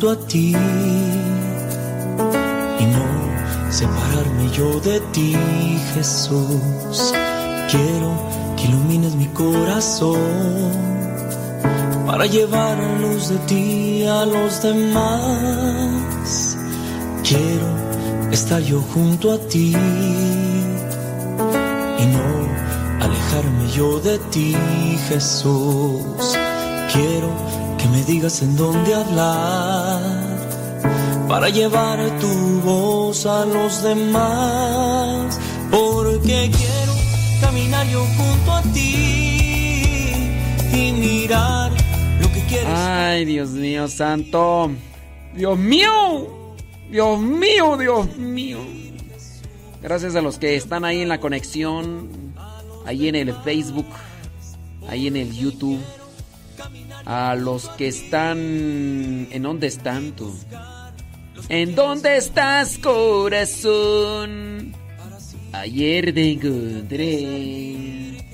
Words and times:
Junto 0.00 0.12
a 0.12 0.26
ti 0.28 0.56
y 2.78 2.84
no 2.86 3.04
separarme 3.70 4.50
yo 4.50 4.80
de 4.80 4.98
ti, 5.12 5.36
Jesús. 5.92 7.12
Quiero 7.70 8.10
que 8.56 8.64
ilumines 8.64 9.14
mi 9.14 9.26
corazón 9.26 10.16
para 12.06 12.24
llevar 12.24 12.78
luz 12.98 13.28
de 13.28 13.36
ti 13.40 14.06
a 14.06 14.24
los 14.24 14.62
demás. 14.62 16.56
Quiero 17.22 17.68
estar 18.30 18.62
yo 18.62 18.80
junto 18.80 19.32
a 19.34 19.38
ti 19.38 19.76
y 21.98 22.06
no 22.06 23.04
alejarme 23.04 23.70
yo 23.76 24.00
de 24.00 24.18
ti, 24.30 24.56
Jesús. 25.10 26.38
Quiero 26.90 27.49
me 27.90 28.04
digas 28.04 28.42
en 28.42 28.56
dónde 28.56 28.94
hablar 28.94 30.00
para 31.28 31.48
llevar 31.48 31.98
tu 32.18 32.60
voz 32.60 33.26
a 33.26 33.44
los 33.46 33.82
demás, 33.82 35.38
porque 35.70 36.50
quiero 36.50 36.92
caminar 37.40 37.86
yo 37.88 38.04
junto 38.16 38.52
a 38.52 38.62
ti 38.72 40.12
y 40.72 40.92
mirar 40.92 41.72
lo 42.20 42.32
que 42.32 42.40
quieres. 42.48 42.68
Ay, 42.68 43.24
Dios 43.24 43.50
mío, 43.50 43.88
santo. 43.88 44.70
Dios 45.34 45.58
mío. 45.58 46.40
Dios 46.90 47.20
mío, 47.20 47.76
Dios 47.76 48.16
mío. 48.16 48.58
Gracias 49.80 50.16
a 50.16 50.20
los 50.20 50.38
que 50.38 50.56
están 50.56 50.84
ahí 50.84 51.00
en 51.00 51.08
la 51.08 51.20
conexión, 51.20 52.34
ahí 52.84 53.08
en 53.08 53.14
el 53.14 53.32
Facebook, 53.44 53.86
ahí 54.88 55.06
en 55.06 55.16
el 55.16 55.32
YouTube. 55.32 55.80
A 57.10 57.34
los 57.34 57.68
que 57.70 57.88
están... 57.88 58.38
¿En 58.38 59.42
dónde 59.42 59.66
están 59.66 60.12
tú? 60.12 60.32
¿En 61.48 61.74
dónde 61.74 62.16
estás, 62.16 62.78
corazón? 62.78 64.72
Ayer 65.50 66.14
te 66.14 66.30
encontré. 66.30 68.24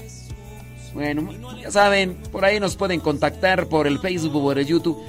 Bueno, 0.92 1.30
ya 1.58 1.70
saben, 1.70 2.18
por 2.30 2.44
ahí 2.44 2.60
nos 2.60 2.76
pueden 2.76 3.00
contactar 3.00 3.66
por 3.66 3.86
el 3.86 3.98
Facebook 3.98 4.36
o 4.36 4.42
por 4.42 4.58
el 4.58 4.66
YouTube. 4.66 5.02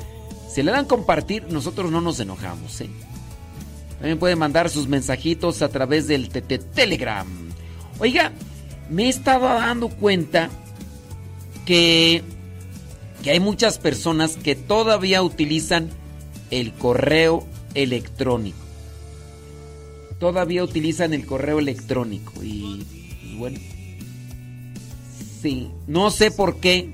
Si 0.50 0.64
le 0.64 0.72
dan 0.72 0.86
compartir, 0.86 1.44
nosotros 1.50 1.92
no 1.92 2.00
nos 2.00 2.22
enojamos, 2.22 2.80
¿eh? 2.80 2.90
También 4.00 4.18
pueden 4.18 4.40
mandar 4.40 4.70
sus 4.70 4.88
mensajitos 4.88 5.62
a 5.62 5.68
través 5.68 6.08
del 6.08 6.30
Telegram. 6.30 7.28
Oiga, 8.00 8.32
me 8.90 9.08
he 9.08 9.10
estado 9.10 9.42
dando 9.42 9.90
cuenta 9.90 10.50
que, 11.66 12.24
que 13.24 13.32
hay 13.32 13.40
muchas 13.40 13.80
personas 13.80 14.38
que 14.38 14.56
todavía 14.56 15.22
utilizan 15.22 15.90
el 16.52 16.74
correo 16.74 17.46
electrónico. 17.74 18.58
Todavía 20.20 20.64
utilizan 20.64 21.14
el 21.14 21.26
correo 21.26 21.60
electrónico 21.60 22.44
y, 22.44 22.86
y 23.24 23.36
bueno. 23.38 23.60
Sí, 25.42 25.70
no 25.86 26.10
sé 26.10 26.32
por 26.32 26.60
qué. 26.60 26.90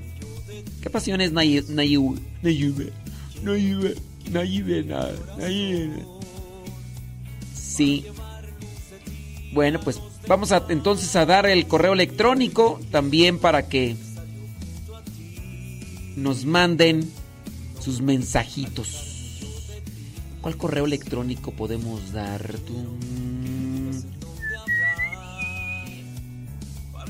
¿Qué 0.81 0.89
Nayib? 1.31 1.69
Nayib, 1.69 2.19
Nayib, 2.41 2.91
Nayib, 3.41 3.97
Nayib, 4.31 4.85
Nayib. 5.37 5.91
Sí. 7.55 8.05
Bueno, 9.53 9.79
pues 9.79 10.01
vamos 10.27 10.51
a 10.51 10.65
entonces 10.69 11.15
a 11.15 11.25
dar 11.25 11.45
el 11.45 11.67
correo 11.67 11.93
electrónico 11.93 12.81
también 12.91 13.39
para 13.39 13.69
que 13.69 13.95
nos 16.15 16.45
manden 16.45 17.09
sus 17.79 18.01
mensajitos. 18.01 19.13
¿Cuál 20.41 20.57
correo 20.57 20.85
electrónico 20.85 21.51
podemos 21.51 22.11
dar? 22.11 22.55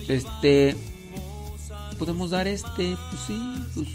Este. 0.07 0.75
Podemos 1.97 2.29
dar 2.29 2.47
este. 2.47 2.95
Pues 3.09 3.21
sí. 3.25 3.39
Pues. 3.73 3.87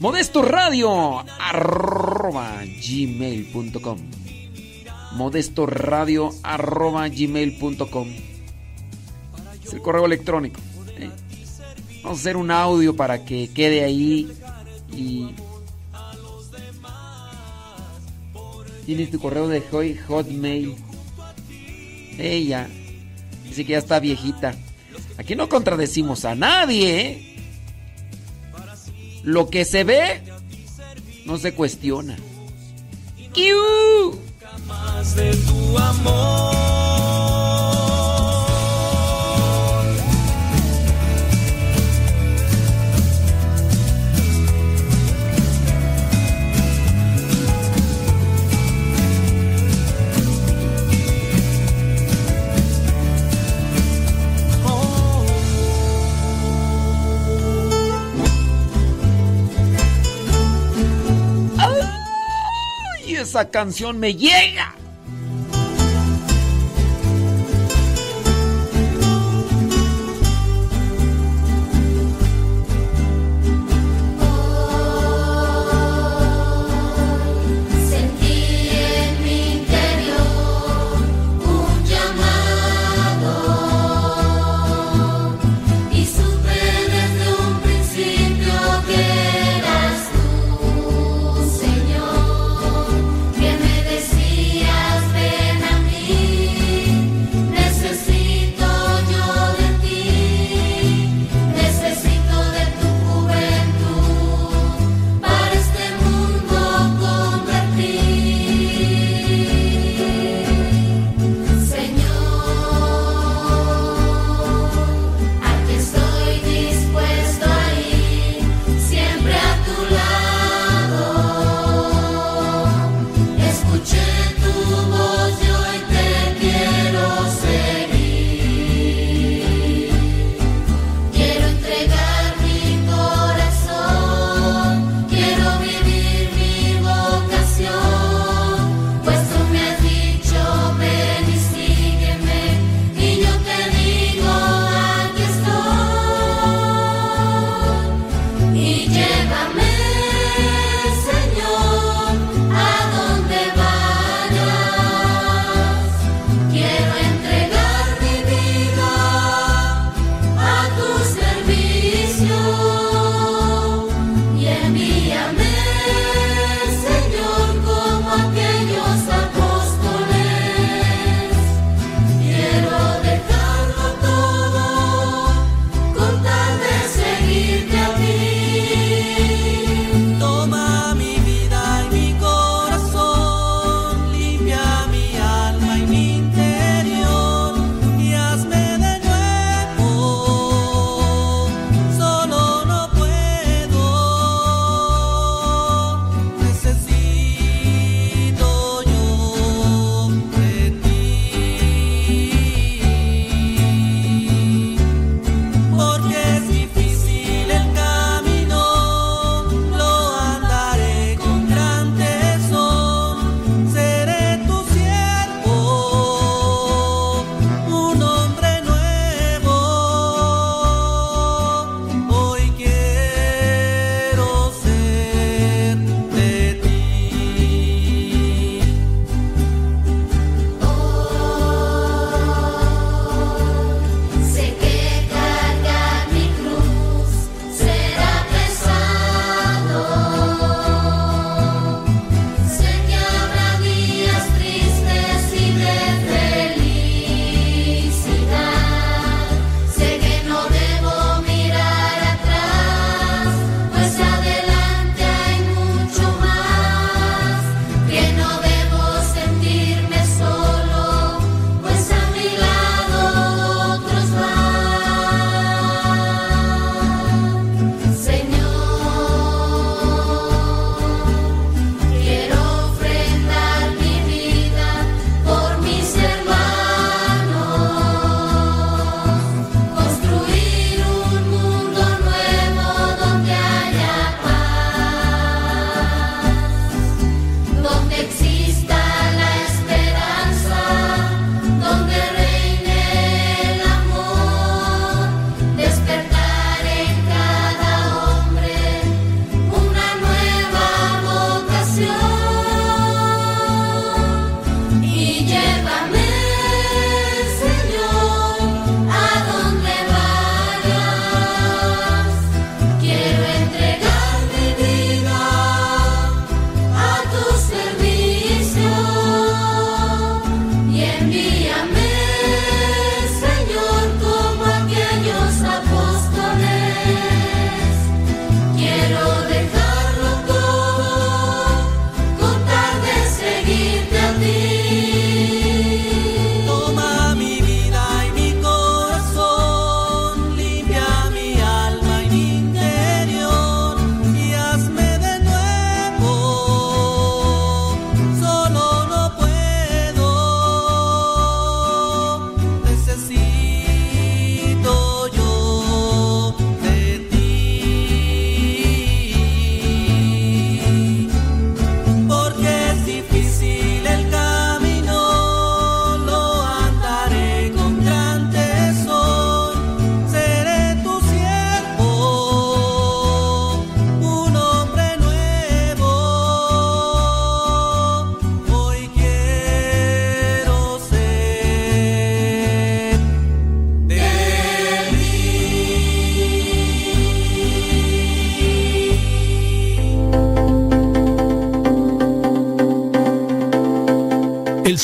Modesto 0.00 0.42
Radio. 0.42 1.20
Arroba 1.40 2.62
gmail.com. 2.64 3.98
Modesto 5.12 5.66
Radio. 5.66 6.30
Arroba 6.42 7.08
gmail.com. 7.08 8.08
Es 9.62 9.72
el 9.72 9.80
correo 9.80 10.06
electrónico. 10.06 10.60
Vamos 12.04 12.18
a 12.18 12.20
hacer 12.20 12.36
un 12.36 12.50
audio 12.50 12.94
para 12.94 13.24
que 13.24 13.48
quede 13.48 13.82
ahí. 13.82 14.30
Y 14.92 15.34
Tienes 18.84 19.10
tu 19.10 19.18
correo 19.18 19.48
de 19.48 19.62
Hotmail. 20.06 20.76
Ella. 22.18 22.68
Dice 23.44 23.64
que 23.64 23.72
ya 23.72 23.78
está 23.78 23.98
viejita. 23.98 24.54
Aquí 25.16 25.34
no 25.34 25.48
contradecimos 25.48 26.26
a 26.26 26.34
nadie. 26.34 27.00
¿eh? 27.00 27.36
Lo 29.22 29.48
que 29.48 29.64
se 29.64 29.84
ve 29.84 30.20
no 31.24 31.38
se 31.38 31.54
cuestiona. 31.54 32.16
¡Kiu! 33.32 33.56
de 35.16 35.36
tu 35.36 35.78
amor. 35.78 37.33
Esa 63.34 63.50
canción 63.50 63.98
me 63.98 64.14
llega. 64.14 64.83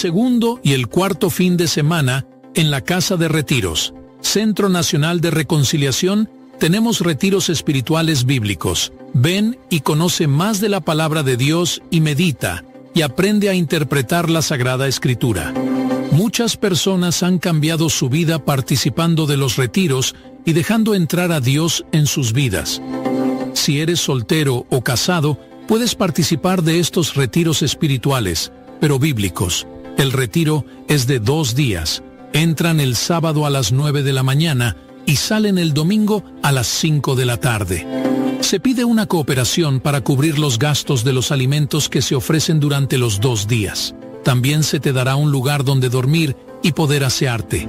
Segundo 0.00 0.60
y 0.62 0.72
el 0.72 0.88
cuarto 0.88 1.28
fin 1.28 1.58
de 1.58 1.68
semana 1.68 2.26
en 2.54 2.70
la 2.70 2.80
Casa 2.80 3.18
de 3.18 3.28
Retiros, 3.28 3.92
Centro 4.22 4.70
Nacional 4.70 5.20
de 5.20 5.30
Reconciliación, 5.30 6.30
tenemos 6.58 7.00
retiros 7.00 7.50
espirituales 7.50 8.24
bíblicos. 8.24 8.94
Ven 9.12 9.58
y 9.68 9.80
conoce 9.80 10.26
más 10.26 10.60
de 10.60 10.70
la 10.70 10.80
palabra 10.80 11.22
de 11.22 11.36
Dios 11.36 11.82
y 11.90 12.00
medita 12.00 12.64
y 12.94 13.02
aprende 13.02 13.50
a 13.50 13.54
interpretar 13.54 14.30
la 14.30 14.40
Sagrada 14.40 14.88
Escritura. 14.88 15.52
Muchas 16.12 16.56
personas 16.56 17.22
han 17.22 17.38
cambiado 17.38 17.90
su 17.90 18.08
vida 18.08 18.42
participando 18.42 19.26
de 19.26 19.36
los 19.36 19.56
retiros 19.56 20.14
y 20.46 20.54
dejando 20.54 20.94
entrar 20.94 21.30
a 21.30 21.40
Dios 21.40 21.84
en 21.92 22.06
sus 22.06 22.32
vidas. 22.32 22.80
Si 23.52 23.80
eres 23.80 24.00
soltero 24.00 24.64
o 24.70 24.80
casado, 24.80 25.38
puedes 25.68 25.94
participar 25.94 26.62
de 26.62 26.78
estos 26.80 27.16
retiros 27.16 27.60
espirituales, 27.60 28.50
pero 28.80 28.98
bíblicos. 28.98 29.66
El 30.00 30.12
retiro 30.12 30.64
es 30.88 31.06
de 31.06 31.18
dos 31.18 31.54
días. 31.54 32.02
Entran 32.32 32.80
el 32.80 32.96
sábado 32.96 33.44
a 33.44 33.50
las 33.50 33.70
9 33.70 34.02
de 34.02 34.14
la 34.14 34.22
mañana 34.22 34.74
y 35.04 35.16
salen 35.16 35.58
el 35.58 35.74
domingo 35.74 36.24
a 36.42 36.52
las 36.52 36.68
5 36.68 37.16
de 37.16 37.26
la 37.26 37.36
tarde. 37.36 37.86
Se 38.40 38.60
pide 38.60 38.86
una 38.86 39.04
cooperación 39.04 39.78
para 39.78 40.00
cubrir 40.00 40.38
los 40.38 40.58
gastos 40.58 41.04
de 41.04 41.12
los 41.12 41.30
alimentos 41.32 41.90
que 41.90 42.00
se 42.00 42.14
ofrecen 42.14 42.60
durante 42.60 42.96
los 42.96 43.20
dos 43.20 43.46
días. 43.46 43.94
También 44.24 44.62
se 44.62 44.80
te 44.80 44.94
dará 44.94 45.16
un 45.16 45.32
lugar 45.32 45.64
donde 45.64 45.90
dormir 45.90 46.34
y 46.62 46.72
poder 46.72 47.04
asearte. 47.04 47.68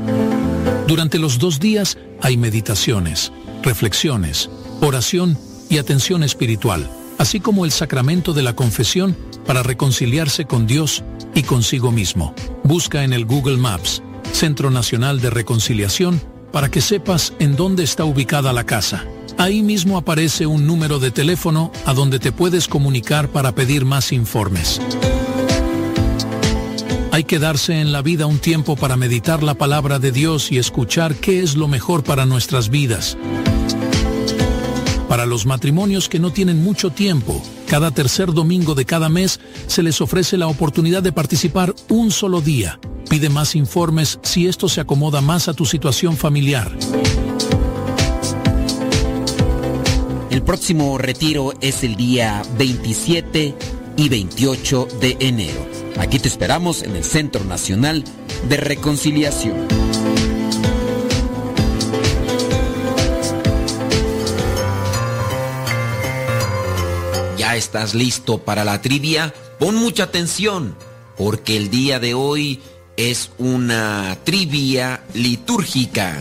Durante 0.88 1.20
los 1.20 1.38
dos 1.38 1.60
días 1.60 1.98
hay 2.22 2.38
meditaciones, 2.38 3.34
reflexiones, 3.62 4.50
oración 4.80 5.38
y 5.70 5.80
atención 5.80 6.24
espiritual, 6.24 6.90
así 7.18 7.42
como 7.42 7.66
el 7.66 7.72
sacramento 7.72 8.32
de 8.32 8.44
la 8.44 8.56
confesión 8.56 9.18
para 9.46 9.64
reconciliarse 9.64 10.46
con 10.46 10.66
Dios 10.66 11.04
y 11.34 11.44
consigo 11.44 11.92
mismo. 11.92 12.34
Busca 12.64 13.04
en 13.04 13.14
el 13.14 13.26
Google 13.26 13.58
Maps, 13.58 14.02
Centro 14.32 14.70
Nacional 14.70 15.22
de 15.22 15.30
Reconciliación, 15.30 16.22
para 16.52 16.70
que 16.70 16.82
sepas 16.82 17.34
en 17.40 17.56
dónde 17.56 17.84
está 17.84 18.06
ubicada 18.06 18.54
la 18.54 18.66
casa. 18.66 19.06
Ahí 19.38 19.64
mismo 19.64 19.98
aparece 19.98 20.46
un 20.46 20.68
número 20.68 21.00
de 21.00 21.12
teléfono 21.12 21.72
a 21.86 21.94
donde 21.94 22.20
te 22.20 22.32
puedes 22.32 22.68
comunicar 22.68 23.30
para 23.30 23.54
pedir 23.54 23.86
más 23.86 24.12
informes. 24.12 24.82
Hay 27.12 27.26
que 27.26 27.40
darse 27.40 27.82
en 27.82 27.92
la 27.92 28.02
vida 28.02 28.26
un 28.26 28.40
tiempo 28.40 28.76
para 28.76 28.96
meditar 28.96 29.44
la 29.44 29.56
palabra 29.56 30.00
de 30.00 30.12
Dios 30.12 30.52
y 30.52 30.58
escuchar 30.58 31.16
qué 31.16 31.42
es 31.42 31.56
lo 31.56 31.68
mejor 31.68 32.04
para 32.04 32.26
nuestras 32.26 32.70
vidas. 32.70 33.18
Para 35.12 35.26
los 35.26 35.46
matrimonios 35.46 36.08
que 36.08 36.20
no 36.20 36.32
tienen 36.32 36.64
mucho 36.64 36.90
tiempo, 36.90 37.44
cada 37.68 37.92
tercer 37.92 38.32
domingo 38.32 38.76
de 38.76 38.86
cada 38.86 39.10
mes 39.10 39.42
se 39.68 39.84
les 39.84 40.00
ofrece 40.00 40.38
la 40.38 40.48
oportunidad 40.48 41.04
de 41.04 41.12
participar 41.12 41.76
un 41.90 42.12
solo 42.12 42.40
día. 42.40 42.80
Pide 43.10 43.28
más 43.28 43.58
informes 43.58 44.20
si 44.22 44.48
esto 44.48 44.70
se 44.70 44.80
acomoda 44.80 45.20
más 45.20 45.50
a 45.50 45.54
tu 45.54 45.66
situación 45.66 46.16
familiar. 46.16 46.72
El 50.30 50.44
próximo 50.44 50.98
retiro 50.98 51.52
es 51.60 51.84
el 51.84 51.98
día 51.98 52.42
27 52.58 53.54
y 53.98 54.08
28 54.08 54.88
de 55.02 55.18
enero. 55.20 55.68
Aquí 56.00 56.20
te 56.20 56.30
esperamos 56.30 56.84
en 56.84 56.96
el 56.96 57.04
Centro 57.04 57.44
Nacional 57.44 58.06
de 58.48 58.56
Reconciliación. 58.56 59.68
Estás 67.62 67.94
listo 67.94 68.40
para 68.40 68.66
la 68.66 68.82
trivia? 68.82 69.34
Pon 69.60 69.76
mucha 69.76 70.04
atención, 70.06 70.76
porque 71.16 71.56
el 71.56 71.70
día 71.70 72.00
de 72.00 72.16
hoy 72.16 72.60
es 72.98 73.30
una 73.38 74.18
trivia 74.24 75.04
litúrgica. 75.14 76.18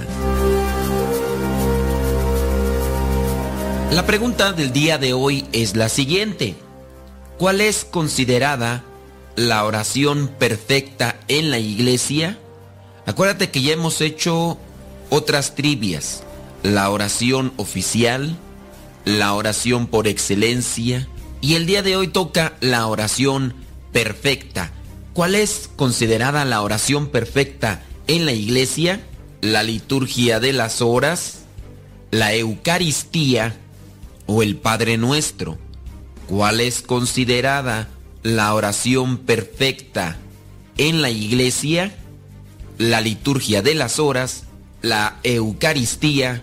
La 3.90 4.04
pregunta 4.06 4.52
del 4.52 4.70
día 4.72 4.98
de 4.98 5.14
hoy 5.14 5.46
es 5.52 5.76
la 5.76 5.88
siguiente. 5.88 6.56
¿Cuál 7.38 7.62
es 7.62 7.86
considerada 7.86 8.84
la 9.34 9.64
oración 9.64 10.30
perfecta 10.38 11.18
en 11.26 11.50
la 11.50 11.58
iglesia? 11.58 12.38
Acuérdate 13.06 13.50
que 13.50 13.62
ya 13.62 13.72
hemos 13.72 14.02
hecho 14.02 14.58
otras 15.08 15.54
trivias. 15.54 16.22
La 16.62 16.90
oración 16.90 17.54
oficial, 17.56 18.36
la 19.06 19.32
oración 19.32 19.86
por 19.86 20.06
excelencia 20.06 21.08
y 21.40 21.54
el 21.54 21.66
día 21.66 21.82
de 21.82 21.96
hoy 21.96 22.08
toca 22.08 22.54
la 22.60 22.86
oración 22.86 23.54
perfecta. 23.92 24.72
¿Cuál 25.12 25.34
es 25.34 25.70
considerada 25.76 26.44
la 26.44 26.62
oración 26.62 27.08
perfecta 27.08 27.82
en 28.06 28.26
la 28.26 28.32
iglesia? 28.32 29.00
La 29.40 29.62
liturgia 29.62 30.38
de 30.38 30.52
las 30.52 30.82
horas, 30.82 31.40
la 32.10 32.34
Eucaristía 32.34 33.56
o 34.26 34.42
el 34.42 34.56
Padre 34.56 34.98
Nuestro. 34.98 35.58
¿Cuál 36.28 36.60
es 36.60 36.82
considerada 36.82 37.88
la 38.22 38.54
oración 38.54 39.18
perfecta 39.18 40.18
en 40.76 41.02
la 41.02 41.10
iglesia? 41.10 41.94
La 42.78 43.00
liturgia 43.00 43.62
de 43.62 43.74
las 43.74 43.98
horas, 43.98 44.44
la 44.82 45.18
Eucaristía 45.22 46.42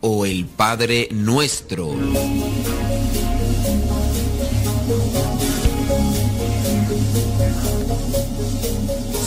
o 0.00 0.26
el 0.26 0.46
Padre 0.46 1.08
Nuestro. 1.10 1.94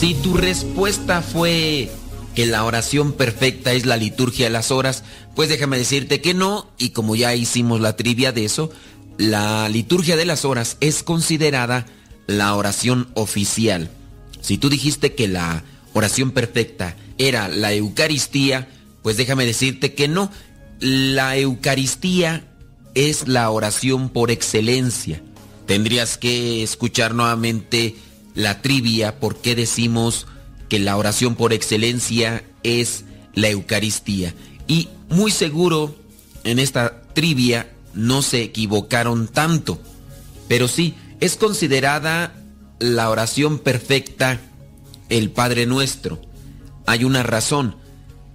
Si 0.06 0.14
tu 0.14 0.36
respuesta 0.36 1.24
fue 1.24 1.90
que 2.36 2.46
la 2.46 2.64
oración 2.64 3.14
perfecta 3.14 3.74
es 3.74 3.88
la 3.88 3.98
liturgia 3.98 4.46
de 4.46 4.52
las 4.52 4.70
horas, 4.70 5.04
pues 5.34 5.50
déjame 5.50 5.80
decirte 5.80 6.22
que 6.22 6.36
no, 6.36 6.70
y 6.78 6.90
como 6.90 7.16
ya 7.16 7.34
hicimos 7.34 7.82
la 7.82 7.96
trivia 7.96 8.32
de 8.32 8.46
eso, 8.46 8.70
la 9.18 9.68
liturgia 9.68 10.16
de 10.16 10.26
las 10.26 10.46
horas 10.46 10.78
es 10.80 11.02
considerada 11.02 11.88
la 12.28 12.54
oración 12.54 13.08
oficial. 13.16 13.90
Si 14.42 14.60
tú 14.60 14.70
dijiste 14.70 15.16
que 15.16 15.28
la 15.28 15.64
oración 15.94 16.30
perfecta 16.30 16.96
era 17.18 17.48
la 17.48 17.74
Eucaristía, 17.74 18.68
pues 19.02 19.18
déjame 19.18 19.48
decirte 19.48 19.96
que 19.96 20.08
no, 20.08 20.32
la 20.80 21.36
Eucaristía 21.36 22.48
es 22.94 23.28
la 23.28 23.50
oración 23.50 24.10
por 24.10 24.30
excelencia. 24.30 25.24
Tendrías 25.66 26.20
que 26.20 26.62
escuchar 26.62 27.16
nuevamente 27.16 27.96
la 28.36 28.62
trivia, 28.62 29.20
por 29.20 29.38
qué 29.38 29.56
decimos 29.56 30.28
que 30.70 30.80
la 30.80 30.98
oración 30.98 31.36
por 31.36 31.54
excelencia 31.54 32.44
es 32.64 33.06
la 33.34 33.50
Eucaristía. 33.50 34.34
Y 34.68 34.90
muy 35.10 35.32
seguro 35.32 35.96
en 36.44 36.60
esta 36.60 37.02
trivia 37.14 37.72
no 37.94 38.22
se 38.22 38.44
equivocaron 38.44 39.28
tanto, 39.28 39.80
pero 40.48 40.68
sí, 40.68 40.96
es 41.20 41.38
considerada 41.38 42.36
la 42.80 43.10
oración 43.10 43.60
perfecta 43.60 44.42
el 45.10 45.32
Padre 45.32 45.66
Nuestro. 45.66 46.22
Hay 46.86 47.04
una 47.04 47.24
razón, 47.24 47.78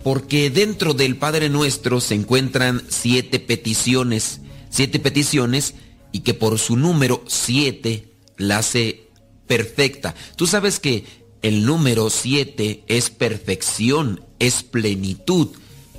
porque 0.02 0.50
dentro 0.50 0.95
del 0.95 1.16
Padre 1.16 1.50
Nuestro 1.50 2.00
se 2.00 2.14
encuentran 2.14 2.83
siete 2.88 3.38
peticiones, 3.38 4.40
siete 4.71 4.99
peticiones 4.99 5.75
y 6.11 6.21
que 6.21 6.35
por 6.35 6.59
su 6.59 6.76
número 6.76 7.23
siete 7.26 8.09
la 8.37 8.59
hace 8.59 9.10
perfecta. 9.50 10.14
Tú 10.37 10.47
sabes 10.47 10.78
que 10.78 11.04
el 11.42 11.66
número 11.66 12.09
7 12.09 12.85
es 12.87 13.11
perfección, 13.11 14.25
es 14.38 14.62
plenitud. 14.62 15.49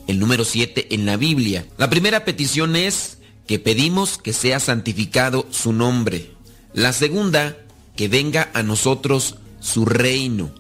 El 0.08 0.20
número 0.20 0.46
7 0.46 0.96
en 0.96 1.06
la 1.06 1.18
Biblia. 1.18 1.68
La 1.78 1.90
primera 1.90 2.24
petición 2.24 2.78
es 2.78 3.18
que 3.46 3.60
pedimos 3.60 4.18
que 4.18 4.32
sea 4.32 4.62
santificado 4.62 5.46
su 5.52 5.74
nombre. 5.74 6.32
La 6.74 6.94
segunda, 6.94 7.58
que 7.98 8.08
venga 8.08 8.50
a 8.54 8.64
nosotros 8.64 9.36
su 9.60 9.84
reino. 9.84 10.56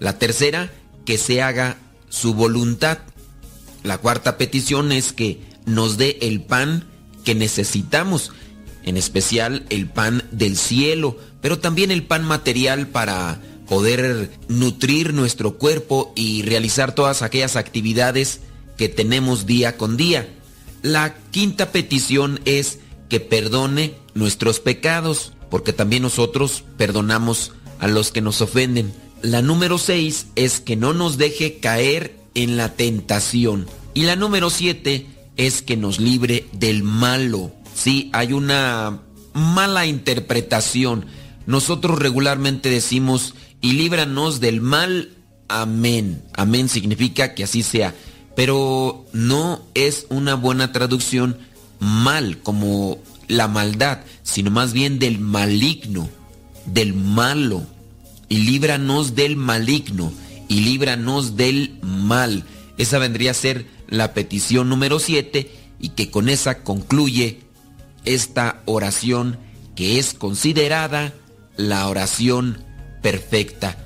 La 0.00 0.18
tercera, 0.18 0.72
que 1.04 1.18
se 1.18 1.42
haga 1.42 1.76
su 2.08 2.32
voluntad. 2.32 3.00
La 3.82 3.98
cuarta 3.98 4.38
petición 4.38 4.92
es 4.92 5.12
que 5.12 5.42
nos 5.66 5.98
dé 5.98 6.16
el 6.22 6.42
pan 6.42 6.88
que 7.22 7.34
necesitamos, 7.34 8.32
en 8.84 8.96
especial 8.96 9.64
el 9.70 9.86
pan 9.86 10.24
del 10.30 10.56
cielo, 10.56 11.18
pero 11.40 11.58
también 11.58 11.90
el 11.90 12.04
pan 12.04 12.24
material 12.24 12.88
para 12.88 13.40
poder 13.68 14.30
nutrir 14.48 15.14
nuestro 15.14 15.56
cuerpo 15.58 16.12
y 16.14 16.42
realizar 16.42 16.94
todas 16.94 17.22
aquellas 17.22 17.56
actividades 17.56 18.40
que 18.76 18.88
tenemos 18.88 19.46
día 19.46 19.76
con 19.76 19.96
día. 19.96 20.28
La 20.82 21.14
quinta 21.30 21.72
petición 21.72 22.40
es 22.44 22.78
que 23.08 23.20
perdone 23.20 23.94
nuestros 24.14 24.60
pecados, 24.60 25.32
porque 25.50 25.72
también 25.72 26.02
nosotros 26.02 26.64
perdonamos 26.76 27.52
a 27.78 27.88
los 27.88 28.12
que 28.12 28.20
nos 28.20 28.40
ofenden. 28.40 28.92
La 29.22 29.40
número 29.40 29.78
seis 29.78 30.26
es 30.36 30.60
que 30.60 30.76
no 30.76 30.92
nos 30.92 31.16
deje 31.16 31.58
caer 31.58 32.16
en 32.34 32.56
la 32.56 32.74
tentación. 32.74 33.66
Y 33.94 34.02
la 34.02 34.16
número 34.16 34.50
siete 34.50 35.06
es 35.36 35.62
que 35.62 35.76
nos 35.76 36.00
libre 36.00 36.46
del 36.52 36.82
malo. 36.82 37.52
Sí, 37.84 38.08
hay 38.14 38.32
una 38.32 39.02
mala 39.34 39.84
interpretación 39.84 41.04
nosotros 41.46 41.98
regularmente 41.98 42.70
decimos 42.70 43.34
y 43.60 43.72
líbranos 43.72 44.40
del 44.40 44.60
mal. 44.60 45.10
Amén. 45.48 46.22
Amén 46.34 46.68
significa 46.68 47.34
que 47.34 47.44
así 47.44 47.62
sea. 47.62 47.94
Pero 48.34 49.04
no 49.12 49.62
es 49.74 50.06
una 50.08 50.34
buena 50.34 50.72
traducción 50.72 51.38
mal 51.78 52.38
como 52.38 52.98
la 53.28 53.46
maldad, 53.46 54.00
sino 54.22 54.50
más 54.50 54.72
bien 54.72 54.98
del 54.98 55.18
maligno, 55.18 56.08
del 56.66 56.94
malo. 56.94 57.62
Y 58.28 58.38
líbranos 58.38 59.14
del 59.14 59.36
maligno 59.36 60.12
y 60.48 60.60
líbranos 60.60 61.36
del 61.36 61.78
mal. 61.82 62.44
Esa 62.78 62.98
vendría 62.98 63.32
a 63.32 63.34
ser 63.34 63.66
la 63.86 64.14
petición 64.14 64.68
número 64.68 64.98
7 64.98 65.52
y 65.78 65.90
que 65.90 66.10
con 66.10 66.28
esa 66.28 66.62
concluye 66.64 67.43
esta 68.04 68.62
oración 68.64 69.38
que 69.74 69.98
es 69.98 70.14
considerada 70.14 71.12
la 71.56 71.88
oración 71.88 72.58
perfecta. 73.02 73.76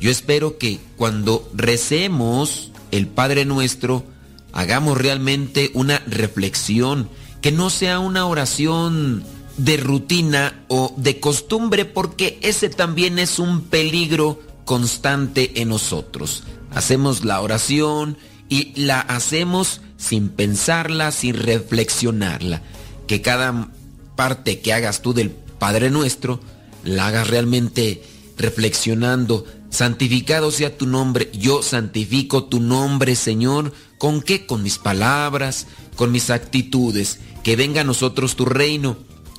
Yo 0.00 0.10
espero 0.10 0.58
que 0.58 0.80
cuando 0.96 1.48
recemos 1.54 2.72
el 2.90 3.06
Padre 3.06 3.44
Nuestro, 3.44 4.04
hagamos 4.52 4.98
realmente 4.98 5.70
una 5.74 6.02
reflexión, 6.06 7.08
que 7.40 7.52
no 7.52 7.70
sea 7.70 7.98
una 7.98 8.26
oración 8.26 9.24
de 9.56 9.76
rutina 9.76 10.64
o 10.68 10.94
de 10.96 11.20
costumbre, 11.20 11.84
porque 11.84 12.38
ese 12.42 12.68
también 12.70 13.18
es 13.18 13.38
un 13.38 13.62
peligro 13.62 14.40
constante 14.64 15.60
en 15.60 15.68
nosotros. 15.68 16.44
Hacemos 16.72 17.24
la 17.24 17.40
oración 17.40 18.16
y 18.48 18.72
la 18.80 19.00
hacemos 19.00 19.80
sin 19.96 20.28
pensarla, 20.28 21.12
sin 21.12 21.34
reflexionarla. 21.34 22.62
Que 23.06 23.22
cada 23.22 23.70
parte 24.16 24.60
que 24.60 24.72
hagas 24.72 25.02
tú 25.02 25.12
del 25.12 25.30
Padre 25.30 25.90
Nuestro, 25.90 26.40
la 26.84 27.08
hagas 27.08 27.28
realmente 27.28 28.02
reflexionando. 28.36 29.44
Santificado 29.70 30.50
sea 30.50 30.76
tu 30.76 30.86
nombre, 30.86 31.30
yo 31.32 31.62
santifico 31.62 32.44
tu 32.44 32.60
nombre, 32.60 33.16
Señor. 33.16 33.72
¿Con 33.98 34.22
qué? 34.22 34.46
Con 34.46 34.62
mis 34.62 34.78
palabras, 34.78 35.66
con 35.96 36.12
mis 36.12 36.30
actitudes. 36.30 37.18
Que 37.42 37.56
venga 37.56 37.80
a 37.80 37.84
nosotros 37.84 38.36
tu 38.36 38.44
reino. 38.44 38.96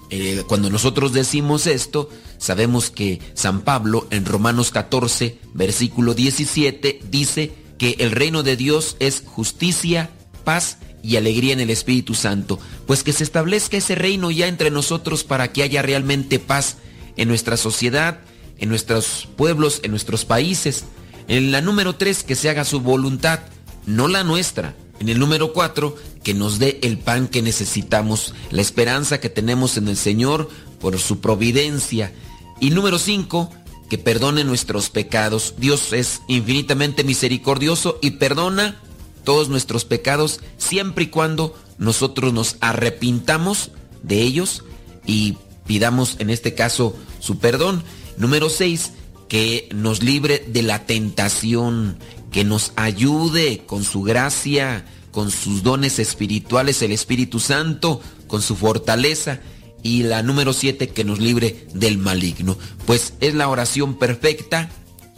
Eh, 0.10 0.44
cuando 0.48 0.70
nosotros 0.70 1.14
decimos 1.14 1.68
esto, 1.68 2.10
sabemos 2.38 2.90
que 2.90 3.20
San 3.34 3.62
Pablo 3.62 4.08
en 4.12 4.26
Romanos 4.26 4.72
14, 4.72 5.40
versículo 5.54 6.14
17, 6.14 7.00
dice 7.10 7.54
que 7.78 7.96
el 8.00 8.12
reino 8.12 8.44
de 8.44 8.56
Dios 8.56 8.98
es 9.00 9.24
justicia, 9.26 10.12
paz 10.44 10.78
y 11.06 11.18
alegría 11.18 11.54
en 11.54 11.60
el 11.60 11.70
Espíritu 11.70 12.16
Santo. 12.16 12.60
Pues 12.88 13.04
que 13.04 13.14
se 13.14 13.24
establezca 13.24 13.78
ese 13.78 13.96
reino 13.96 14.32
ya 14.32 14.48
entre 14.48 14.72
nosotros 14.72 15.24
para 15.24 15.52
que 15.52 15.64
haya 15.64 15.82
realmente 15.82 16.40
paz 16.40 16.78
en 17.16 17.28
nuestra 17.28 17.58
sociedad, 17.58 18.20
en 18.58 18.70
nuestros 18.70 19.28
pueblos, 19.36 19.82
en 19.84 19.92
nuestros 19.92 20.26
países. 20.26 20.86
En 21.28 21.52
la 21.52 21.62
número 21.62 21.96
3, 21.96 22.24
que 22.24 22.36
se 22.36 22.50
haga 22.50 22.66
su 22.66 22.80
voluntad, 22.80 23.42
no 23.86 24.08
la 24.08 24.24
nuestra. 24.24 24.76
En 25.00 25.10
el 25.10 25.20
número 25.20 25.54
4, 25.54 25.96
que 26.24 26.34
nos 26.34 26.58
dé 26.58 26.80
el 26.82 26.98
pan 26.98 27.28
que 27.28 27.42
necesitamos, 27.42 28.34
la 28.50 28.62
esperanza 28.62 29.20
que 29.20 29.30
tenemos 29.30 29.78
en 29.78 29.88
el 29.88 29.98
Señor 29.98 30.50
por 30.80 30.98
su 31.00 31.20
providencia. 31.20 32.14
Y 32.60 32.72
número 32.72 32.98
5, 32.98 33.52
que 33.90 33.98
perdone 33.98 34.44
nuestros 34.44 34.90
pecados. 34.90 35.56
Dios 35.58 35.94
es 35.94 36.22
infinitamente 36.28 37.04
misericordioso 37.04 38.00
y 38.02 38.12
perdona 38.12 38.82
todos 39.26 39.50
nuestros 39.50 39.84
pecados 39.84 40.40
siempre 40.58 41.06
y 41.06 41.08
cuando 41.08 41.54
nosotros 41.78 42.32
nos 42.32 42.56
arrepintamos 42.62 43.72
de 44.04 44.22
ellos 44.22 44.64
y 45.06 45.38
pidamos 45.66 46.16
en 46.20 46.30
este 46.30 46.54
caso 46.54 46.96
su 47.20 47.40
perdón. 47.40 47.84
Número 48.18 48.50
6, 48.50 48.94
que 49.28 49.68
nos 49.74 50.02
libre 50.02 50.46
de 50.48 50.62
la 50.62 50.86
tentación, 50.86 51.98
que 52.32 52.44
nos 52.44 52.72
ayude 52.76 53.64
con 53.66 53.84
su 53.84 54.04
gracia, 54.04 54.86
con 55.12 55.32
sus 55.32 55.64
dones 55.64 56.00
espirituales, 56.00 56.82
el 56.82 56.92
Espíritu 56.92 57.40
Santo, 57.40 58.02
con 58.28 58.42
su 58.42 58.56
fortaleza. 58.56 59.40
Y 59.84 60.04
la 60.04 60.24
número 60.24 60.52
7, 60.54 60.90
que 60.90 61.04
nos 61.04 61.20
libre 61.20 61.68
del 61.74 61.98
maligno. 61.98 62.58
Pues 62.86 63.14
es 63.20 63.36
la 63.36 63.50
oración 63.50 64.00
perfecta, 64.00 64.70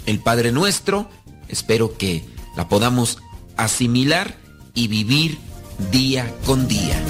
el 0.05 0.19
Padre 0.19 0.51
nuestro. 0.51 1.09
Espero 1.47 1.97
que 1.97 2.25
la 2.57 2.67
podamos 2.67 3.19
asimilar 3.57 4.35
y 4.73 4.87
vivir 4.87 5.37
día 5.91 6.31
con 6.45 6.67
día. 6.67 7.01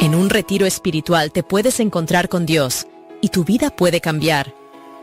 En 0.00 0.14
un 0.14 0.30
retiro 0.30 0.64
espiritual 0.64 1.32
te 1.32 1.42
puedes 1.42 1.80
encontrar 1.80 2.28
con 2.28 2.46
Dios 2.46 2.86
y 3.20 3.28
tu 3.28 3.44
vida 3.44 3.70
puede 3.70 4.00
cambiar. 4.00 4.54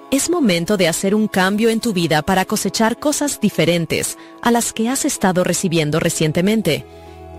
Es 0.10 0.30
momento 0.30 0.78
de 0.78 0.88
hacer 0.88 1.14
un 1.14 1.28
cambio 1.28 1.70
en 1.70 1.82
tu 1.82 1.92
vida 1.92 2.22
para 2.22 2.46
cosechar 2.46 2.98
cosas 2.98 3.42
diferentes 3.42 4.18
a 4.42 4.52
las 4.52 4.72
que 4.72 4.88
has 4.88 5.04
estado 5.04 5.44
recibiendo 5.44 6.00
recientemente. 6.00 6.86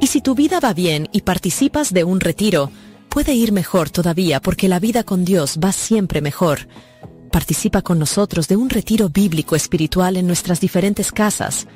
Y 0.01 0.09
si 0.09 0.21
tu 0.21 0.35
vida 0.35 0.61
va 0.61 0.75
bien 0.75 1.09
y 1.13 1.23
participas 1.23 1.93
de 1.93 2.05
un 2.05 2.21
retiro, 2.21 2.71
puede 3.09 3.35
ir 3.35 3.53
mejor 3.53 3.89
todavía 3.89 4.41
porque 4.41 4.69
la 4.69 4.79
vida 4.79 5.05
con 5.05 5.25
Dios 5.25 5.59
va 5.63 5.73
siempre 5.73 6.21
mejor. 6.21 6.69
Participa 7.33 7.83
con 7.83 7.99
nosotros 7.99 8.47
de 8.49 8.57
un 8.57 8.69
retiro 8.69 9.09
bíblico 9.09 9.57
espiritual 9.57 10.17
en 10.17 10.27
nuestras 10.27 10.61
diferentes 10.61 11.13
casas. 11.13 11.67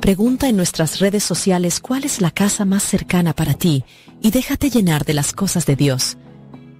Pregunta 0.00 0.48
en 0.48 0.56
nuestras 0.56 1.00
redes 1.00 1.24
sociales 1.24 1.80
cuál 1.80 2.04
es 2.04 2.20
la 2.20 2.30
casa 2.30 2.64
más 2.64 2.82
cercana 2.82 3.32
para 3.32 3.54
ti 3.54 3.84
y 4.22 4.30
déjate 4.30 4.70
llenar 4.70 5.04
de 5.04 5.14
las 5.14 5.32
cosas 5.32 5.66
de 5.66 5.76
Dios. 5.76 6.16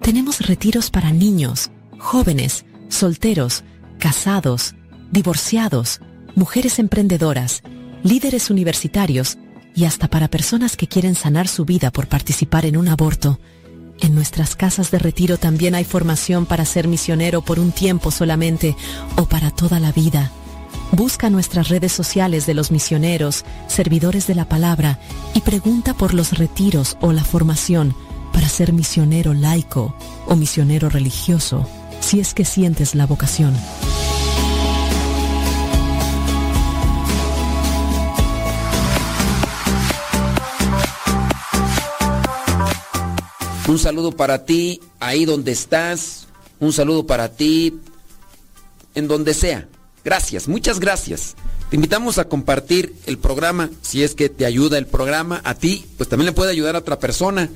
Tenemos 0.01 0.47
retiros 0.47 0.91
para 0.91 1.11
niños, 1.11 1.71
jóvenes, 1.97 2.65
solteros, 2.87 3.63
casados, 3.99 4.75
divorciados, 5.11 5.99
mujeres 6.35 6.79
emprendedoras, 6.79 7.63
líderes 8.03 8.49
universitarios 8.49 9.37
y 9.75 9.85
hasta 9.85 10.07
para 10.07 10.29
personas 10.29 10.77
que 10.77 10.87
quieren 10.87 11.15
sanar 11.15 11.47
su 11.47 11.65
vida 11.65 11.91
por 11.91 12.07
participar 12.07 12.65
en 12.65 12.77
un 12.77 12.87
aborto. 12.87 13.39
En 13.99 14.15
nuestras 14.15 14.55
casas 14.55 14.91
de 14.91 14.99
retiro 14.99 15.37
también 15.37 15.75
hay 15.75 15.83
formación 15.83 16.45
para 16.45 16.65
ser 16.65 16.87
misionero 16.87 17.41
por 17.41 17.59
un 17.59 17.71
tiempo 17.71 18.11
solamente 18.11 18.75
o 19.17 19.25
para 19.25 19.51
toda 19.51 19.79
la 19.79 19.91
vida. 19.91 20.31
Busca 20.91 21.29
nuestras 21.29 21.69
redes 21.69 21.91
sociales 21.91 22.45
de 22.45 22.53
los 22.53 22.71
misioneros, 22.71 23.43
servidores 23.67 24.27
de 24.27 24.35
la 24.35 24.47
palabra 24.47 24.99
y 25.33 25.41
pregunta 25.41 25.93
por 25.93 26.13
los 26.13 26.37
retiros 26.37 26.97
o 27.01 27.11
la 27.11 27.23
formación 27.23 27.95
para 28.31 28.49
ser 28.49 28.73
misionero 28.73 29.33
laico 29.33 29.95
o 30.27 30.35
misionero 30.35 30.89
religioso, 30.89 31.67
si 32.01 32.19
es 32.19 32.33
que 32.33 32.45
sientes 32.45 32.95
la 32.95 33.05
vocación. 33.05 33.53
Un 43.67 43.79
saludo 43.79 44.11
para 44.11 44.45
ti 44.45 44.79
ahí 44.99 45.25
donde 45.25 45.51
estás. 45.51 46.27
Un 46.59 46.71
saludo 46.71 47.07
para 47.07 47.29
ti 47.29 47.79
en 48.93 49.07
donde 49.07 49.33
sea. 49.33 49.67
Gracias, 50.03 50.47
muchas 50.47 50.79
gracias. 50.79 51.35
Te 51.69 51.75
invitamos 51.75 52.19
a 52.19 52.25
compartir 52.25 52.95
el 53.07 53.17
programa, 53.17 53.71
si 53.81 54.03
es 54.03 54.13
que 54.13 54.29
te 54.29 54.45
ayuda 54.45 54.77
el 54.77 54.85
programa 54.85 55.41
a 55.43 55.55
ti, 55.55 55.85
pues 55.97 56.07
también 56.07 56.27
le 56.27 56.31
puede 56.31 56.51
ayudar 56.51 56.75
a 56.75 56.79
otra 56.79 56.99
persona. 56.99 57.49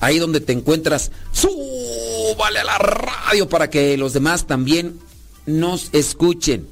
Ahí 0.00 0.18
donde 0.18 0.40
te 0.40 0.52
encuentras, 0.52 1.12
súbale 1.32 2.60
a 2.60 2.64
la 2.64 2.78
radio 2.78 3.48
para 3.48 3.68
que 3.68 3.98
los 3.98 4.14
demás 4.14 4.46
también 4.46 4.98
nos 5.44 5.90
escuchen 5.92 6.66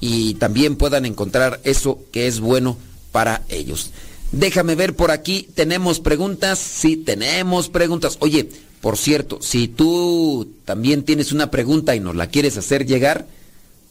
y 0.00 0.34
también 0.34 0.76
puedan 0.76 1.06
encontrar 1.06 1.60
eso 1.62 2.00
que 2.10 2.26
es 2.26 2.40
bueno 2.40 2.76
para 3.12 3.42
ellos. 3.48 3.92
Déjame 4.32 4.76
ver 4.76 4.94
por 4.94 5.10
aquí, 5.10 5.48
¿tenemos 5.54 5.98
preguntas? 5.98 6.58
Sí, 6.58 6.96
tenemos 6.96 7.68
preguntas. 7.68 8.16
Oye, 8.20 8.48
por 8.80 8.96
cierto, 8.96 9.38
si 9.42 9.66
tú 9.66 10.52
también 10.64 11.02
tienes 11.02 11.32
una 11.32 11.50
pregunta 11.50 11.96
y 11.96 12.00
nos 12.00 12.14
la 12.14 12.28
quieres 12.28 12.56
hacer 12.56 12.86
llegar, 12.86 13.26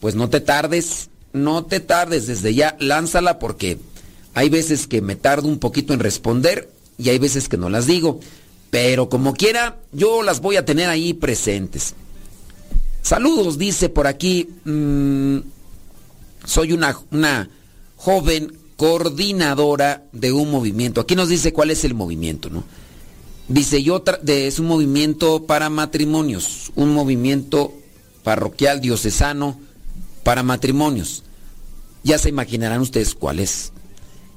pues 0.00 0.14
no 0.14 0.30
te 0.30 0.40
tardes, 0.40 1.10
no 1.32 1.64
te 1.66 1.80
tardes, 1.80 2.26
desde 2.26 2.54
ya 2.54 2.76
lánzala 2.80 3.38
porque 3.38 3.78
hay 4.34 4.48
veces 4.48 4.86
que 4.86 5.02
me 5.02 5.14
tardo 5.14 5.46
un 5.46 5.58
poquito 5.58 5.92
en 5.92 6.00
responder 6.00 6.70
y 6.96 7.10
hay 7.10 7.18
veces 7.18 7.48
que 7.48 7.58
no 7.58 7.68
las 7.68 7.86
digo, 7.86 8.20
pero 8.70 9.08
como 9.08 9.34
quiera, 9.34 9.78
yo 9.92 10.22
las 10.22 10.40
voy 10.40 10.56
a 10.56 10.64
tener 10.64 10.88
ahí 10.88 11.12
presentes. 11.12 11.94
Saludos, 13.02 13.58
dice 13.58 13.90
por 13.90 14.06
aquí, 14.06 14.48
mm, 14.64 15.38
soy 16.44 16.72
una, 16.72 16.98
una 17.10 17.50
joven 17.96 18.52
coordinadora 18.80 20.04
de 20.10 20.32
un 20.32 20.50
movimiento. 20.50 21.02
Aquí 21.02 21.14
nos 21.14 21.28
dice 21.28 21.52
cuál 21.52 21.70
es 21.70 21.84
el 21.84 21.92
movimiento, 21.92 22.48
¿no? 22.48 22.64
Dice, 23.46 23.82
yo 23.82 24.02
de, 24.22 24.46
es 24.46 24.58
un 24.58 24.68
movimiento 24.68 25.44
para 25.44 25.68
matrimonios, 25.68 26.72
un 26.76 26.94
movimiento 26.94 27.74
parroquial 28.24 28.80
diocesano 28.80 29.60
para 30.22 30.42
matrimonios. 30.42 31.24
Ya 32.04 32.16
se 32.16 32.30
imaginarán 32.30 32.80
ustedes 32.80 33.14
cuál 33.14 33.40
es. 33.40 33.72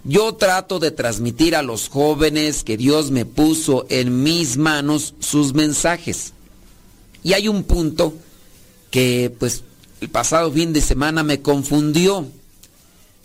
Yo 0.03 0.35
trato 0.35 0.77
de 0.77 0.91
transmitir 0.91 1.55
a 1.55 1.61
los 1.61 1.87
jóvenes 1.87 2.65
que 2.65 2.75
Dios 2.75 3.11
me 3.11 3.25
puso 3.25 3.85
en 3.87 4.23
mis 4.23 4.57
manos 4.57 5.15
sus 5.19 5.53
mensajes. 5.53 6.33
Y 7.23 7.31
hay 7.31 7.47
un 7.47 7.63
punto 7.63 8.13
que 8.91 9.33
pues 9.39 9.63
el 10.01 10.09
pasado 10.09 10.51
fin 10.51 10.73
de 10.73 10.81
semana 10.81 11.23
me 11.23 11.41
confundió. 11.41 12.27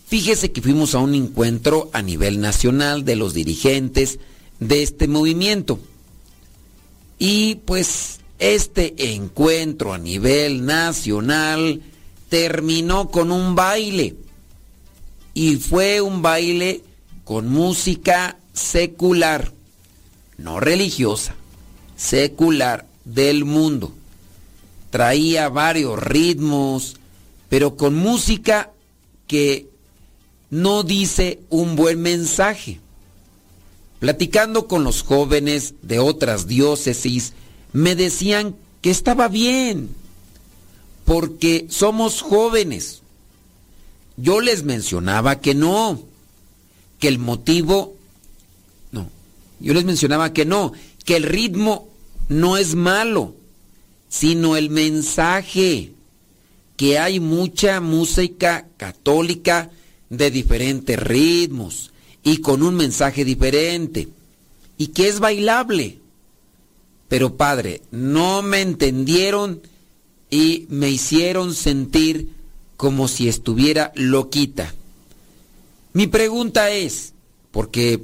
Fíjese 0.08 0.52
que 0.52 0.62
fuimos 0.62 0.94
a 0.94 1.00
un 1.00 1.14
encuentro 1.14 1.90
a 1.92 2.00
nivel 2.00 2.40
nacional 2.40 3.04
de 3.04 3.14
los 3.14 3.34
dirigentes 3.34 4.18
de 4.58 4.82
este 4.82 5.06
movimiento. 5.06 5.80
Y 7.18 7.56
pues 7.56 8.20
este 8.38 9.12
encuentro 9.12 9.92
a 9.92 9.98
nivel 9.98 10.64
nacional 10.64 11.82
terminó 12.30 13.10
con 13.10 13.30
un 13.30 13.54
baile. 13.54 14.16
Y 15.34 15.56
fue 15.56 16.00
un 16.00 16.22
baile 16.22 16.82
con 17.24 17.50
música 17.50 18.38
secular, 18.54 19.52
no 20.38 20.58
religiosa, 20.58 21.34
secular 21.96 22.86
del 23.04 23.44
mundo. 23.44 23.92
Traía 24.88 25.50
varios 25.50 26.02
ritmos, 26.02 26.96
pero 27.50 27.76
con 27.76 27.94
música 27.94 28.72
que 29.26 29.68
no 30.50 30.82
dice 30.82 31.40
un 31.50 31.76
buen 31.76 32.00
mensaje. 32.00 32.80
Platicando 33.98 34.68
con 34.68 34.84
los 34.84 35.02
jóvenes 35.02 35.74
de 35.82 35.98
otras 35.98 36.46
diócesis, 36.46 37.32
me 37.72 37.96
decían 37.96 38.54
que 38.80 38.90
estaba 38.90 39.28
bien, 39.28 39.90
porque 41.04 41.66
somos 41.68 42.22
jóvenes. 42.22 43.02
Yo 44.16 44.40
les 44.40 44.62
mencionaba 44.62 45.40
que 45.40 45.54
no, 45.54 46.00
que 46.98 47.08
el 47.08 47.18
motivo, 47.18 47.94
no, 48.92 49.10
yo 49.60 49.74
les 49.74 49.84
mencionaba 49.84 50.32
que 50.32 50.44
no, 50.44 50.72
que 51.04 51.16
el 51.16 51.24
ritmo 51.24 51.88
no 52.28 52.56
es 52.56 52.74
malo, 52.74 53.34
sino 54.08 54.56
el 54.56 54.70
mensaje, 54.70 55.92
que 56.76 56.98
hay 56.98 57.18
mucha 57.18 57.80
música 57.80 58.66
católica 58.76 59.70
de 60.10 60.30
diferentes 60.30 60.98
ritmos 60.98 61.92
y 62.22 62.38
con 62.38 62.62
un 62.62 62.74
mensaje 62.74 63.24
diferente, 63.24 64.08
y 64.76 64.88
que 64.88 65.08
es 65.08 65.20
bailable. 65.20 65.98
Pero 67.08 67.36
padre, 67.36 67.82
no 67.90 68.42
me 68.42 68.60
entendieron 68.60 69.62
y 70.30 70.66
me 70.68 70.90
hicieron 70.90 71.54
sentir 71.54 72.28
como 72.76 73.08
si 73.08 73.28
estuviera 73.28 73.92
loquita. 73.94 74.74
Mi 75.92 76.06
pregunta 76.06 76.70
es, 76.70 77.14
porque 77.50 78.02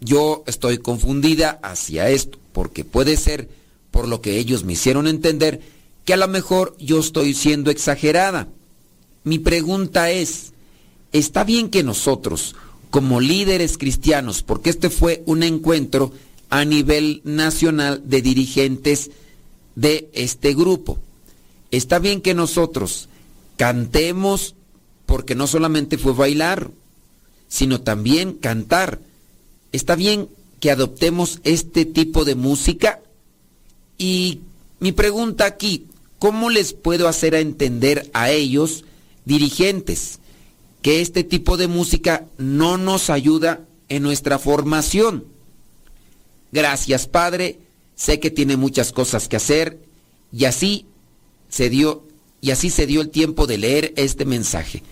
yo 0.00 0.44
estoy 0.46 0.78
confundida 0.78 1.58
hacia 1.62 2.10
esto, 2.10 2.38
porque 2.52 2.84
puede 2.84 3.16
ser 3.16 3.48
por 3.90 4.06
lo 4.06 4.20
que 4.20 4.38
ellos 4.38 4.64
me 4.64 4.74
hicieron 4.74 5.08
entender 5.08 5.60
que 6.04 6.12
a 6.12 6.18
lo 6.18 6.28
mejor 6.28 6.76
yo 6.78 7.00
estoy 7.00 7.34
siendo 7.34 7.70
exagerada. 7.70 8.48
Mi 9.24 9.38
pregunta 9.38 10.10
es, 10.10 10.52
¿está 11.12 11.44
bien 11.44 11.70
que 11.70 11.82
nosotros, 11.82 12.54
como 12.90 13.20
líderes 13.20 13.78
cristianos, 13.78 14.42
porque 14.42 14.70
este 14.70 14.90
fue 14.90 15.22
un 15.26 15.42
encuentro 15.42 16.12
a 16.50 16.64
nivel 16.64 17.20
nacional 17.24 18.02
de 18.04 18.22
dirigentes 18.22 19.10
de 19.74 20.08
este 20.12 20.54
grupo, 20.54 20.98
está 21.70 21.98
bien 21.98 22.20
que 22.20 22.34
nosotros 22.34 23.08
cantemos 23.56 24.54
porque 25.06 25.34
no 25.34 25.46
solamente 25.46 25.98
fue 25.98 26.12
bailar, 26.12 26.70
sino 27.48 27.80
también 27.80 28.34
cantar. 28.34 29.00
Está 29.72 29.96
bien 29.96 30.28
que 30.60 30.70
adoptemos 30.70 31.40
este 31.44 31.84
tipo 31.84 32.24
de 32.24 32.34
música 32.34 33.00
y 33.96 34.40
mi 34.80 34.92
pregunta 34.92 35.46
aquí, 35.46 35.86
¿cómo 36.18 36.50
les 36.50 36.72
puedo 36.72 37.08
hacer 37.08 37.34
a 37.34 37.40
entender 37.40 38.10
a 38.12 38.30
ellos, 38.30 38.84
dirigentes, 39.24 40.17
que 40.88 41.02
este 41.02 41.22
tipo 41.22 41.58
de 41.58 41.66
música 41.68 42.24
no 42.38 42.78
nos 42.78 43.10
ayuda 43.10 43.66
en 43.90 44.02
nuestra 44.02 44.38
formación? 44.38 45.26
Gracias, 46.50 47.06
Padre, 47.06 47.58
sé 47.94 48.20
que 48.20 48.30
tiene 48.30 48.56
muchas 48.56 48.90
cosas 48.92 49.28
que 49.28 49.36
hacer 49.36 49.80
y 50.32 50.46
así 50.46 50.86
se 51.50 51.68
dio 51.68 52.04
y 52.40 52.52
así 52.52 52.70
se 52.70 52.86
dio 52.86 53.02
el 53.02 53.10
tiempo 53.10 53.46
de 53.46 53.58
leer 53.58 53.92
este 53.96 54.24
mensaje. 54.24 54.82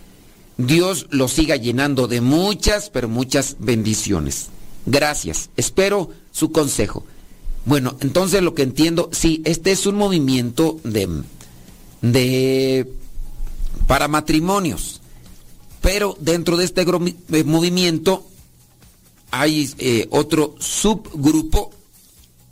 Dios 0.57 1.07
lo 1.09 1.27
siga 1.27 1.55
llenando 1.55 2.07
de 2.07 2.21
muchas, 2.21 2.91
pero 2.91 3.09
muchas 3.09 3.55
bendiciones. 3.57 4.49
Gracias. 4.85 5.49
Espero 5.57 6.11
su 6.31 6.51
consejo. 6.51 7.05
Bueno, 7.65 7.97
entonces 8.01 8.43
lo 8.43 8.53
que 8.53 8.61
entiendo, 8.61 9.09
sí, 9.13 9.41
este 9.45 9.71
es 9.71 9.87
un 9.87 9.95
movimiento 9.95 10.79
de, 10.83 11.23
de 12.03 12.87
para 13.87 14.07
matrimonios. 14.07 15.01
Pero 15.87 16.17
dentro 16.19 16.57
de 16.57 16.65
este 16.65 16.81
eh, 16.81 17.43
movimiento 17.45 18.27
hay 19.31 19.73
eh, 19.77 20.09
otro 20.11 20.53
subgrupo 20.59 21.71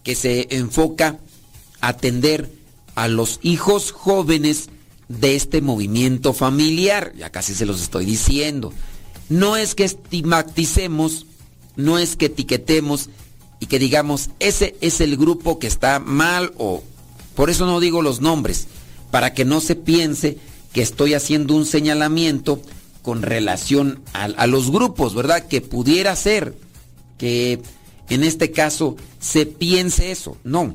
que 0.05 0.15
se 0.15 0.47
enfoca 0.55 1.19
a 1.81 1.89
atender 1.89 2.49
a 2.95 3.09
los 3.09 3.41
hijos 3.41 3.91
jóvenes 3.91 4.69
de 5.09 5.35
este 5.35 5.61
movimiento 5.61 6.31
familiar. 6.31 7.11
Ya 7.17 7.29
casi 7.29 7.53
se 7.53 7.65
los 7.65 7.81
estoy 7.81 8.05
diciendo. 8.05 8.71
No 9.27 9.57
es 9.57 9.75
que 9.75 9.83
estigmaticemos, 9.83 11.25
no 11.75 11.99
es 11.99 12.15
que 12.15 12.27
etiquetemos 12.27 13.09
y 13.59 13.65
que 13.65 13.79
digamos, 13.79 14.29
ese 14.39 14.77
es 14.79 15.01
el 15.01 15.17
grupo 15.17 15.59
que 15.59 15.67
está 15.67 15.99
mal 15.99 16.53
o... 16.57 16.83
Por 17.35 17.49
eso 17.49 17.65
no 17.65 17.81
digo 17.81 18.01
los 18.01 18.21
nombres, 18.21 18.67
para 19.11 19.33
que 19.33 19.43
no 19.43 19.59
se 19.59 19.75
piense 19.75 20.37
que 20.71 20.81
estoy 20.81 21.15
haciendo 21.15 21.53
un 21.53 21.65
señalamiento 21.65 22.61
con 23.05 23.21
relación 23.21 24.01
a, 24.13 24.47
los 24.47 24.71
grupos, 24.71 25.13
¿verdad? 25.13 25.47
Que 25.47 25.61
pudiera 25.61 26.15
ser 26.15 26.57
que 27.19 27.61
en 28.09 28.23
este 28.23 28.49
caso 28.49 28.95
se 29.19 29.45
piense 29.45 30.09
eso. 30.09 30.37
No. 30.43 30.73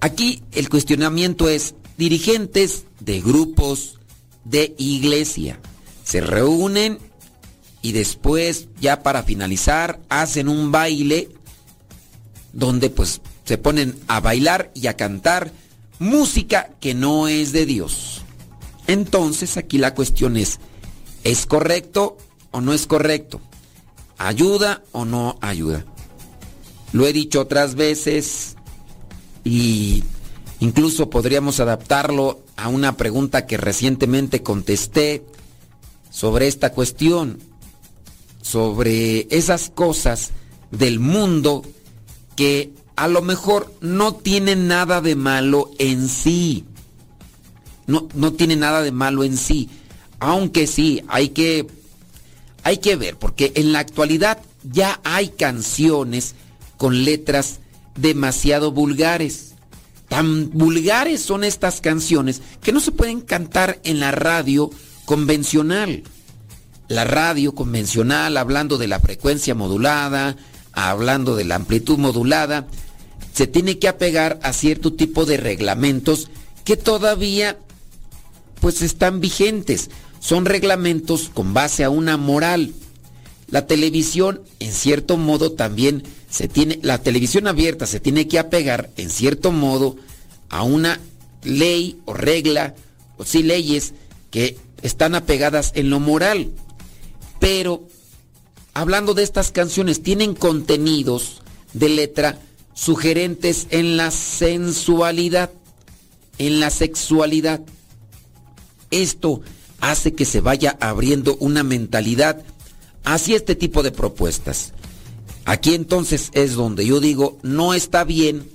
Aquí 0.00 0.42
el 0.50 0.68
cuestionamiento 0.68 1.48
es, 1.48 1.76
dirigentes 1.96 2.82
de 2.98 3.20
grupos 3.20 4.00
de 4.44 4.74
iglesia 4.76 5.60
se 6.02 6.20
reúnen 6.20 6.98
y 7.80 7.92
después, 7.92 8.66
ya 8.80 9.04
para 9.04 9.22
finalizar, 9.22 10.00
hacen 10.08 10.48
un 10.48 10.72
baile 10.72 11.28
donde 12.52 12.90
pues 12.90 13.20
se 13.44 13.56
ponen 13.56 13.96
a 14.08 14.18
bailar 14.18 14.72
y 14.74 14.88
a 14.88 14.96
cantar 14.96 15.52
música 16.00 16.70
que 16.80 16.92
no 16.94 17.28
es 17.28 17.52
de 17.52 17.66
Dios. 17.66 18.22
Entonces 18.88 19.56
aquí 19.56 19.78
la 19.78 19.94
cuestión 19.94 20.36
es, 20.36 20.58
¿es 21.26 21.44
correcto 21.46 22.16
o 22.52 22.60
no 22.60 22.72
es 22.72 22.86
correcto? 22.86 23.40
¿Ayuda 24.16 24.82
o 24.92 25.04
no 25.04 25.38
ayuda? 25.40 25.84
Lo 26.92 27.06
he 27.06 27.12
dicho 27.12 27.40
otras 27.40 27.74
veces 27.74 28.56
y 29.44 30.04
incluso 30.60 31.10
podríamos 31.10 31.58
adaptarlo 31.58 32.44
a 32.56 32.68
una 32.68 32.96
pregunta 32.96 33.44
que 33.44 33.56
recientemente 33.56 34.42
contesté 34.42 35.24
sobre 36.10 36.46
esta 36.46 36.72
cuestión, 36.72 37.40
sobre 38.40 39.26
esas 39.30 39.70
cosas 39.70 40.30
del 40.70 41.00
mundo 41.00 41.62
que 42.36 42.72
a 42.94 43.08
lo 43.08 43.20
mejor 43.20 43.74
no 43.80 44.14
tienen 44.14 44.68
nada 44.68 45.00
de 45.00 45.16
malo 45.16 45.72
en 45.78 46.08
sí. 46.08 46.64
No, 47.88 48.08
no 48.14 48.32
tiene 48.32 48.54
nada 48.54 48.82
de 48.82 48.92
malo 48.92 49.24
en 49.24 49.36
sí. 49.36 49.68
Aunque 50.18 50.66
sí, 50.66 51.02
hay 51.08 51.30
que, 51.30 51.66
hay 52.62 52.78
que 52.78 52.96
ver, 52.96 53.16
porque 53.16 53.52
en 53.54 53.72
la 53.72 53.80
actualidad 53.80 54.38
ya 54.62 55.00
hay 55.04 55.28
canciones 55.28 56.34
con 56.76 57.04
letras 57.04 57.60
demasiado 57.96 58.72
vulgares. 58.72 59.54
Tan 60.08 60.50
vulgares 60.50 61.20
son 61.20 61.44
estas 61.44 61.80
canciones 61.80 62.40
que 62.62 62.72
no 62.72 62.80
se 62.80 62.92
pueden 62.92 63.20
cantar 63.20 63.80
en 63.84 64.00
la 64.00 64.12
radio 64.12 64.70
convencional. 65.04 66.04
La 66.88 67.04
radio 67.04 67.54
convencional, 67.54 68.36
hablando 68.36 68.78
de 68.78 68.86
la 68.86 69.00
frecuencia 69.00 69.54
modulada, 69.54 70.36
hablando 70.72 71.34
de 71.34 71.44
la 71.44 71.56
amplitud 71.56 71.98
modulada, 71.98 72.68
se 73.32 73.46
tiene 73.46 73.78
que 73.78 73.88
apegar 73.88 74.38
a 74.42 74.52
cierto 74.52 74.92
tipo 74.92 75.26
de 75.26 75.36
reglamentos 75.36 76.28
que 76.64 76.76
todavía 76.76 77.58
pues 78.60 78.82
están 78.82 79.20
vigentes. 79.20 79.90
Son 80.26 80.44
reglamentos 80.44 81.30
con 81.32 81.54
base 81.54 81.84
a 81.84 81.88
una 81.88 82.16
moral. 82.16 82.74
La 83.48 83.68
televisión, 83.68 84.42
en 84.58 84.72
cierto 84.72 85.16
modo, 85.16 85.52
también 85.52 86.02
se 86.28 86.48
tiene, 86.48 86.80
la 86.82 87.00
televisión 87.00 87.46
abierta 87.46 87.86
se 87.86 88.00
tiene 88.00 88.26
que 88.26 88.40
apegar, 88.40 88.90
en 88.96 89.08
cierto 89.08 89.52
modo, 89.52 89.94
a 90.48 90.64
una 90.64 90.98
ley 91.44 92.00
o 92.06 92.12
regla, 92.12 92.74
o 93.18 93.24
sí 93.24 93.44
leyes 93.44 93.94
que 94.32 94.58
están 94.82 95.14
apegadas 95.14 95.70
en 95.76 95.90
lo 95.90 96.00
moral. 96.00 96.50
Pero 97.38 97.86
hablando 98.74 99.14
de 99.14 99.22
estas 99.22 99.52
canciones, 99.52 100.02
tienen 100.02 100.34
contenidos 100.34 101.40
de 101.72 101.88
letra 101.88 102.40
sugerentes 102.74 103.68
en 103.70 103.96
la 103.96 104.10
sensualidad, 104.10 105.52
en 106.38 106.58
la 106.58 106.70
sexualidad. 106.70 107.60
Esto 108.90 109.42
hace 109.80 110.14
que 110.14 110.24
se 110.24 110.40
vaya 110.40 110.76
abriendo 110.80 111.36
una 111.36 111.62
mentalidad 111.62 112.42
hacia 113.04 113.36
este 113.36 113.54
tipo 113.54 113.82
de 113.82 113.92
propuestas. 113.92 114.72
Aquí 115.44 115.74
entonces 115.74 116.30
es 116.32 116.54
donde 116.54 116.84
yo 116.86 117.00
digo, 117.00 117.38
no 117.42 117.72
está 117.74 118.04
bien 118.04 118.50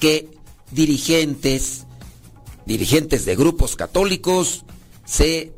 que 0.00 0.28
dirigentes, 0.72 1.84
dirigentes 2.66 3.24
de 3.24 3.36
grupos 3.36 3.76
católicos, 3.76 4.64
se 5.04 5.52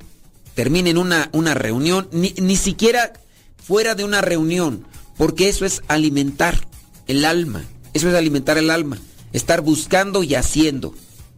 terminen 0.55 0.99
una, 0.99 1.31
una 1.33 1.55
reunión, 1.55 2.09
ni, 2.13 2.35
ni 2.37 2.57
siquiera 2.57 3.15
fuera 3.57 3.95
de 3.95 4.05
una 4.05 4.21
reunión, 4.21 4.85
porque 5.17 5.49
eso 5.49 5.65
es 5.65 5.83
alimentar 5.89 6.69
el 7.07 7.25
alma, 7.25 7.65
eso 7.95 8.09
es 8.09 8.15
alimentar 8.15 8.59
el 8.59 8.71
alma, 8.71 8.99
estar 9.33 9.63
buscando 9.63 10.23
y 10.23 10.35
haciendo. 10.35 10.95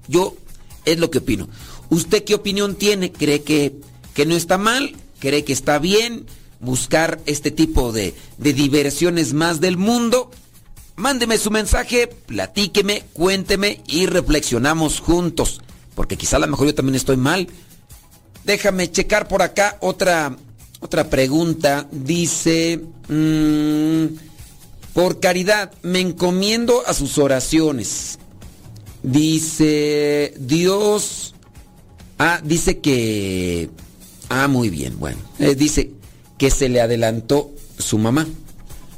Yo 0.08 0.36
es 0.84 0.98
lo 0.98 1.10
que 1.10 1.18
opino. 1.18 1.48
¿Usted 1.92 2.24
qué 2.24 2.34
opinión 2.34 2.74
tiene? 2.74 3.12
¿Cree 3.12 3.42
que, 3.42 3.74
que 4.14 4.26
no 4.26 4.34
está 4.34 4.58
mal? 4.58 4.96
¿Cree 5.20 5.44
que 5.44 5.52
está 5.52 5.78
bien? 5.78 6.26
buscar 6.62 7.20
este 7.26 7.50
tipo 7.50 7.92
de, 7.92 8.14
de 8.38 8.52
diversiones 8.54 9.34
más 9.34 9.60
del 9.60 9.76
mundo, 9.76 10.30
mándeme 10.96 11.36
su 11.36 11.50
mensaje, 11.50 12.06
platíqueme, 12.06 13.04
cuénteme 13.12 13.80
y 13.86 14.06
reflexionamos 14.06 15.00
juntos. 15.00 15.60
Porque 15.94 16.16
quizá 16.16 16.36
a 16.36 16.40
lo 16.40 16.46
mejor 16.46 16.68
yo 16.68 16.74
también 16.74 16.94
estoy 16.94 17.18
mal. 17.18 17.48
Déjame 18.44 18.90
checar 18.90 19.28
por 19.28 19.42
acá 19.42 19.76
otra, 19.80 20.36
otra 20.80 21.10
pregunta. 21.10 21.86
Dice, 21.90 22.80
mmm, 23.08 24.06
por 24.94 25.20
caridad, 25.20 25.72
me 25.82 26.00
encomiendo 26.00 26.82
a 26.86 26.94
sus 26.94 27.18
oraciones. 27.18 28.18
Dice, 29.02 30.32
Dios... 30.38 31.34
Ah, 32.24 32.40
dice 32.40 32.78
que... 32.78 33.68
Ah, 34.28 34.46
muy 34.46 34.70
bien, 34.70 34.96
bueno. 35.00 35.18
Eh, 35.40 35.56
dice, 35.56 35.90
que 36.38 36.52
se 36.52 36.68
le 36.68 36.80
adelantó 36.80 37.50
su 37.78 37.98
mamá 37.98 38.28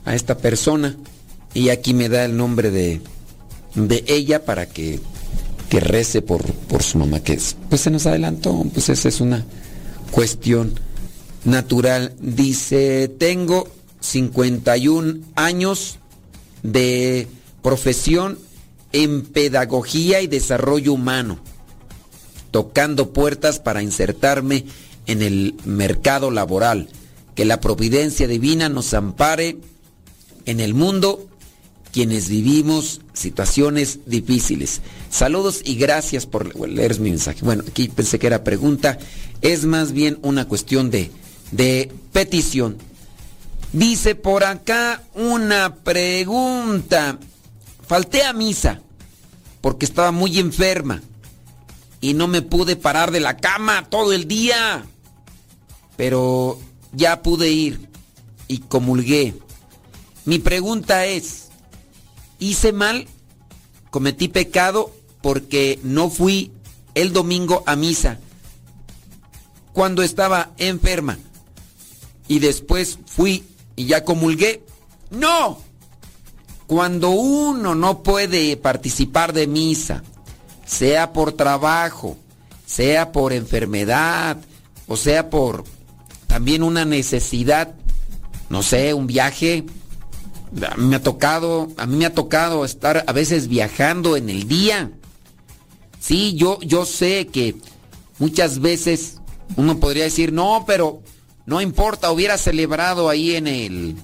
a 0.05 0.15
esta 0.15 0.37
persona. 0.37 0.95
Y 1.55 1.71
aquí 1.71 1.95
me 1.95 2.11
da 2.11 2.27
el 2.27 2.37
nombre 2.37 2.71
de, 2.71 3.01
de 3.77 4.05
ella 4.09 4.45
para 4.45 4.67
que, 4.67 5.01
que 5.71 5.81
rece 5.81 6.21
por, 6.21 6.45
por 6.45 6.83
su 6.83 6.99
mamá, 6.99 7.21
que 7.21 7.41
pues 7.71 7.81
se 7.81 7.91
nos 7.91 8.05
adelantó, 8.05 8.63
pues 8.75 8.91
esa 8.91 9.09
es 9.09 9.23
una 9.23 9.47
cuestión 10.11 10.79
natural. 11.45 12.13
Dice, 12.21 13.09
tengo 13.09 13.69
51 14.01 15.21
años 15.35 15.99
de 16.63 17.27
profesión 17.63 18.39
en 18.93 19.23
pedagogía 19.23 20.21
y 20.21 20.27
desarrollo 20.27 20.93
humano, 20.93 21.39
tocando 22.55 23.13
puertas 23.13 23.59
para 23.59 23.83
insertarme 23.83 24.65
en 25.09 25.23
el 25.23 25.57
mercado 25.65 26.31
laboral 26.31 26.89
que 27.35 27.45
la 27.45 27.59
providencia 27.59 28.29
divina 28.29 28.69
nos 28.69 28.95
ampare 28.95 29.57
en 30.47 30.61
el 30.61 30.73
mundo 30.73 31.27
quienes 31.91 32.29
vivimos 32.29 33.01
situaciones 33.13 34.07
difíciles. 34.07 34.83
Saludos 35.11 35.63
y 35.65 35.75
gracias 35.75 36.27
por 36.27 36.57
leer 36.71 37.01
mi 37.01 37.11
mensaje. 37.11 37.41
Bueno, 37.43 37.65
aquí 37.67 37.89
pensé 37.89 38.21
que 38.21 38.29
era 38.29 38.45
pregunta, 38.45 38.99
es 39.41 39.65
más 39.65 39.91
bien 39.91 40.21
una 40.23 40.47
cuestión 40.47 40.93
de, 40.93 41.11
de 41.51 41.91
petición. 42.13 42.79
Dice 43.73 44.15
por 44.15 44.45
acá 44.45 45.03
una 45.13 45.75
pregunta. 45.75 47.19
Falté 47.85 48.23
a 48.23 48.33
misa 48.33 48.81
porque 49.61 49.87
estaba 49.87 50.13
muy 50.13 50.39
enferma 50.39 51.03
y 52.05 52.13
no 52.13 52.29
me 52.29 52.43
pude 52.43 52.77
parar 52.77 53.13
de 53.13 53.21
la 53.21 53.39
cama 53.39 53.89
todo 53.89 54.13
el 54.13 54.29
día. 54.29 54.85
Pero 55.97 56.61
ya 56.93 57.23
pude 57.23 57.51
ir 57.51 57.89
y 58.47 58.59
comulgué. 58.59 59.33
Mi 60.27 60.39
pregunta 60.39 61.07
es, 61.07 61.49
¿hice 62.39 62.75
mal? 62.75 63.07
¿Cometí 63.89 64.29
pecado 64.29 64.93
porque 65.23 65.81
no 65.83 66.11
fui 66.11 66.53
el 66.95 67.15
domingo 67.15 67.65
a 67.65 67.75
misa 67.75 68.19
cuando 69.73 70.03
estaba 70.03 70.53
enferma? 70.59 71.17
Y 72.29 72.41
después 72.41 72.99
fui 73.07 73.45
y 73.77 73.87
ya 73.87 74.05
comulgué. 74.05 74.63
No. 75.11 75.59
Cuando 76.67 77.09
uno 77.09 77.75
no 77.75 78.03
puede 78.03 78.59
participar 78.59 79.33
de 79.33 79.47
misa, 79.47 80.03
sea 80.65 81.13
por 81.13 81.33
trabajo, 81.33 82.17
sea 82.67 83.13
por 83.13 83.33
enfermedad, 83.33 84.39
o 84.87 84.97
sea 84.97 85.31
por 85.31 85.65
también 86.27 86.63
una 86.63 86.85
necesidad, 86.85 87.75
no 88.49 88.63
sé, 88.63 88.95
un 88.95 89.07
viaje. 89.07 89.65
A 90.69 90.77
mí 90.77 90.87
me 90.87 90.97
ha 90.97 91.03
tocado, 91.03 91.69
a 91.77 91.87
mí 91.87 91.97
me 91.97 92.07
ha 92.07 92.15
tocado 92.15 92.65
estar 92.65 93.05
a 93.07 93.13
veces 93.13 93.49
viajando 93.49 94.17
en 94.17 94.31
el 94.31 94.49
día. 94.49 94.91
Sí, 96.01 96.35
yo, 96.35 96.59
yo 96.61 96.85
sé 96.87 97.29
que 97.29 97.57
muchas 98.19 98.61
veces 98.61 99.21
uno 99.57 99.79
podría 99.79 100.05
decir, 100.05 100.33
no, 100.33 100.65
pero 100.67 101.03
no 101.47 101.61
importa, 101.61 102.11
hubiera 102.11 102.39
celebrado 102.39 103.09
ahí 103.09 103.37
en 103.37 103.47
el, 103.47 103.97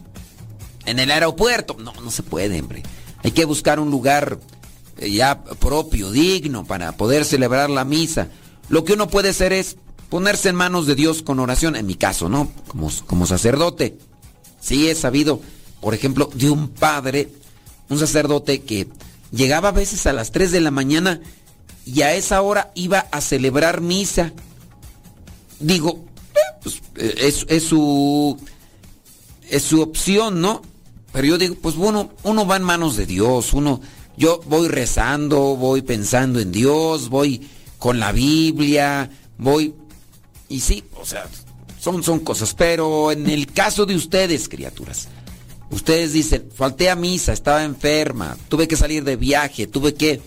en 0.87 0.99
el 0.99 1.11
aeropuerto. 1.11 1.77
No, 1.79 1.93
no 1.93 2.11
se 2.11 2.23
puede, 2.23 2.61
hombre. 2.61 2.83
Hay 3.23 3.33
que 3.33 3.45
buscar 3.45 3.81
un 3.81 3.91
lugar 3.91 4.39
ya 5.09 5.43
propio, 5.43 6.11
digno, 6.11 6.65
para 6.65 6.93
poder 6.93 7.25
celebrar 7.25 7.71
la 7.71 7.85
misa. 7.85 8.29
Lo 8.69 8.85
que 8.85 8.93
uno 8.93 9.09
puede 9.09 9.31
hacer 9.31 9.53
es 9.53 9.77
ponerse 10.09 10.49
en 10.49 10.57
manos 10.57 10.87
de 10.87 10.95
Dios 10.95 11.23
con 11.23 11.39
oración, 11.39 11.77
en 11.77 11.87
mi 11.87 11.95
caso, 11.95 12.29
¿no? 12.29 12.51
Como, 12.69 12.91
como 13.07 13.27
sacerdote. 13.27 13.97
Sí 14.61 14.89
he 14.89 14.95
sabido, 14.95 15.41
por 15.81 15.95
ejemplo, 15.95 16.29
de 16.35 16.51
un 16.51 16.69
padre, 16.69 17.31
un 17.89 17.99
sacerdote 17.99 18.63
que 18.63 18.89
llegaba 19.33 19.71
a 19.71 19.73
veces 19.73 20.07
a 20.07 20.13
las 20.13 20.33
3 20.33 20.53
de 20.53 20.61
la 20.61 20.71
mañana 20.71 21.21
y 21.87 22.03
a 22.03 22.15
esa 22.15 22.43
hora 22.43 22.71
iba 22.75 23.07
a 23.11 23.21
celebrar 23.21 23.81
misa. 23.81 24.33
Digo, 25.61 26.05
eh, 26.35 26.59
pues, 26.63 26.83
eh, 26.97 27.15
es, 27.19 27.47
es, 27.49 27.65
su 27.65 28.39
es 29.49 29.63
su 29.63 29.81
opción, 29.81 30.41
¿no? 30.41 30.63
Pero 31.13 31.27
yo 31.27 31.39
digo, 31.39 31.57
pues 31.61 31.75
bueno, 31.77 32.11
uno 32.23 32.47
va 32.47 32.57
en 32.57 32.63
manos 32.63 32.97
de 32.97 33.07
Dios, 33.07 33.53
uno 33.53 33.81
yo 34.17 34.41
voy 34.47 34.69
rezando, 34.69 35.57
voy 35.57 35.83
pensando 35.83 36.41
en 36.41 36.53
Dios, 36.53 37.09
voy 37.09 37.47
con 37.79 37.99
la 37.99 38.13
Biblia, 38.13 39.11
voy 39.39 39.75
y 40.51 40.61
sí, 40.61 40.85
o 40.97 41.07
sea, 41.07 41.27
son, 41.79 42.03
son 42.03 42.21
cosas. 42.21 42.55
Pero 42.55 43.13
en 43.13 43.31
el 43.31 43.47
caso 43.47 43.87
de 43.87 43.95
ustedes, 43.95 44.49
criaturas, 44.49 45.09
ustedes 45.71 46.13
dicen, 46.13 46.51
falté 46.55 46.91
a 46.91 46.97
misa, 46.97 47.33
estaba 47.33 47.65
enferma, 47.65 48.37
tuve 48.49 48.69
que 48.69 48.77
salir 48.77 49.05
de 49.05 49.17
viaje, 49.17 49.67
tuve 49.67 49.95
que 49.95 50.21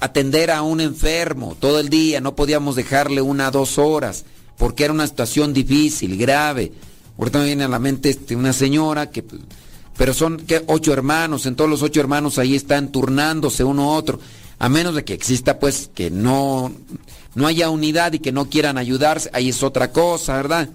atender 0.00 0.50
a 0.50 0.62
un 0.62 0.80
enfermo 0.80 1.56
todo 1.58 1.80
el 1.80 1.88
día, 1.88 2.20
no 2.20 2.36
podíamos 2.36 2.76
dejarle 2.76 3.22
una 3.22 3.50
dos 3.50 3.78
horas, 3.78 4.24
porque 4.56 4.84
era 4.84 4.92
una 4.92 5.06
situación 5.06 5.52
difícil, 5.52 6.18
grave. 6.18 6.72
Ahorita 7.16 7.38
me 7.38 7.46
viene 7.46 7.64
a 7.64 7.68
la 7.68 7.78
mente 7.78 8.10
este, 8.10 8.36
una 8.36 8.52
señora 8.52 9.10
que... 9.10 9.24
Pero 9.98 10.14
son 10.14 10.42
ocho 10.68 10.92
hermanos, 10.92 11.44
en 11.44 11.56
todos 11.56 11.68
los 11.68 11.82
ocho 11.82 12.00
hermanos 12.00 12.38
ahí 12.38 12.54
están 12.54 12.92
turnándose 12.92 13.64
uno 13.64 13.82
a 13.82 13.96
otro. 13.96 14.20
A 14.60 14.68
menos 14.68 14.94
de 14.94 15.04
que 15.04 15.12
exista 15.12 15.58
pues 15.58 15.90
que 15.94 16.10
no 16.10 16.72
no 17.34 17.46
haya 17.46 17.68
unidad 17.68 18.12
y 18.12 18.20
que 18.20 18.32
no 18.32 18.48
quieran 18.48 18.78
ayudarse, 18.78 19.28
ahí 19.32 19.50
es 19.50 19.62
otra 19.62 19.92
cosa, 19.92 20.36
¿verdad? 20.36 20.68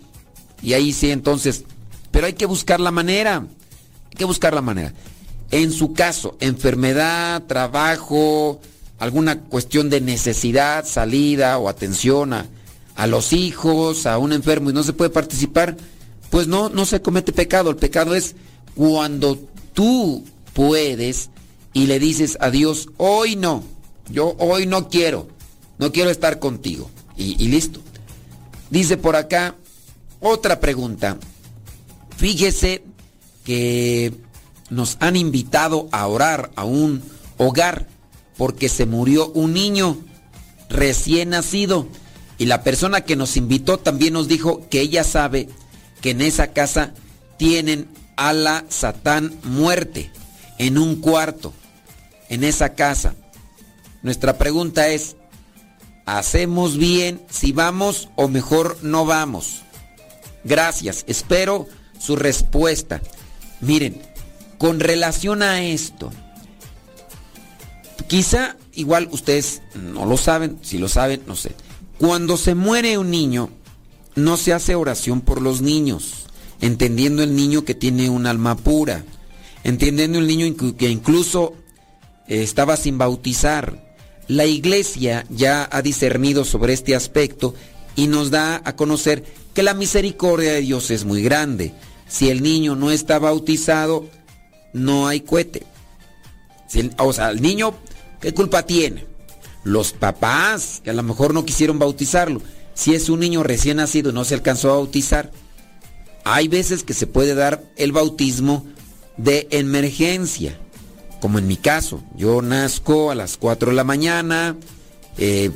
Y 0.61 0.73
ahí 0.73 0.93
sí, 0.93 1.11
entonces, 1.11 1.63
pero 2.11 2.27
hay 2.27 2.33
que 2.33 2.45
buscar 2.45 2.79
la 2.79 2.91
manera, 2.91 3.37
hay 4.11 4.17
que 4.17 4.25
buscar 4.25 4.53
la 4.53 4.61
manera. 4.61 4.93
En 5.51 5.71
su 5.71 5.93
caso, 5.93 6.37
enfermedad, 6.39 7.43
trabajo, 7.43 8.61
alguna 8.99 9.39
cuestión 9.41 9.89
de 9.89 9.99
necesidad, 10.01 10.85
salida 10.85 11.57
o 11.57 11.67
atención 11.67 12.33
a, 12.33 12.45
a 12.95 13.07
los 13.07 13.33
hijos, 13.33 14.05
a 14.05 14.17
un 14.17 14.31
enfermo 14.31 14.69
y 14.69 14.73
no 14.73 14.83
se 14.83 14.93
puede 14.93 15.09
participar, 15.09 15.75
pues 16.29 16.47
no, 16.47 16.69
no 16.69 16.85
se 16.85 17.01
comete 17.01 17.33
pecado. 17.33 17.69
El 17.69 17.75
pecado 17.75 18.15
es 18.15 18.35
cuando 18.75 19.39
tú 19.73 20.23
puedes 20.53 21.29
y 21.73 21.87
le 21.87 21.99
dices 21.99 22.37
a 22.39 22.49
Dios, 22.49 22.89
hoy 22.97 23.35
no, 23.35 23.63
yo 24.09 24.35
hoy 24.37 24.65
no 24.65 24.89
quiero 24.89 25.27
no 25.77 25.91
quiero 25.91 26.09
estar 26.09 26.39
contigo. 26.39 26.89
Y, 27.15 27.35
listo. 27.47 27.81
Dice 28.69 28.97
por 28.97 29.15
acá 29.15 29.55
otra 30.19 30.59
pregunta. 30.59 31.17
Fíjese 32.17 32.83
que 33.43 34.13
nos 34.69 34.97
han 34.99 35.15
invitado 35.15 35.89
a 35.91 36.07
orar 36.07 36.51
a 36.55 36.63
un 36.63 37.03
hogar 37.37 37.87
porque 38.37 38.69
se 38.69 38.85
murió 38.85 39.29
un 39.31 39.53
niño 39.53 39.97
recién 40.69 41.29
nacido. 41.29 41.87
Y 42.37 42.45
la 42.45 42.63
persona 42.63 43.01
que 43.01 43.15
nos 43.15 43.37
invitó 43.37 43.77
también 43.77 44.13
nos 44.13 44.27
dijo 44.27 44.67
que 44.69 44.81
ella 44.81 45.03
sabe 45.03 45.49
que 46.01 46.11
en 46.11 46.21
esa 46.21 46.47
casa 46.47 46.93
tienen 47.37 47.87
a 48.15 48.33
la 48.33 48.65
Satán 48.69 49.33
muerte 49.43 50.11
en 50.57 50.77
un 50.77 51.01
cuarto, 51.01 51.53
en 52.29 52.43
esa 52.43 52.73
casa. 52.73 53.15
Nuestra 54.01 54.37
pregunta 54.37 54.87
es, 54.89 55.15
¿hacemos 56.05 56.77
bien 56.77 57.21
si 57.29 57.51
vamos 57.51 58.09
o 58.15 58.27
mejor 58.27 58.77
no 58.81 59.05
vamos? 59.05 59.61
Gracias, 60.43 61.05
espero 61.07 61.67
su 61.99 62.15
respuesta. 62.15 63.01
Miren, 63.61 64.01
con 64.57 64.79
relación 64.79 65.41
a 65.41 65.63
esto, 65.63 66.11
quizá 68.07 68.57
igual 68.73 69.07
ustedes 69.11 69.61
no 69.75 70.05
lo 70.05 70.17
saben, 70.17 70.59
si 70.61 70.77
lo 70.77 70.89
saben, 70.89 71.23
no 71.27 71.35
sé. 71.35 71.55
Cuando 71.97 72.37
se 72.37 72.55
muere 72.55 72.97
un 72.97 73.09
niño, 73.09 73.49
no 74.15 74.37
se 74.37 74.53
hace 74.53 74.75
oración 74.75 75.21
por 75.21 75.41
los 75.41 75.61
niños, 75.61 76.22
entendiendo 76.63 77.23
el 77.23 77.35
niño 77.35 77.65
que 77.65 77.75
tiene 77.75 78.09
un 78.09 78.25
alma 78.25 78.55
pura, 78.55 79.03
entendiendo 79.65 80.17
el 80.17 80.27
niño 80.27 80.55
que 80.77 80.89
incluso 80.89 81.55
eh, 82.29 82.41
estaba 82.41 82.77
sin 82.77 82.97
bautizar. 82.97 83.83
La 84.29 84.45
iglesia 84.45 85.25
ya 85.29 85.67
ha 85.69 85.81
discernido 85.81 86.45
sobre 86.45 86.71
este 86.71 86.95
aspecto 86.95 87.53
y 87.97 88.07
nos 88.07 88.31
da 88.31 88.61
a 88.63 88.77
conocer 88.77 89.25
que 89.53 89.61
la 89.61 89.73
misericordia 89.73 90.53
de 90.53 90.61
Dios 90.61 90.89
es 90.89 91.03
muy 91.03 91.21
grande. 91.21 91.73
Si 92.07 92.29
el 92.29 92.41
niño 92.41 92.77
no 92.77 92.91
está 92.91 93.19
bautizado, 93.19 94.07
no 94.71 95.09
hay 95.09 95.19
cohete. 95.19 95.63
o 96.97 97.11
sea, 97.11 97.29
el 97.31 97.41
niño, 97.41 97.73
¿qué 98.21 98.33
culpa 98.33 98.65
tiene? 98.65 99.05
Los 99.65 99.91
papás, 99.91 100.79
que 100.81 100.91
a 100.91 100.93
lo 100.93 101.03
mejor 101.03 101.33
no 101.33 101.43
quisieron 101.43 101.77
bautizarlo. 101.77 102.41
Si 102.73 102.95
es 102.95 103.09
un 103.09 103.19
niño 103.19 103.43
recién 103.43 103.77
nacido 103.77 104.11
y 104.11 104.13
no 104.13 104.23
se 104.23 104.35
alcanzó 104.35 104.71
a 104.71 104.75
bautizar, 104.75 105.29
hay 106.23 106.47
veces 106.47 106.83
que 106.83 106.93
se 106.93 107.07
puede 107.07 107.35
dar 107.35 107.63
el 107.75 107.91
bautismo 107.91 108.65
de 109.17 109.47
emergencia, 109.51 110.57
como 111.21 111.39
en 111.39 111.47
mi 111.47 111.57
caso. 111.57 112.03
Yo 112.15 112.41
nazco 112.41 113.11
a 113.11 113.15
las 113.15 113.37
4 113.37 113.69
de 113.69 113.75
la 113.75 113.83
mañana, 113.83 114.55
eh, 115.17 115.51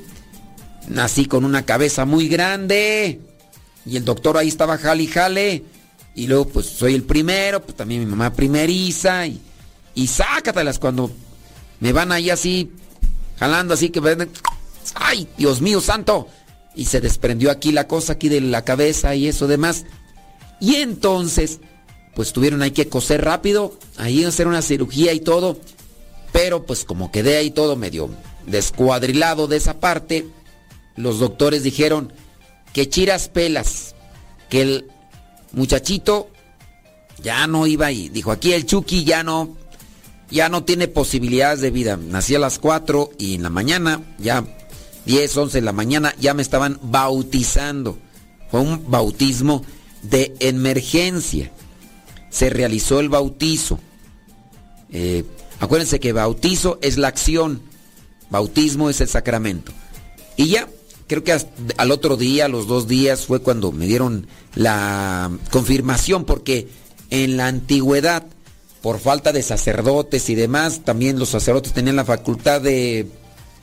nací 0.87 1.25
con 1.25 1.45
una 1.45 1.65
cabeza 1.65 2.05
muy 2.05 2.27
grande 2.27 3.19
y 3.85 3.97
el 3.97 4.05
doctor 4.05 4.37
ahí 4.37 4.47
estaba 4.47 4.77
jale 4.77 5.03
y 5.03 5.07
jale. 5.07 5.63
Y 6.15 6.27
luego 6.27 6.47
pues 6.47 6.65
soy 6.65 6.95
el 6.95 7.03
primero, 7.03 7.61
pues 7.61 7.77
también 7.77 8.01
mi 8.01 8.07
mamá 8.07 8.33
primeriza 8.33 9.27
y, 9.27 9.39
y 9.93 10.07
sácatelas 10.07 10.79
cuando 10.79 11.11
me 11.79 11.93
van 11.93 12.11
ahí 12.11 12.29
así, 12.29 12.71
jalando 13.37 13.73
así 13.73 13.89
que... 13.89 14.27
¡Ay, 14.95 15.27
Dios 15.37 15.61
mío 15.61 15.79
santo! 15.79 16.27
y 16.77 16.85
se 16.85 17.01
desprendió 17.01 17.49
aquí 17.49 17.71
la 17.71 17.87
cosa 17.87 18.13
aquí 18.13 18.29
de 18.29 18.39
la 18.39 18.63
cabeza 18.63 19.15
y 19.15 19.27
eso 19.27 19.47
demás. 19.47 19.85
Y 20.59 20.75
entonces, 20.75 21.59
pues 22.15 22.33
tuvieron 22.33 22.61
ahí 22.61 22.71
que 22.71 22.89
coser 22.89 23.23
rápido, 23.23 23.77
ahí 23.97 24.23
hacer 24.23 24.47
una 24.47 24.61
cirugía 24.61 25.13
y 25.13 25.19
todo, 25.19 25.59
pero 26.31 26.65
pues 26.65 26.83
como 26.83 27.11
quedé 27.11 27.37
ahí 27.37 27.51
todo 27.51 27.75
medio 27.75 28.09
descuadrilado 28.45 29.47
de 29.47 29.57
esa 29.57 29.79
parte, 29.79 30.25
los 30.95 31.19
doctores 31.19 31.63
dijeron 31.63 32.11
que 32.73 32.89
chiras 32.89 33.29
pelas, 33.29 33.95
que 34.49 34.61
el 34.61 34.87
muchachito 35.51 36.29
ya 37.21 37.47
no 37.47 37.67
iba 37.67 37.87
ahí. 37.87 38.09
Dijo, 38.09 38.31
aquí 38.31 38.53
el 38.53 38.65
Chucky 38.65 39.03
ya 39.03 39.23
no, 39.23 39.55
ya 40.29 40.49
no 40.49 40.63
tiene 40.63 40.87
posibilidades 40.87 41.61
de 41.61 41.71
vida. 41.71 41.97
Nací 41.97 42.35
a 42.35 42.39
las 42.39 42.59
4 42.59 43.11
y 43.17 43.35
en 43.35 43.43
la 43.43 43.49
mañana 43.49 44.01
ya 44.17 44.43
10, 45.05 45.37
11 45.37 45.57
de 45.59 45.61
la 45.65 45.71
mañana, 45.71 46.13
ya 46.19 46.33
me 46.33 46.41
estaban 46.41 46.79
bautizando. 46.81 47.97
Fue 48.51 48.59
un 48.59 48.89
bautismo 48.89 49.63
de 50.03 50.35
emergencia. 50.39 51.51
Se 52.29 52.49
realizó 52.49 52.99
el 52.99 53.09
bautizo. 53.09 53.79
Eh, 54.91 55.23
acuérdense 55.59 55.99
que 55.99 56.13
bautizo 56.13 56.79
es 56.81 56.97
la 56.97 57.07
acción, 57.07 57.61
bautismo 58.29 58.89
es 58.89 59.01
el 59.01 59.07
sacramento. 59.07 59.71
Y 60.35 60.47
ya, 60.47 60.67
creo 61.07 61.23
que 61.23 61.37
al 61.77 61.91
otro 61.91 62.17
día, 62.17 62.47
los 62.47 62.67
dos 62.67 62.87
días, 62.87 63.25
fue 63.25 63.41
cuando 63.41 63.71
me 63.71 63.87
dieron 63.87 64.27
la 64.55 65.31
confirmación, 65.51 66.25
porque 66.25 66.67
en 67.09 67.37
la 67.37 67.47
antigüedad, 67.47 68.25
por 68.81 68.99
falta 68.99 69.31
de 69.31 69.41
sacerdotes 69.41 70.29
y 70.29 70.35
demás, 70.35 70.81
también 70.85 71.17
los 71.19 71.29
sacerdotes 71.29 71.73
tenían 71.73 71.95
la 71.95 72.05
facultad 72.05 72.61
de, 72.61 73.07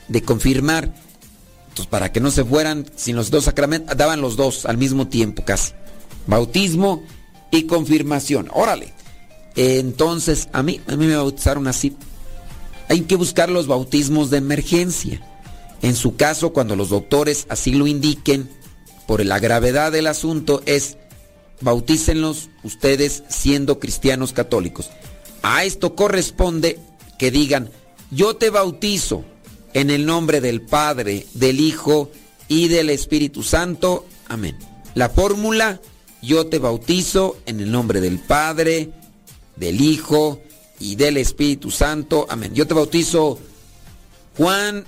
de 0.08 0.22
confirmar 0.22 0.92
entonces, 1.74 1.90
para 1.90 2.12
que 2.12 2.20
no 2.20 2.30
se 2.30 2.44
fueran 2.44 2.86
sin 2.94 3.16
los 3.16 3.32
dos 3.32 3.46
sacramentos, 3.46 3.96
daban 3.96 4.20
los 4.20 4.36
dos 4.36 4.64
al 4.64 4.78
mismo 4.78 5.08
tiempo 5.08 5.44
casi. 5.44 5.72
Bautismo 6.26 7.02
y 7.50 7.64
confirmación. 7.64 8.48
Órale. 8.52 8.92
Entonces, 9.56 10.48
a 10.52 10.62
mí, 10.62 10.80
a 10.86 10.96
mí 10.96 11.06
me 11.06 11.16
bautizaron 11.16 11.68
así. 11.68 11.96
Hay 12.88 13.02
que 13.02 13.16
buscar 13.16 13.48
los 13.48 13.66
bautismos 13.66 14.30
de 14.30 14.38
emergencia. 14.38 15.20
En 15.82 15.94
su 15.94 16.16
caso, 16.16 16.52
cuando 16.52 16.76
los 16.76 16.88
doctores 16.88 17.46
así 17.48 17.72
lo 17.72 17.86
indiquen, 17.86 18.48
por 19.06 19.24
la 19.24 19.38
gravedad 19.38 19.92
del 19.92 20.06
asunto, 20.06 20.62
es 20.66 20.96
bautícenlos 21.60 22.48
ustedes 22.62 23.22
siendo 23.28 23.78
cristianos 23.78 24.32
católicos. 24.32 24.90
A 25.42 25.64
esto 25.64 25.94
corresponde 25.94 26.78
que 27.18 27.30
digan, 27.30 27.70
yo 28.10 28.36
te 28.36 28.50
bautizo 28.50 29.24
en 29.72 29.90
el 29.90 30.06
nombre 30.06 30.40
del 30.40 30.62
Padre, 30.62 31.26
del 31.34 31.60
Hijo 31.60 32.10
y 32.48 32.68
del 32.68 32.90
Espíritu 32.90 33.42
Santo. 33.42 34.06
Amén. 34.28 34.56
La 34.94 35.10
fórmula, 35.10 35.80
yo 36.24 36.46
te 36.46 36.58
bautizo 36.58 37.36
en 37.46 37.60
el 37.60 37.70
nombre 37.70 38.00
del 38.00 38.18
Padre, 38.18 38.90
del 39.56 39.80
Hijo 39.80 40.40
y 40.80 40.96
del 40.96 41.16
Espíritu 41.16 41.70
Santo. 41.70 42.26
Amén. 42.28 42.54
Yo 42.54 42.66
te 42.66 42.74
bautizo 42.74 43.38
Juan, 44.36 44.84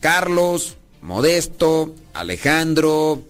Carlos, 0.00 0.76
Modesto, 1.02 1.94
Alejandro, 2.14 3.22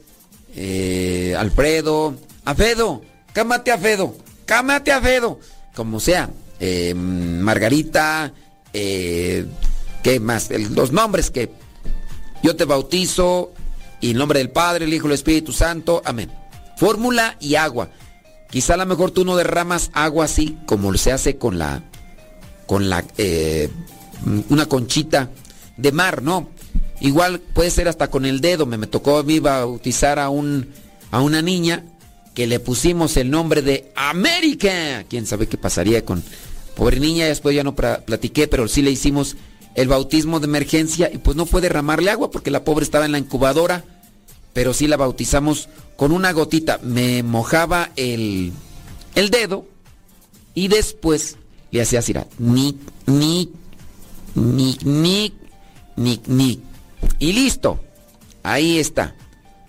eh, 0.55 1.35
Alfredo, 1.39 2.15
Afedo, 2.45 3.03
cámate 3.33 3.71
Afedo, 3.71 4.15
cámate 4.45 4.93
Afedo, 4.93 5.39
como 5.75 6.01
sea, 6.01 6.31
eh, 6.59 6.95
Margarita, 6.95 8.33
eh, 8.73 9.47
¿Qué 10.03 10.19
más? 10.19 10.51
los 10.51 10.93
nombres 10.93 11.31
que 11.31 11.51
yo 12.43 12.57
te 12.57 12.65
bautizo 12.65 13.53
y 14.01 14.13
en 14.13 14.17
nombre 14.17 14.39
del 14.39 14.51
Padre, 14.51 14.87
el 14.87 14.95
Hijo 14.95 15.07
y 15.07 15.11
el 15.11 15.15
Espíritu 15.15 15.53
Santo. 15.53 16.01
Amén. 16.05 16.40
Fórmula 16.81 17.37
y 17.41 17.57
agua. 17.57 17.91
Quizá 18.51 18.73
a 18.73 18.79
lo 18.79 18.87
mejor 18.87 19.11
tú 19.11 19.27
no 19.27 19.37
derramas 19.37 19.91
agua 19.93 20.25
así 20.25 20.57
como 20.65 20.95
se 20.95 21.13
hace 21.13 21.37
con 21.37 21.59
la 21.59 21.83
con 22.65 22.89
la 22.89 23.05
eh, 23.19 23.69
una 24.49 24.65
conchita 24.65 25.29
de 25.77 25.93
mar, 25.93 26.23
¿no? 26.23 26.49
Igual 27.03 27.41
puede 27.41 27.71
ser 27.71 27.87
hasta 27.87 28.09
con 28.09 28.25
el 28.25 28.41
dedo. 28.41 28.65
Me, 28.65 28.79
me 28.79 28.87
tocó 28.87 29.19
a 29.19 29.23
mí 29.23 29.41
bautizar 29.41 30.19
a 30.19 30.31
un 30.31 30.71
a 31.11 31.21
una 31.21 31.43
niña 31.43 31.85
que 32.35 32.47
le 32.47 32.61
pusimos 32.61 33.19
el 33.19 33.31
nombre 33.31 33.61
de 33.61 33.93
América. 33.95 35.05
Quién 35.07 35.27
sabe 35.27 35.49
qué 35.49 35.59
pasaría 35.59 36.07
con 36.07 36.25
pobre 36.77 36.99
niña. 36.99 37.27
Después 37.27 37.55
ya 37.55 37.63
no 37.63 37.75
platiqué, 37.75 38.49
pero 38.49 38.69
sí 38.69 38.81
le 38.81 38.91
hicimos 38.91 39.37
el 39.75 39.89
bautismo 39.89 40.41
de 40.41 40.47
emergencia 40.47 41.11
y 41.13 41.19
pues 41.19 41.37
no 41.37 41.45
fue 41.45 41.61
derramarle 41.61 42.11
agua 42.11 42.31
porque 42.31 42.51
la 42.51 42.65
pobre 42.65 42.85
estaba 42.85 43.05
en 43.05 43.13
la 43.13 43.19
incubadora, 43.19 43.85
pero 44.53 44.75
sí 44.75 44.87
la 44.87 44.97
bautizamos 44.97 45.69
con 45.97 46.13
una 46.13 46.33
gotita. 46.33 46.79
Me 46.83 47.23
mojaba 47.23 47.91
el, 47.97 48.53
el 49.15 49.31
dedo 49.31 49.67
y 50.55 50.69
después 50.69 51.37
le 51.71 51.83
hacía 51.83 52.01
así, 52.01 52.15
ni, 52.39 52.79
ni, 53.07 53.51
ni, 54.35 54.79
ni, 54.85 55.33
ni, 55.97 56.21
ni. 56.27 56.63
Y 57.19 57.33
listo. 57.33 57.81
Ahí 58.43 58.79
está. 58.79 59.15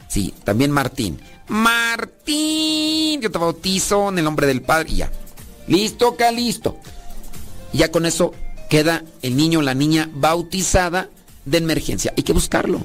Sí, 0.07 0.33
también 0.43 0.71
Martín. 0.71 1.19
Martín, 1.47 3.21
yo 3.21 3.29
te 3.29 3.37
bautizo 3.37 4.09
en 4.09 4.19
el 4.19 4.23
nombre 4.23 4.47
del 4.47 4.61
Padre 4.61 4.89
y 4.91 4.95
ya. 4.97 5.11
Listo, 5.67 6.09
acá 6.09 6.31
listo. 6.31 6.77
Ya 7.73 7.91
con 7.91 8.05
eso 8.05 8.33
queda 8.69 9.03
el 9.21 9.35
niño 9.35 9.59
o 9.59 9.61
la 9.61 9.73
niña 9.73 10.09
bautizada 10.13 11.09
de 11.45 11.57
emergencia. 11.57 12.13
Hay 12.15 12.23
que 12.23 12.33
buscarlo. 12.33 12.81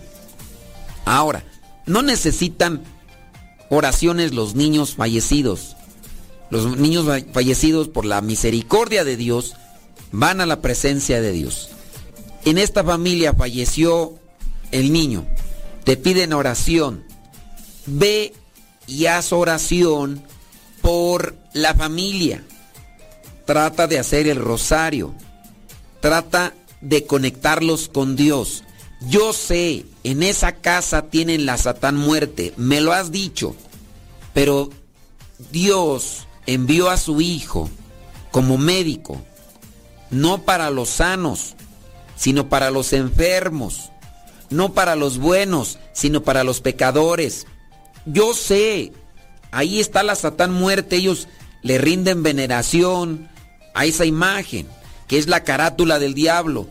Ahora, 1.05 1.45
no 1.87 2.03
necesitan 2.03 2.83
oraciones 3.70 4.35
los 4.35 4.55
niños 4.55 4.94
fallecidos. 4.94 5.77
Los 6.51 6.77
niños 6.77 7.07
fallecidos 7.33 7.88
por 7.88 8.05
la 8.05 8.20
misericordia 8.20 9.05
de 9.05 9.16
Dios 9.16 9.55
van 10.12 10.40
a 10.40 10.46
la 10.46 10.61
presencia 10.61 11.20
de 11.20 11.33
Dios. 11.33 11.70
En 12.44 12.59
esta 12.59 12.85
familia 12.85 13.35
falleció 13.35 14.14
el 14.70 14.92
niño. 14.92 15.27
Te 15.85 15.96
piden 15.96 16.33
oración. 16.33 17.05
Ve 17.87 18.33
y 18.87 19.07
haz 19.07 19.33
oración 19.33 20.22
por 20.83 21.37
la 21.53 21.75
familia. 21.75 22.44
Trata 23.44 23.87
de 23.87 23.98
hacer 23.98 24.29
el 24.29 24.38
rosario 24.38 25.15
trata 26.06 26.54
de 26.81 27.04
conectarlos 27.04 27.88
con 27.88 28.15
Dios. 28.15 28.63
Yo 29.08 29.33
sé, 29.33 29.85
en 30.07 30.23
esa 30.23 30.52
casa 30.52 31.11
tienen 31.11 31.46
la 31.46 31.57
Satán 31.57 31.96
muerte, 31.96 32.54
me 32.57 32.81
lo 32.81 32.92
has 32.92 33.11
dicho, 33.11 33.57
pero 34.33 34.71
Dios 35.50 36.29
envió 36.46 36.90
a 36.90 36.96
su 36.96 37.21
Hijo 37.21 37.69
como 38.31 38.57
médico, 38.57 39.21
no 40.13 40.42
para 40.44 40.71
los 40.71 40.90
sanos, 40.90 41.57
sino 42.15 42.48
para 42.48 42.71
los 42.71 42.92
enfermos, 42.92 43.90
no 44.48 44.75
para 44.75 44.94
los 44.94 45.19
buenos, 45.19 45.81
sino 45.92 46.23
para 46.23 46.44
los 46.44 46.61
pecadores. 46.61 47.48
Yo 48.04 48.33
sé, 48.33 48.92
ahí 49.50 49.81
está 49.81 50.04
la 50.04 50.15
Satán 50.15 50.52
muerte, 50.52 50.94
ellos 50.94 51.27
le 51.63 51.79
rinden 51.79 52.23
veneración 52.23 53.29
a 53.75 53.87
esa 53.87 54.04
imagen, 54.04 54.69
que 55.09 55.19
es 55.19 55.27
la 55.27 55.42
carátula 55.42 55.98
del 55.98 56.15
diablo, 56.15 56.69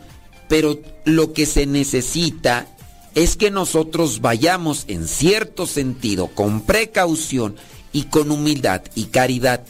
pero 0.47 0.79
lo 1.03 1.33
que 1.33 1.45
se 1.45 1.65
necesita 1.65 2.67
es 3.15 3.37
que 3.37 3.49
nosotros 3.49 4.19
vayamos 4.19 4.83
en 4.87 5.07
cierto 5.07 5.65
sentido, 5.65 6.27
con 6.27 6.61
precaución 6.61 7.55
y 7.93 8.03
con 8.03 8.29
humildad 8.29 8.81
y 8.93 9.05
caridad, 9.05 9.65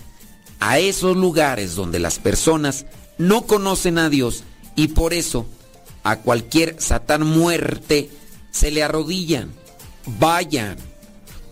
a 0.59 0.79
esos 0.79 1.15
lugares 1.15 1.75
donde 1.75 1.99
las 1.99 2.17
personas 2.17 2.87
no 3.19 3.43
conocen 3.43 3.99
a 3.99 4.09
Dios 4.09 4.43
y 4.75 4.89
por 4.89 5.13
eso 5.13 5.45
a 6.03 6.17
cualquier 6.17 6.81
satán 6.81 7.25
muerte 7.25 8.09
se 8.51 8.71
le 8.71 8.83
arrodillan. 8.83 9.51
Vayan, 10.19 10.77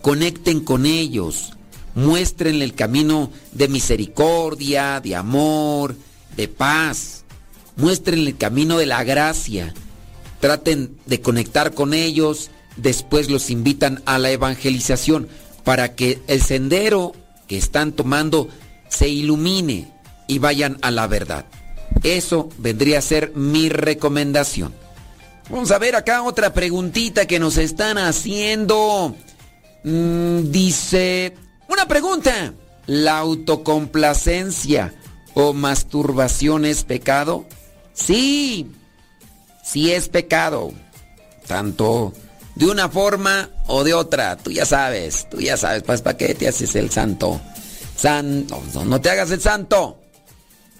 conecten 0.02 0.60
con 0.60 0.86
ellos, 0.86 1.52
muéstrenle 1.94 2.64
el 2.64 2.74
camino 2.74 3.30
de 3.52 3.68
misericordia, 3.68 5.00
de 5.00 5.14
amor, 5.14 5.96
de 6.36 6.48
paz. 6.48 7.24
Muéstrenle 7.76 8.30
el 8.30 8.36
camino 8.36 8.78
de 8.78 8.86
la 8.86 9.02
gracia. 9.04 9.74
Traten 10.44 10.98
de 11.06 11.22
conectar 11.22 11.72
con 11.72 11.94
ellos, 11.94 12.50
después 12.76 13.30
los 13.30 13.48
invitan 13.48 14.02
a 14.04 14.18
la 14.18 14.30
evangelización 14.30 15.26
para 15.64 15.94
que 15.94 16.20
el 16.26 16.42
sendero 16.42 17.14
que 17.48 17.56
están 17.56 17.92
tomando 17.92 18.50
se 18.90 19.08
ilumine 19.08 19.90
y 20.28 20.40
vayan 20.40 20.76
a 20.82 20.90
la 20.90 21.06
verdad. 21.06 21.46
Eso 22.02 22.50
vendría 22.58 22.98
a 22.98 23.00
ser 23.00 23.32
mi 23.34 23.70
recomendación. 23.70 24.74
Vamos 25.48 25.70
a 25.70 25.78
ver 25.78 25.96
acá 25.96 26.22
otra 26.22 26.52
preguntita 26.52 27.24
que 27.24 27.38
nos 27.38 27.56
están 27.56 27.96
haciendo. 27.96 29.16
Mm, 29.82 30.50
dice, 30.50 31.36
una 31.70 31.88
pregunta. 31.88 32.52
¿La 32.86 33.16
autocomplacencia 33.16 34.92
o 35.32 35.54
masturbación 35.54 36.66
es 36.66 36.84
pecado? 36.84 37.46
Sí, 37.94 38.70
sí 39.64 39.92
es 39.92 40.08
pecado. 40.08 40.72
Tanto 41.46 42.12
de 42.54 42.66
una 42.66 42.88
forma 42.88 43.50
o 43.66 43.84
de 43.84 43.94
otra. 43.94 44.36
Tú 44.36 44.50
ya 44.50 44.66
sabes, 44.66 45.28
tú 45.30 45.40
ya 45.40 45.56
sabes, 45.56 45.82
pues, 45.82 46.02
¿para 46.02 46.16
qué 46.16 46.34
te 46.34 46.48
haces 46.48 46.74
el 46.76 46.90
santo? 46.90 47.40
Santo, 47.96 48.62
no 48.84 49.00
te 49.00 49.10
hagas 49.10 49.30
el 49.30 49.40
santo. 49.40 50.00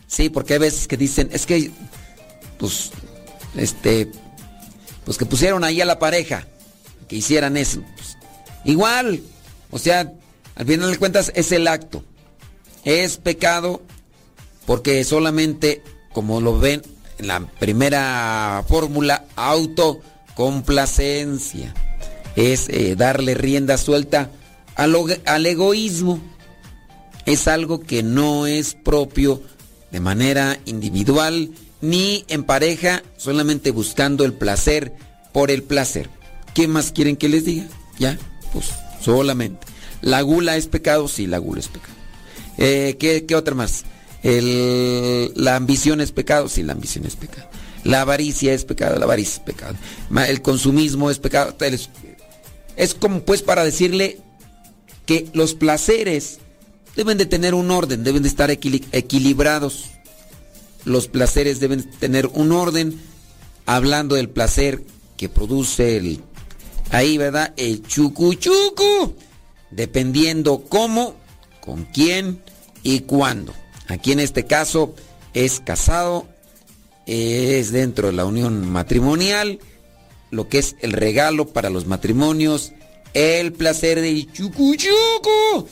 Sí, 0.07 0.29
porque 0.29 0.55
hay 0.55 0.59
veces 0.61 0.87
que 0.87 0.97
dicen, 0.97 1.29
es 1.33 1.47
que, 1.47 1.71
pues, 2.59 2.91
este, 3.57 4.11
pues 5.05 5.19
que 5.19 5.27
pusieron 5.27 5.65
ahí 5.65 5.81
a 5.81 5.85
la 5.85 5.99
pareja, 5.99 6.47
que 7.09 7.17
hicieran 7.17 7.57
eso. 7.57 7.83
Pues, 7.97 8.17
igual, 8.65 9.23
o 9.71 9.79
sea, 9.79 10.13
al 10.55 10.67
final 10.67 10.91
de 10.91 10.99
cuentas 10.99 11.33
es 11.35 11.53
el 11.53 11.67
acto. 11.67 12.05
Es 12.85 13.17
pecado 13.17 13.83
porque 14.67 15.03
solamente, 15.05 15.83
como 16.13 16.41
lo 16.41 16.59
ven 16.59 16.83
la 17.19 17.41
primera 17.41 18.65
fórmula, 18.69 19.25
autocomplacencia. 19.37 21.75
Es 22.37 22.69
eh, 22.69 22.97
darle 22.97 23.35
rienda 23.35 23.77
suelta 23.77 24.31
al 24.77 25.47
egoísmo. 25.47 26.21
Es 27.27 27.49
algo 27.49 27.81
que 27.81 28.03
no 28.03 28.47
es 28.47 28.75
propio 28.75 29.43
de 29.91 30.01
manera 30.01 30.59
individual 30.65 31.51
ni 31.81 32.25
en 32.29 32.45
pareja, 32.45 33.03
solamente 33.17 33.71
buscando 33.71 34.25
el 34.25 34.33
placer 34.33 34.95
por 35.33 35.51
el 35.51 35.63
placer. 35.63 36.09
¿Qué 36.55 36.69
más 36.69 36.93
quieren 36.93 37.17
que 37.17 37.29
les 37.29 37.45
diga? 37.45 37.67
Ya, 37.99 38.19
pues 38.53 38.71
solamente. 39.01 39.67
¿La 40.01 40.23
gula 40.23 40.57
es 40.57 40.67
pecado? 40.67 41.09
Sí, 41.09 41.27
la 41.27 41.39
gula 41.39 41.61
es 41.61 41.69
pecado. 41.69 41.95
Eh, 42.59 42.97
¿qué, 42.99 43.25
¿qué, 43.27 43.37
otra 43.37 43.55
más? 43.55 43.85
El, 44.25 45.33
¿La 45.37 45.55
ambición 45.55 46.01
es 46.01 46.11
pecado? 46.11 46.49
Sí, 46.49 46.63
la 46.63 46.73
ambición 46.73 47.05
es 47.05 47.15
pecado. 47.15 47.47
¿La 47.85 48.01
avaricia 48.01 48.55
es 48.55 48.65
pecado? 48.65 48.99
La 48.99 49.05
avaricia 49.05 49.35
es 49.35 49.41
pecado. 49.41 49.77
¿El 50.27 50.41
consumismo 50.41 51.11
es 51.11 51.19
pecado? 51.19 51.55
Es 52.77 52.95
como 52.95 53.23
pues 53.23 53.43
para 53.43 53.63
decirle 53.65 54.19
que 55.05 55.29
los 55.35 55.55
placeres 55.55 56.39
deben 56.97 57.19
de 57.19 57.27
tener 57.27 57.55
un 57.55 57.71
orden, 57.71 58.03
deben 58.03 58.23
de 58.23 58.29
estar 58.31 58.51
equilibrados. 58.51 59.91
Los 60.87 61.07
placeres 61.07 61.61
deben 61.61 61.89
tener 61.99 62.27
un 62.29 62.53
orden, 62.53 62.99
hablando 63.67 64.15
del 64.15 64.31
placer 64.31 64.83
que 65.19 65.29
produce 65.29 65.99
el, 65.99 66.21
ahí, 66.91 67.19
¿verdad? 67.19 67.53
El 67.59 67.83
chucu 67.83 68.35
chucu, 68.35 69.15
dependiendo 69.71 70.65
cómo, 70.69 71.15
con 71.61 71.85
quién 71.85 72.43
y 72.83 73.01
cuándo. 73.01 73.55
Aquí 73.89 74.13
en 74.13 74.21
este 74.21 74.47
caso 74.47 74.95
es 75.35 75.61
casado, 75.61 76.27
es 77.07 77.73
dentro 77.73 78.09
de 78.09 78.15
la 78.15 78.25
unión 78.25 78.71
matrimonial, 78.71 79.59
lo 80.31 80.49
que 80.49 80.59
es 80.59 80.77
el 80.81 80.93
regalo 80.93 81.49
para 81.49 81.71
los 81.71 81.87
matrimonios, 81.87 82.73
el 83.13 83.53
placer 83.53 84.01
del 84.01 84.33
chucu 84.33 84.75
chucu 84.77 85.69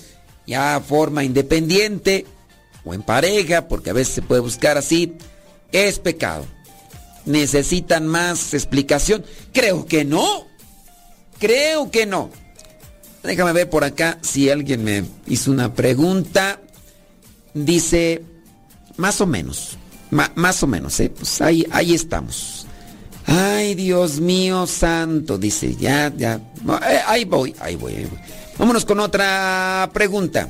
ya 0.47 0.81
forma 0.87 1.25
independiente 1.25 2.27
o 2.85 2.95
en 2.95 3.03
pareja, 3.03 3.69
porque 3.69 3.91
a 3.91 3.93
veces 3.93 4.15
se 4.15 4.23
puede 4.23 4.41
buscar 4.41 4.77
así, 4.77 5.15
es 5.71 5.99
pecado. 5.99 6.47
¿Necesitan 7.25 8.07
más 8.07 8.53
explicación? 8.53 9.25
Creo 9.53 9.87
que 9.87 10.05
no. 10.05 10.47
Creo 11.39 11.91
que 11.91 12.07
no. 12.07 12.31
Déjame 13.23 13.53
ver 13.53 13.71
por 13.71 13.85
acá 13.85 14.19
si 14.23 14.51
alguien 14.51 14.83
me 14.83 15.05
hizo 15.29 15.53
una 15.53 15.75
pregunta. 15.75 16.61
Dice, 17.55 18.23
más 18.97 19.21
o 19.21 19.27
menos, 19.27 19.77
más 20.11 20.63
o 20.63 20.67
menos, 20.67 20.99
¿eh? 21.01 21.11
Pues 21.11 21.41
ahí, 21.41 21.67
ahí 21.71 21.95
estamos. 21.95 22.67
Ay, 23.27 23.75
Dios 23.75 24.21
mío 24.21 24.67
santo, 24.67 25.39
dice, 25.39 25.77
ya, 25.77 26.13
ya, 26.17 26.35
eh, 26.35 27.01
ahí 27.07 27.25
voy, 27.25 27.55
ahí 27.61 27.77
voy, 27.77 27.95
ahí 27.95 28.05
voy. 28.05 28.19
Vámonos 28.59 28.85
con 28.85 29.01
otra 29.01 29.91
pregunta. 29.93 30.49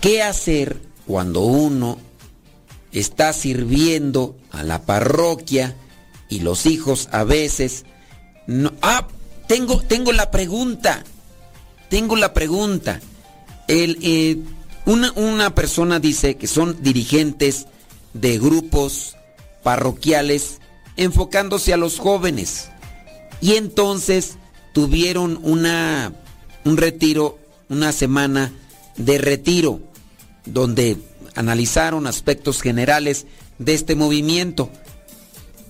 ¿Qué 0.00 0.22
hacer 0.22 0.80
cuando 1.06 1.40
uno 1.40 1.98
está 2.92 3.32
sirviendo 3.32 4.36
a 4.50 4.62
la 4.62 4.82
parroquia 4.82 5.76
y 6.28 6.40
los 6.40 6.66
hijos 6.66 7.08
a 7.12 7.24
veces 7.24 7.84
no... 8.46 8.72
Ah, 8.82 9.06
tengo, 9.46 9.80
tengo 9.82 10.12
la 10.12 10.30
pregunta. 10.30 11.04
Tengo 11.88 12.16
la 12.16 12.32
pregunta. 12.32 13.00
El, 13.68 13.98
eh, 14.02 14.38
una, 14.86 15.12
una 15.12 15.54
persona 15.54 16.00
dice 16.00 16.36
que 16.36 16.46
son 16.46 16.82
dirigentes 16.82 17.66
de 18.14 18.38
grupos 18.38 19.16
parroquiales 19.62 20.60
enfocándose 20.96 21.72
a 21.72 21.76
los 21.76 21.98
jóvenes. 21.98 22.70
Y 23.40 23.54
entonces 23.54 24.36
tuvieron 24.72 25.38
una 25.42 26.12
un 26.64 26.76
retiro, 26.76 27.38
una 27.68 27.92
semana 27.92 28.52
de 28.96 29.18
retiro, 29.18 29.80
donde 30.44 30.96
analizaron 31.34 32.06
aspectos 32.06 32.60
generales 32.60 33.26
de 33.58 33.74
este 33.74 33.94
movimiento. 33.94 34.70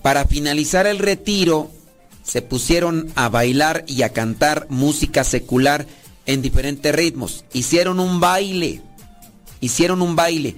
Para 0.02 0.26
finalizar 0.26 0.86
el 0.86 0.98
retiro, 0.98 1.70
se 2.22 2.42
pusieron 2.42 3.10
a 3.14 3.28
bailar 3.28 3.84
y 3.86 4.02
a 4.02 4.10
cantar 4.10 4.66
música 4.68 5.24
secular 5.24 5.86
en 6.26 6.42
diferentes 6.42 6.94
ritmos. 6.94 7.44
Hicieron 7.52 8.00
un 8.00 8.20
baile, 8.20 8.82
hicieron 9.62 10.02
un 10.02 10.14
baile. 10.14 10.56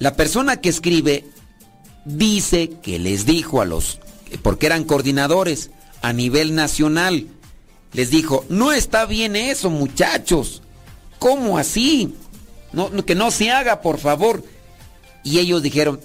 La 0.00 0.16
persona 0.16 0.60
que 0.60 0.70
escribe 0.70 1.24
dice 2.04 2.70
que 2.82 2.98
les 2.98 3.24
dijo 3.24 3.60
a 3.60 3.64
los, 3.64 4.00
porque 4.42 4.66
eran 4.66 4.82
coordinadores 4.82 5.70
a 6.02 6.12
nivel 6.12 6.56
nacional, 6.56 7.28
les 7.92 8.10
dijo, 8.10 8.44
no 8.48 8.72
está 8.72 9.06
bien 9.06 9.36
eso, 9.36 9.70
muchachos. 9.70 10.62
¿Cómo 11.18 11.56
así? 11.56 12.14
No, 12.72 12.90
que 13.04 13.14
no 13.14 13.30
se 13.30 13.50
haga, 13.50 13.80
por 13.80 13.98
favor. 13.98 14.44
Y 15.24 15.38
ellos 15.38 15.62
dijeron, 15.62 16.00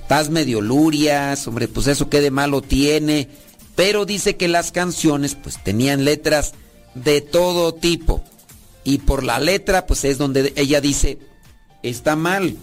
estás 0.00 0.30
medio 0.30 0.60
lurias, 0.60 1.46
hombre, 1.46 1.68
pues 1.68 1.88
eso 1.88 2.08
qué 2.08 2.20
de 2.20 2.30
malo 2.30 2.62
tiene. 2.62 3.28
Pero 3.74 4.06
dice 4.06 4.36
que 4.36 4.48
las 4.48 4.72
canciones 4.72 5.34
pues 5.34 5.62
tenían 5.62 6.04
letras 6.04 6.54
de 6.94 7.20
todo 7.20 7.74
tipo. 7.74 8.22
Y 8.82 8.98
por 8.98 9.22
la 9.22 9.38
letra 9.38 9.86
pues 9.86 10.04
es 10.04 10.16
donde 10.16 10.54
ella 10.56 10.80
dice, 10.80 11.18
está 11.88 12.16
mal, 12.16 12.56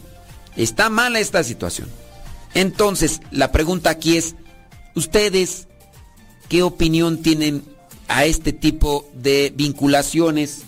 está 0.56 0.90
mala 0.90 1.20
esta 1.20 1.44
situación. 1.44 1.90
Entonces, 2.54 3.22
la 3.32 3.52
pregunta 3.52 3.90
aquí 3.90 4.18
es, 4.18 4.36
¿ustedes 4.96 5.68
qué 6.50 6.64
opinión 6.64 7.22
tienen 7.22 7.64
a 8.08 8.26
este 8.26 8.54
tipo 8.54 9.10
de 9.14 9.52
vinculaciones, 9.56 10.64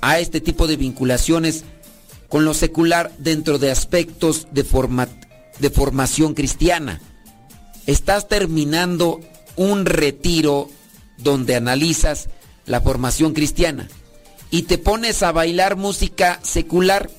a 0.00 0.18
este 0.18 0.40
tipo 0.40 0.66
de 0.66 0.76
vinculaciones 0.76 1.64
con 2.28 2.44
lo 2.44 2.54
secular 2.54 3.12
dentro 3.18 3.58
de 3.58 3.70
aspectos 3.70 4.48
de, 4.52 4.66
de 5.58 5.70
formación 5.70 6.34
cristiana. 6.34 7.00
Estás 7.86 8.28
terminando 8.28 9.20
un 9.56 9.84
retiro 9.84 10.70
donde 11.18 11.56
analizas 11.56 12.28
la 12.64 12.80
formación 12.80 13.34
cristiana 13.34 13.88
y 14.50 14.62
te 14.62 14.78
pones 14.78 15.22
a 15.22 15.32
bailar 15.32 15.76
música 15.76 16.40
secular 16.42 17.10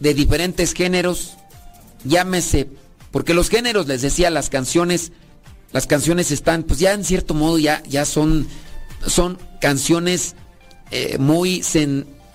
de 0.00 0.14
diferentes 0.14 0.74
géneros, 0.74 1.34
llámese, 2.04 2.68
porque 3.10 3.34
los 3.34 3.48
géneros, 3.48 3.86
les 3.86 4.02
decía, 4.02 4.30
las 4.30 4.50
canciones, 4.50 5.12
las 5.72 5.86
canciones 5.86 6.30
están, 6.30 6.62
pues 6.62 6.78
ya 6.78 6.92
en 6.92 7.04
cierto 7.04 7.34
modo 7.34 7.58
ya, 7.58 7.82
ya 7.88 8.04
son, 8.04 8.46
son 9.06 9.38
canciones 9.60 10.34
eh, 10.90 11.18
muy 11.18 11.62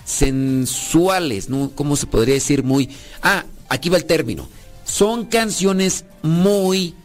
sensuales, 0.05 1.49
¿no? 1.49 1.71
¿Cómo 1.75 1.95
se 1.95 2.07
podría 2.07 2.35
decir? 2.35 2.63
Muy... 2.63 2.89
Ah, 3.21 3.45
aquí 3.69 3.89
va 3.89 3.97
el 3.97 4.05
término. 4.05 4.47
Son 4.85 5.25
canciones 5.25 6.05
muy 6.21 6.95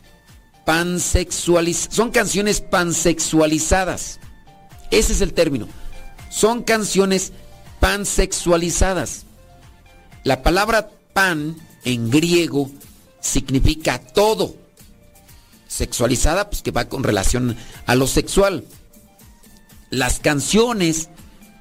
pansexualizadas. 0.64 1.94
Son 1.94 2.10
canciones 2.10 2.60
pansexualizadas. 2.60 4.18
Ese 4.90 5.12
es 5.12 5.20
el 5.20 5.32
término. 5.32 5.68
Son 6.30 6.62
canciones 6.62 7.32
pansexualizadas. 7.80 9.24
La 10.28 10.42
palabra 10.42 10.90
pan 11.14 11.56
en 11.86 12.10
griego 12.10 12.70
significa 13.18 13.98
todo. 13.98 14.56
Sexualizada, 15.68 16.50
pues 16.50 16.60
que 16.60 16.70
va 16.70 16.86
con 16.86 17.02
relación 17.02 17.56
a 17.86 17.94
lo 17.94 18.06
sexual. 18.06 18.66
Las 19.88 20.20
canciones, 20.20 21.08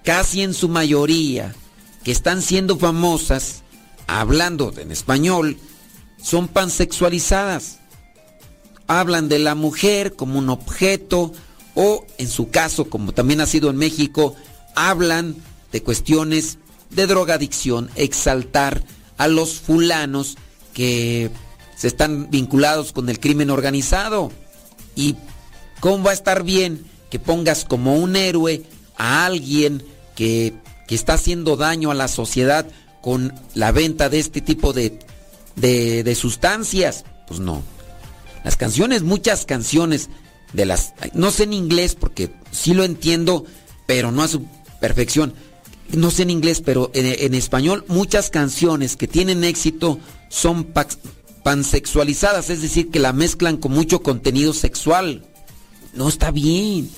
casi 0.03 0.41
en 0.41 0.53
su 0.53 0.67
mayoría, 0.67 1.55
que 2.03 2.11
están 2.11 2.41
siendo 2.41 2.77
famosas, 2.77 3.63
hablando 4.05 4.73
en 4.77 4.91
español, 4.91 5.57
son 6.21 6.49
pansexualizadas. 6.49 7.79
Hablan 8.87 9.29
de 9.29 9.39
la 9.39 9.55
mujer 9.55 10.13
como 10.17 10.39
un 10.39 10.49
objeto 10.49 11.31
o, 11.73 12.05
en 12.17 12.27
su 12.27 12.49
caso, 12.49 12.89
como 12.89 13.13
también 13.13 13.39
ha 13.39 13.45
sido 13.45 13.69
en 13.69 13.77
México, 13.77 14.35
hablan 14.75 15.37
de 15.71 15.81
cuestiones 15.83 16.57
de 16.89 17.07
drogadicción, 17.07 17.89
exaltar 17.95 18.83
a 19.17 19.27
los 19.27 19.55
fulanos 19.59 20.37
que 20.73 21.31
se 21.75 21.87
están 21.87 22.29
vinculados 22.29 22.91
con 22.91 23.09
el 23.09 23.19
crimen 23.19 23.49
organizado. 23.49 24.31
¿Y 24.95 25.15
cómo 25.79 26.03
va 26.03 26.11
a 26.11 26.15
estar 26.15 26.43
bien 26.43 26.85
que 27.09 27.19
pongas 27.19 27.65
como 27.65 27.95
un 27.95 28.15
héroe 28.15 28.63
a 28.97 29.25
alguien 29.25 29.83
que, 30.15 30.53
que 30.87 30.95
está 30.95 31.13
haciendo 31.13 31.55
daño 31.55 31.91
a 31.91 31.95
la 31.95 32.07
sociedad 32.07 32.67
con 33.01 33.33
la 33.53 33.71
venta 33.71 34.09
de 34.09 34.19
este 34.19 34.41
tipo 34.41 34.73
de, 34.73 34.99
de, 35.55 36.03
de 36.03 36.15
sustancias? 36.15 37.05
Pues 37.27 37.39
no. 37.39 37.61
Las 38.43 38.55
canciones, 38.55 39.03
muchas 39.03 39.45
canciones 39.45 40.09
de 40.53 40.65
las... 40.65 40.93
No 41.13 41.31
sé 41.31 41.43
en 41.43 41.53
inglés 41.53 41.95
porque 41.95 42.31
sí 42.51 42.73
lo 42.73 42.83
entiendo, 42.83 43.45
pero 43.85 44.11
no 44.11 44.23
a 44.23 44.27
su 44.27 44.45
perfección 44.79 45.33
no 45.93 46.11
sé 46.11 46.23
en 46.23 46.29
inglés, 46.29 46.61
pero 46.63 46.91
en, 46.93 47.33
español 47.33 47.85
muchas 47.87 48.29
canciones 48.29 48.95
que 48.95 49.07
tienen 49.07 49.43
éxito 49.43 49.99
son 50.29 50.67
pansexualizadas, 51.43 52.49
es 52.49 52.61
decir, 52.61 52.89
que 52.89 52.99
la 52.99 53.13
mezclan 53.13 53.57
con 53.57 53.71
mucho 53.71 54.01
contenido 54.01 54.53
sexual. 54.53 55.25
No 55.93 56.09
está 56.09 56.31
bien, 56.31 56.89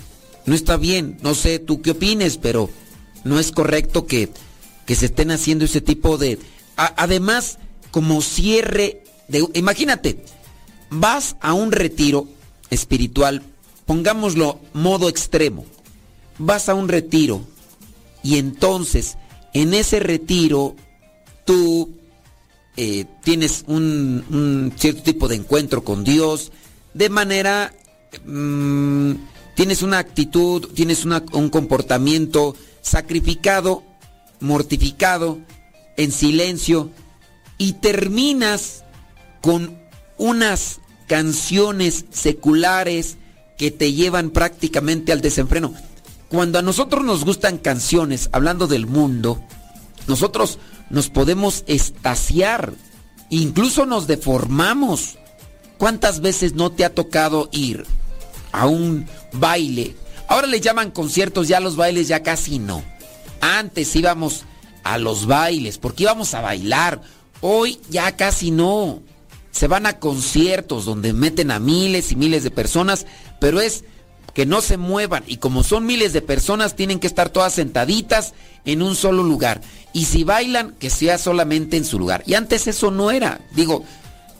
no 0.45 0.55
está 0.55 0.77
bien. 0.77 1.17
No 1.21 1.35
sé 1.35 1.59
tú 1.59 1.81
qué 1.81 1.91
opines, 1.91 2.37
pero 2.37 2.69
no 3.23 3.39
es 3.39 3.51
correcto 3.51 4.07
que, 4.07 4.29
que 4.85 4.95
se 4.95 5.05
estén 5.05 5.31
haciendo 5.31 5.65
ese 5.65 5.81
tipo 5.81 6.17
de... 6.17 6.39
además, 6.75 7.59
como 7.91 8.21
cierre 8.21 9.03
de... 9.27 9.47
Imagínate, 9.53 10.23
vas 10.89 11.35
a 11.41 11.53
un 11.53 11.71
retiro 11.71 12.27
espiritual, 12.69 13.43
pongámoslo 13.85 14.59
modo 14.73 15.09
extremo, 15.09 15.65
vas 16.37 16.69
a 16.69 16.73
un 16.73 16.87
retiro 16.87 17.41
y 18.23 18.37
entonces, 18.37 19.17
en 19.53 19.73
ese 19.73 19.99
retiro, 19.99 20.75
tú 21.45 21.89
eh, 22.77 23.05
tienes 23.23 23.63
un, 23.67 24.73
cierto 24.77 25.03
tipo 25.03 25.27
de 25.27 25.35
encuentro 25.35 25.83
con 25.83 26.03
Dios, 26.03 26.51
de 26.93 27.09
manera, 27.09 27.73
mm, 28.25 29.13
tienes 29.55 29.81
una 29.81 29.99
actitud, 29.99 30.69
tienes 30.73 31.05
un 31.05 31.49
comportamiento 31.49 32.55
sacrificado, 32.81 33.83
mortificado, 34.39 35.39
en 35.97 36.11
silencio, 36.11 36.91
y 37.57 37.73
terminas 37.73 38.85
con 39.41 39.77
unas 40.17 40.79
canciones 41.07 42.05
seculares 42.11 43.17
que 43.57 43.71
te 43.71 43.91
llevan 43.91 44.29
prácticamente 44.29 45.11
al 45.11 45.19
desenfreno. 45.19 45.73
Cuando 46.29 46.59
a 46.59 46.61
nosotros 46.61 47.03
nos 47.03 47.25
gustan 47.25 47.57
canciones 47.57 48.29
hablando 48.31 48.67
del 48.67 48.85
mundo, 48.85 49.41
nosotros 50.07 50.59
nos 50.89 51.09
podemos 51.09 51.63
estaciar, 51.67 52.73
incluso 53.29 53.85
nos 53.85 54.05
deformamos. 54.07 55.17
¿Cuántas 55.77 56.19
veces 56.19 56.53
no 56.53 56.71
te 56.71 56.85
ha 56.85 56.93
tocado 56.93 57.49
ir 57.51 57.85
a 58.51 58.67
un 58.67 59.07
baile? 59.33 59.95
Ahora 60.27 60.45
le 60.45 60.61
llaman 60.61 60.91
conciertos, 60.91 61.47
ya 61.47 61.59
los 61.59 61.75
bailes 61.75 62.07
ya 62.07 62.21
casi 62.21 62.59
no. 62.59 62.83
Antes 63.41 63.95
íbamos 63.95 64.43
a 64.83 64.97
los 64.99 65.25
bailes 65.25 65.79
porque 65.79 66.03
íbamos 66.03 66.35
a 66.35 66.41
bailar. 66.41 67.01
Hoy 67.41 67.79
ya 67.89 68.15
casi 68.15 68.51
no. 68.51 69.01
Se 69.51 69.67
van 69.67 69.87
a 69.87 69.99
conciertos 69.99 70.85
donde 70.85 71.13
meten 71.13 71.49
a 71.49 71.59
miles 71.59 72.11
y 72.11 72.15
miles 72.15 72.43
de 72.43 72.51
personas, 72.51 73.07
pero 73.39 73.59
es 73.61 73.83
que 74.33 74.45
no 74.45 74.61
se 74.61 74.77
muevan. 74.77 75.23
Y 75.27 75.37
como 75.37 75.63
son 75.63 75.85
miles 75.85 76.13
de 76.13 76.21
personas 76.21 76.75
tienen 76.75 76.99
que 76.99 77.07
estar 77.07 77.29
todas 77.29 77.53
sentaditas 77.53 78.33
en 78.65 78.81
un 78.81 78.95
solo 78.95 79.23
lugar. 79.23 79.61
Y 79.93 80.05
si 80.05 80.23
bailan 80.23 80.71
que 80.79 80.89
sea 80.89 81.17
solamente 81.17 81.77
en 81.77 81.85
su 81.85 81.99
lugar. 81.99 82.23
Y 82.25 82.35
antes 82.35 82.67
eso 82.67 82.91
no 82.91 83.11
era. 83.11 83.41
Digo 83.55 83.83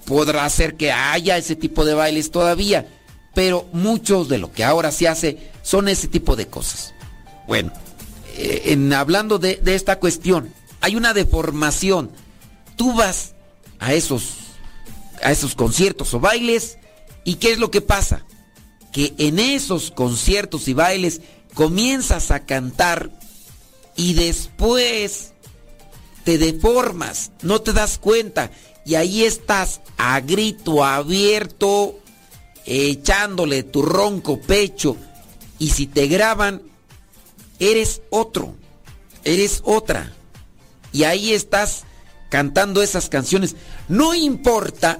podrá 0.05 0.49
ser 0.49 0.75
que 0.75 0.91
haya 0.91 1.37
ese 1.37 1.55
tipo 1.55 1.85
de 1.85 1.93
bailes 1.93 2.31
todavía 2.31 2.87
pero 3.35 3.67
muchos 3.71 4.27
de 4.27 4.39
lo 4.39 4.51
que 4.51 4.63
ahora 4.63 4.91
se 4.91 5.07
hace 5.07 5.37
son 5.61 5.87
ese 5.87 6.07
tipo 6.07 6.35
de 6.35 6.47
cosas. 6.47 6.93
Bueno 7.47 7.71
eh, 8.35 8.63
en 8.65 8.91
hablando 8.91 9.37
de, 9.37 9.57
de 9.57 9.75
esta 9.75 9.99
cuestión 9.99 10.51
hay 10.81 10.95
una 10.95 11.13
deformación. 11.13 12.09
Tú 12.75 12.93
vas 12.93 13.35
a 13.79 13.93
esos 13.93 14.33
a 15.21 15.31
esos 15.31 15.53
conciertos 15.53 16.13
o 16.13 16.19
bailes 16.19 16.79
y 17.23 17.35
qué 17.35 17.51
es 17.51 17.59
lo 17.59 17.69
que 17.71 17.81
pasa 17.81 18.25
que 18.91 19.13
en 19.17 19.39
esos 19.39 19.91
conciertos 19.91 20.67
y 20.67 20.73
bailes 20.73 21.21
comienzas 21.53 22.31
a 22.31 22.45
cantar 22.45 23.11
y 23.95 24.13
después 24.13 25.33
te 26.23 26.37
deformas, 26.37 27.31
no 27.41 27.61
te 27.61 27.73
das 27.73 27.97
cuenta 27.97 28.51
y 28.85 28.95
ahí 28.95 29.23
estás 29.23 29.81
a 29.97 30.19
grito 30.21 30.83
abierto 30.83 31.99
echándole 32.65 33.63
tu 33.63 33.81
ronco 33.81 34.39
pecho 34.39 34.95
y 35.57 35.69
si 35.71 35.87
te 35.87 36.07
graban 36.07 36.61
eres 37.59 38.01
otro, 38.09 38.55
eres 39.23 39.61
otra 39.65 40.13
y 40.91 41.03
ahí 41.03 41.33
estás 41.33 41.83
cantando 42.29 42.81
esas 42.81 43.09
canciones. 43.09 43.55
No 43.87 44.15
importa 44.15 44.99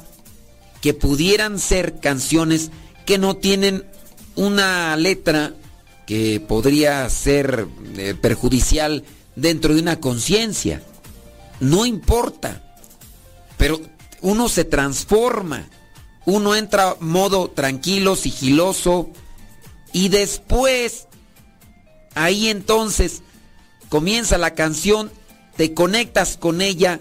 que 0.81 0.93
pudieran 0.93 1.59
ser 1.59 1.99
canciones 1.99 2.71
que 3.10 3.18
no 3.18 3.38
tienen 3.38 3.88
una 4.36 4.95
letra 4.95 5.55
que 6.05 6.39
podría 6.39 7.10
ser 7.10 7.68
eh, 7.97 8.14
perjudicial 8.14 9.03
dentro 9.36 9.74
de 9.74 9.82
una 9.82 9.99
conciencia. 9.99 10.84
No 11.60 11.88
importa. 11.88 12.62
Pero 13.57 13.82
uno 14.22 14.47
se 14.47 14.64
transforma. 14.64 15.68
Uno 16.28 16.55
entra 16.55 16.97
modo 16.99 17.49
tranquilo, 17.49 18.16
sigiloso. 18.16 19.10
Y 19.91 20.10
después, 20.10 21.07
ahí 22.14 22.49
entonces, 22.49 23.24
comienza 23.89 24.38
la 24.38 24.53
canción, 24.53 25.12
te 25.57 25.74
conectas 25.74 26.38
con 26.38 26.62
ella, 26.62 26.99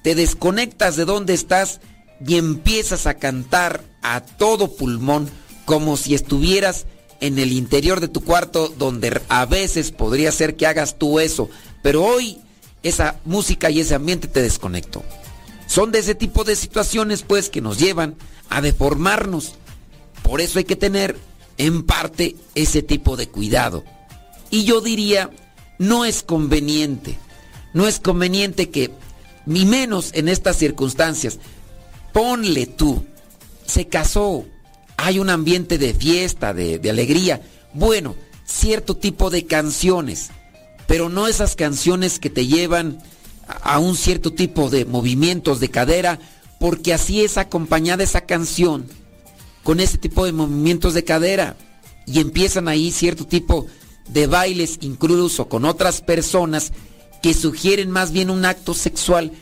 te 0.00 0.14
desconectas 0.14 0.96
de 0.96 1.04
donde 1.04 1.34
estás 1.34 1.82
y 2.26 2.38
empiezas 2.38 3.06
a 3.06 3.18
cantar 3.18 3.84
a 4.04 4.20
todo 4.20 4.76
pulmón 4.76 5.28
como 5.64 5.96
si 5.96 6.14
estuvieras 6.14 6.86
en 7.20 7.38
el 7.38 7.52
interior 7.52 8.00
de 8.00 8.08
tu 8.08 8.20
cuarto 8.22 8.72
donde 8.78 9.20
a 9.28 9.46
veces 9.46 9.90
podría 9.90 10.30
ser 10.30 10.56
que 10.56 10.66
hagas 10.66 10.98
tú 10.98 11.18
eso, 11.18 11.48
pero 11.82 12.04
hoy 12.04 12.38
esa 12.82 13.18
música 13.24 13.70
y 13.70 13.80
ese 13.80 13.94
ambiente 13.94 14.28
te 14.28 14.42
desconectó. 14.42 15.02
Son 15.66 15.90
de 15.90 16.00
ese 16.00 16.14
tipo 16.14 16.44
de 16.44 16.54
situaciones 16.54 17.22
pues 17.22 17.48
que 17.48 17.62
nos 17.62 17.78
llevan 17.78 18.14
a 18.50 18.60
deformarnos. 18.60 19.54
Por 20.22 20.40
eso 20.40 20.58
hay 20.58 20.64
que 20.64 20.76
tener 20.76 21.16
en 21.56 21.82
parte 21.82 22.36
ese 22.54 22.82
tipo 22.82 23.16
de 23.16 23.28
cuidado. 23.28 23.84
Y 24.50 24.64
yo 24.64 24.82
diría, 24.82 25.30
no 25.78 26.04
es 26.04 26.22
conveniente, 26.22 27.18
no 27.72 27.86
es 27.88 28.00
conveniente 28.00 28.68
que 28.68 28.90
ni 29.46 29.64
menos 29.64 30.10
en 30.12 30.28
estas 30.28 30.56
circunstancias. 30.56 31.38
Ponle 32.12 32.66
tú, 32.66 33.04
se 33.66 33.86
casó, 33.86 34.44
hay 34.96 35.18
un 35.18 35.30
ambiente 35.30 35.78
de 35.78 35.94
fiesta, 35.94 36.54
de, 36.54 36.80
alegría. 36.88 37.42
Bueno, 37.72 38.16
cierto 38.44 38.96
tipo 38.96 39.30
de 39.30 39.46
canciones, 39.46 40.30
pero 40.86 41.08
no 41.08 41.26
esas 41.26 41.56
canciones 41.56 42.18
que 42.18 42.30
te 42.30 42.46
llevan 42.46 42.98
a 43.46 43.78
un 43.78 43.96
cierto 43.96 44.32
tipo 44.32 44.70
de 44.70 44.84
movimientos 44.84 45.60
de 45.60 45.70
cadera, 45.70 46.18
porque 46.58 46.94
así 46.94 47.22
es 47.22 47.36
acompañada 47.36 48.04
esa 48.04 48.22
canción 48.22 48.86
con 49.62 49.80
ese 49.80 49.98
tipo 49.98 50.24
de 50.24 50.32
movimientos 50.32 50.94
de 50.94 51.04
cadera 51.04 51.56
y 52.06 52.20
empiezan 52.20 52.68
ahí 52.68 52.90
cierto 52.90 53.26
tipo 53.26 53.66
de 54.08 54.26
bailes 54.26 54.78
incluso 54.82 55.48
con 55.48 55.64
otras 55.64 56.02
personas 56.02 56.72
que 57.22 57.32
sugieren 57.32 57.90
más 57.90 58.12
bien 58.12 58.30
un 58.30 58.44
acto 58.44 58.74
sexual 58.74 59.32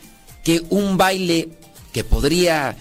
que 0.45 0.63
un 0.71 0.97
baile 0.97 1.51
que 1.93 2.05
podría 2.05 2.77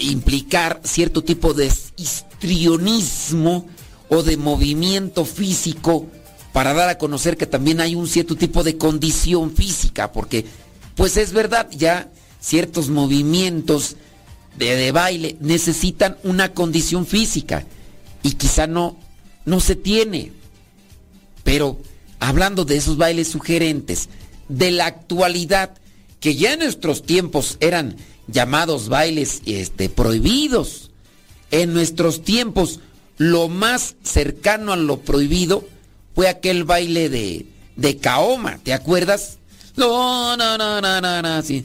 implicar 0.00 0.80
cierto 0.84 1.22
tipo 1.22 1.54
de 1.54 1.70
histrionismo 1.96 3.68
o 4.08 4.22
de 4.22 4.36
movimiento 4.36 5.24
físico 5.24 6.06
para 6.52 6.72
dar 6.72 6.88
a 6.88 6.98
conocer 6.98 7.36
que 7.36 7.46
también 7.46 7.80
hay 7.80 7.94
un 7.94 8.06
cierto 8.06 8.36
tipo 8.36 8.62
de 8.62 8.76
condición 8.76 9.54
física, 9.54 10.12
porque 10.12 10.46
pues 10.94 11.16
es 11.16 11.32
verdad, 11.32 11.68
ya 11.72 12.10
ciertos 12.40 12.88
movimientos 12.88 13.96
de, 14.56 14.76
de 14.76 14.92
baile 14.92 15.36
necesitan 15.40 16.16
una 16.22 16.52
condición 16.52 17.06
física 17.06 17.66
y 18.22 18.32
quizá 18.32 18.66
no, 18.66 18.96
no 19.44 19.60
se 19.60 19.74
tiene. 19.74 20.32
Pero 21.42 21.78
hablando 22.20 22.64
de 22.64 22.76
esos 22.76 22.96
bailes 22.96 23.28
sugerentes, 23.28 24.08
de 24.48 24.70
la 24.70 24.86
actualidad, 24.86 25.74
que 26.20 26.36
ya 26.36 26.52
en 26.52 26.60
nuestros 26.60 27.02
tiempos 27.02 27.56
eran 27.60 27.96
llamados 28.26 28.88
bailes 28.88 29.42
este, 29.46 29.88
prohibidos. 29.88 30.90
En 31.50 31.72
nuestros 31.72 32.24
tiempos, 32.24 32.80
lo 33.16 33.48
más 33.48 33.96
cercano 34.02 34.72
a 34.72 34.76
lo 34.76 35.00
prohibido 35.00 35.64
fue 36.14 36.28
aquel 36.28 36.64
baile 36.64 37.08
de, 37.08 37.46
de 37.76 37.96
Kaoma, 37.98 38.58
¿te 38.58 38.72
acuerdas? 38.72 39.38
No, 39.76 40.36
no, 40.36 40.56
no, 40.56 40.80
no, 40.80 41.00
no, 41.00 41.22
no, 41.22 41.42
sí. 41.42 41.64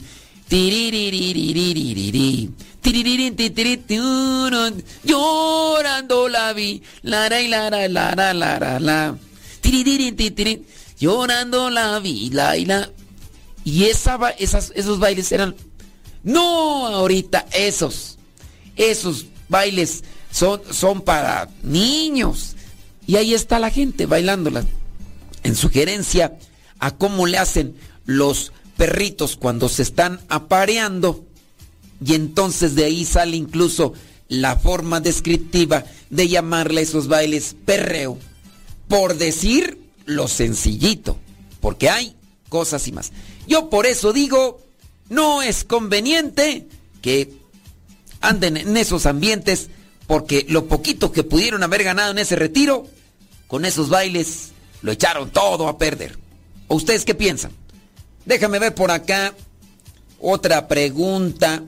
Llorando 5.04 6.28
la 6.28 6.52
vi, 6.52 6.82
lara 7.02 7.40
y 7.40 7.48
lara, 7.48 7.88
lara, 7.88 8.34
lara, 8.34 8.80
la. 8.80 9.16
Llorando 10.98 11.70
la 11.70 11.98
vi, 12.00 12.26
y 12.26 12.30
la. 12.30 12.90
Y 13.64 13.84
esas, 13.84 14.72
esos 14.74 14.98
bailes 14.98 15.30
eran 15.30 15.54
no, 16.22 16.86
ahorita 16.86 17.46
esos. 17.52 18.18
Esos 18.76 19.26
bailes 19.48 20.04
son, 20.30 20.60
son 20.70 21.02
para 21.02 21.48
niños. 21.62 22.56
Y 23.06 23.16
ahí 23.16 23.34
está 23.34 23.58
la 23.58 23.70
gente 23.70 24.06
bailándola. 24.06 24.64
En 25.42 25.56
sugerencia 25.56 26.38
a 26.78 26.96
cómo 26.96 27.26
le 27.26 27.38
hacen 27.38 27.76
los 28.04 28.52
perritos 28.76 29.36
cuando 29.36 29.68
se 29.68 29.82
están 29.82 30.20
apareando. 30.28 31.24
Y 32.04 32.14
entonces 32.14 32.74
de 32.74 32.84
ahí 32.84 33.04
sale 33.04 33.36
incluso 33.36 33.94
la 34.28 34.56
forma 34.56 35.00
descriptiva 35.00 35.84
de 36.08 36.28
llamarle 36.28 36.80
a 36.80 36.84
esos 36.84 37.08
bailes 37.08 37.56
perreo. 37.64 38.18
Por 38.88 39.16
decir 39.16 39.78
lo 40.06 40.28
sencillito. 40.28 41.18
Porque 41.60 41.90
hay 41.90 42.16
cosas 42.48 42.86
y 42.88 42.92
más. 42.92 43.12
Yo 43.46 43.70
por 43.70 43.86
eso 43.86 44.12
digo, 44.12 44.60
no 45.10 45.42
es 45.42 45.64
conveniente 45.64 46.66
que 47.02 47.32
anden 48.22 48.56
en 48.56 48.76
esos 48.76 49.04
ambientes 49.04 49.68
porque 50.06 50.46
lo 50.48 50.66
poquito 50.66 51.12
que 51.12 51.22
pudieron 51.22 51.62
haber 51.62 51.84
ganado 51.84 52.10
en 52.10 52.18
ese 52.18 52.36
retiro, 52.36 52.88
con 53.46 53.64
esos 53.64 53.88
bailes, 53.90 54.52
lo 54.82 54.92
echaron 54.92 55.30
todo 55.30 55.68
a 55.68 55.78
perder. 55.78 56.18
¿O 56.68 56.76
ustedes 56.76 57.04
qué 57.04 57.14
piensan? 57.14 57.52
Déjame 58.24 58.58
ver 58.58 58.74
por 58.74 58.90
acá 58.90 59.34
otra 60.20 60.68
pregunta. 60.68 61.62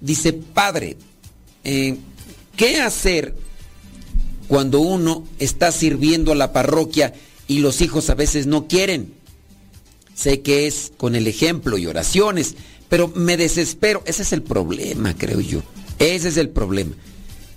Dice, 0.00 0.32
padre, 0.32 0.96
eh, 1.64 1.96
¿qué 2.56 2.80
hacer 2.80 3.34
cuando 4.48 4.80
uno 4.80 5.26
está 5.38 5.72
sirviendo 5.72 6.32
a 6.32 6.36
la 6.36 6.52
parroquia 6.52 7.14
y 7.46 7.58
los 7.58 7.80
hijos 7.80 8.10
a 8.10 8.14
veces 8.14 8.46
no 8.46 8.66
quieren? 8.68 9.19
Sé 10.20 10.42
que 10.42 10.66
es 10.66 10.92
con 10.98 11.14
el 11.14 11.26
ejemplo 11.26 11.78
y 11.78 11.86
oraciones, 11.86 12.54
pero 12.90 13.08
me 13.08 13.38
desespero. 13.38 14.02
Ese 14.04 14.20
es 14.20 14.34
el 14.34 14.42
problema, 14.42 15.16
creo 15.16 15.40
yo. 15.40 15.62
Ese 15.98 16.28
es 16.28 16.36
el 16.36 16.50
problema. 16.50 16.94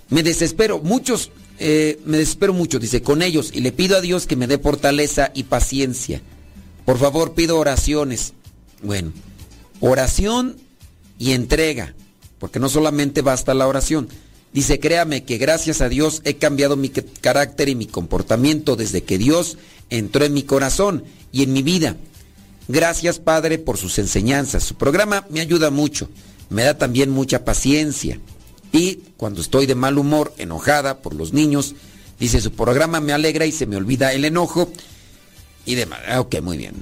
Me 0.08 0.22
desespero. 0.22 0.78
Muchos, 0.78 1.30
eh, 1.58 2.00
me 2.06 2.16
desespero 2.16 2.54
mucho, 2.54 2.78
dice, 2.78 3.02
con 3.02 3.20
ellos. 3.20 3.50
Y 3.52 3.60
le 3.60 3.70
pido 3.70 3.98
a 3.98 4.00
Dios 4.00 4.26
que 4.26 4.36
me 4.36 4.46
dé 4.46 4.56
fortaleza 4.56 5.30
y 5.34 5.42
paciencia. 5.42 6.22
Por 6.86 6.98
favor, 6.98 7.34
pido 7.34 7.58
oraciones. 7.58 8.32
Bueno, 8.82 9.12
oración 9.80 10.56
y 11.18 11.32
entrega, 11.32 11.94
porque 12.38 12.60
no 12.60 12.70
solamente 12.70 13.20
basta 13.20 13.52
la 13.52 13.66
oración. 13.66 14.08
Dice, 14.54 14.80
créame 14.80 15.24
que 15.24 15.36
gracias 15.36 15.82
a 15.82 15.90
Dios 15.90 16.22
he 16.24 16.36
cambiado 16.36 16.76
mi 16.76 16.88
carácter 16.88 17.68
y 17.68 17.74
mi 17.74 17.86
comportamiento 17.86 18.74
desde 18.74 19.02
que 19.02 19.18
Dios 19.18 19.58
entró 19.90 20.24
en 20.24 20.32
mi 20.32 20.44
corazón 20.44 21.04
y 21.30 21.42
en 21.42 21.52
mi 21.52 21.62
vida. 21.62 21.98
Gracias 22.68 23.18
Padre 23.18 23.58
por 23.58 23.76
sus 23.76 23.98
enseñanzas. 23.98 24.64
Su 24.64 24.74
programa 24.74 25.26
me 25.30 25.40
ayuda 25.40 25.70
mucho. 25.70 26.08
Me 26.50 26.62
da 26.62 26.78
también 26.78 27.10
mucha 27.10 27.44
paciencia. 27.44 28.20
Y 28.72 29.00
cuando 29.16 29.40
estoy 29.40 29.66
de 29.66 29.74
mal 29.74 29.98
humor, 29.98 30.34
enojada 30.38 30.98
por 30.98 31.14
los 31.14 31.32
niños, 31.32 31.74
dice, 32.18 32.40
su 32.40 32.52
programa 32.52 33.00
me 33.00 33.12
alegra 33.12 33.46
y 33.46 33.52
se 33.52 33.66
me 33.66 33.76
olvida 33.76 34.12
el 34.12 34.24
enojo 34.24 34.68
y 35.66 35.74
demás. 35.74 36.00
Ah, 36.08 36.20
ok, 36.20 36.40
muy 36.42 36.58
bien. 36.58 36.74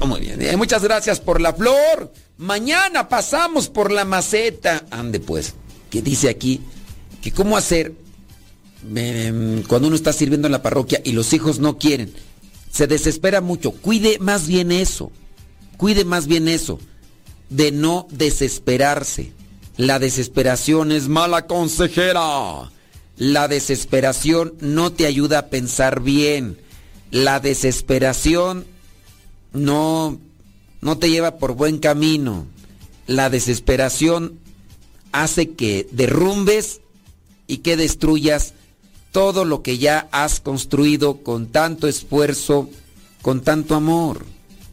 Ah, 0.00 0.04
muy 0.06 0.20
bien. 0.20 0.40
Eh, 0.42 0.56
muchas 0.56 0.82
gracias 0.82 1.20
por 1.20 1.40
la 1.40 1.54
flor. 1.54 2.12
Mañana 2.38 3.08
pasamos 3.08 3.68
por 3.68 3.90
la 3.90 4.04
maceta. 4.04 4.84
Ande 4.90 5.20
pues. 5.20 5.54
¿Qué 5.90 6.02
dice 6.02 6.28
aquí? 6.28 6.60
Que 7.20 7.32
cómo 7.32 7.56
hacer 7.56 7.94
em, 8.94 9.62
cuando 9.64 9.88
uno 9.88 9.96
está 9.96 10.12
sirviendo 10.12 10.48
en 10.48 10.52
la 10.52 10.62
parroquia 10.62 11.00
y 11.04 11.12
los 11.12 11.32
hijos 11.32 11.58
no 11.58 11.78
quieren. 11.78 12.12
Se 12.72 12.88
desespera 12.88 13.40
mucho. 13.40 13.70
Cuide 13.70 14.18
más 14.18 14.48
bien 14.48 14.72
eso. 14.72 15.12
Cuide 15.76 16.04
más 16.04 16.26
bien 16.26 16.48
eso. 16.48 16.80
De 17.50 17.70
no 17.70 18.08
desesperarse. 18.10 19.32
La 19.76 20.00
desesperación 20.00 20.90
es 20.90 21.06
mala 21.06 21.46
consejera. 21.46 22.72
La 23.16 23.46
desesperación 23.46 24.54
no 24.60 24.92
te 24.92 25.06
ayuda 25.06 25.38
a 25.38 25.46
pensar 25.46 26.00
bien 26.00 26.58
la 27.12 27.40
desesperación 27.40 28.64
no, 29.52 30.18
no 30.80 30.98
te 30.98 31.10
lleva 31.10 31.36
por 31.36 31.54
buen 31.54 31.78
camino. 31.78 32.46
La 33.06 33.28
desesperación 33.28 34.40
hace 35.12 35.50
que 35.50 35.86
derrumbes 35.92 36.80
y 37.46 37.58
que 37.58 37.76
destruyas 37.76 38.54
todo 39.12 39.44
lo 39.44 39.62
que 39.62 39.78
ya 39.78 40.08
has 40.10 40.40
construido 40.40 41.18
con 41.18 41.46
tanto 41.46 41.86
esfuerzo, 41.86 42.68
con 43.22 43.42
tanto 43.42 43.74
amor. 43.74 44.26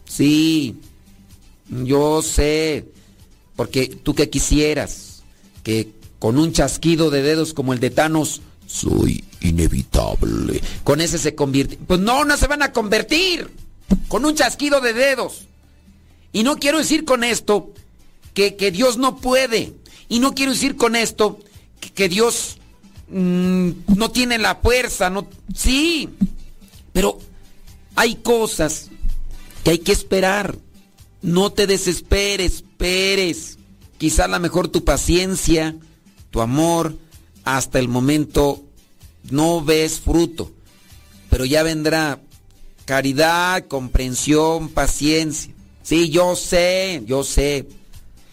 Sí, 0.05 0.77
yo 1.69 2.21
sé, 2.23 2.85
porque 3.55 3.87
tú 3.87 4.15
que 4.15 4.29
quisieras 4.29 5.21
que 5.63 5.91
con 6.17 6.39
un 6.39 6.51
chasquido 6.51 7.09
de 7.11 7.21
dedos 7.21 7.53
como 7.53 7.73
el 7.73 7.79
de 7.79 7.91
Thanos 7.91 8.41
soy 8.65 9.23
inevitable. 9.41 10.61
Con 10.83 11.01
ese 11.01 11.17
se 11.17 11.35
convierte. 11.35 11.77
Pues 11.87 11.99
no, 11.99 12.25
no 12.25 12.37
se 12.37 12.47
van 12.47 12.61
a 12.61 12.71
convertir. 12.71 13.49
Con 14.07 14.25
un 14.25 14.35
chasquido 14.35 14.81
de 14.81 14.93
dedos. 14.93 15.45
Y 16.31 16.43
no 16.43 16.57
quiero 16.57 16.77
decir 16.77 17.05
con 17.05 17.23
esto 17.23 17.73
que, 18.33 18.71
Dios 18.71 18.97
no 18.97 19.17
puede. 19.17 19.73
Y 20.07 20.19
no 20.19 20.33
quiero 20.33 20.51
decir 20.51 20.75
con 20.75 20.95
esto 20.95 21.39
que, 21.95 22.09
Dios 22.09 22.58
mm, 23.11 23.69
no 23.95 24.11
tiene 24.11 24.37
la 24.37 24.55
fuerza. 24.55 25.09
No, 25.09 25.27
sí. 25.53 26.09
Pero 26.93 27.19
hay 27.95 28.15
cosas 28.15 28.89
que 29.63 29.71
hay 29.71 29.79
que 29.79 29.91
esperar. 29.91 30.57
No 31.21 31.51
te 31.51 31.67
desesperes, 31.67 32.55
esperes. 32.55 33.57
Quizá 33.97 34.25
a 34.25 34.29
lo 34.29 34.39
mejor 34.39 34.69
tu 34.69 34.85
paciencia, 34.85 35.75
tu 36.31 36.39
amor, 36.39 36.97
hasta 37.43 37.79
el 37.79 37.89
momento 37.89 38.63
no 39.29 39.63
ves 39.63 39.99
fruto, 39.99 40.51
pero 41.29 41.45
ya 41.45 41.63
vendrá 41.63 42.21
caridad, 42.85 43.67
comprensión, 43.67 44.69
paciencia. 44.69 45.53
Sí, 45.83 46.09
yo 46.09 46.35
sé, 46.35 47.03
yo 47.05 47.23
sé. 47.23 47.67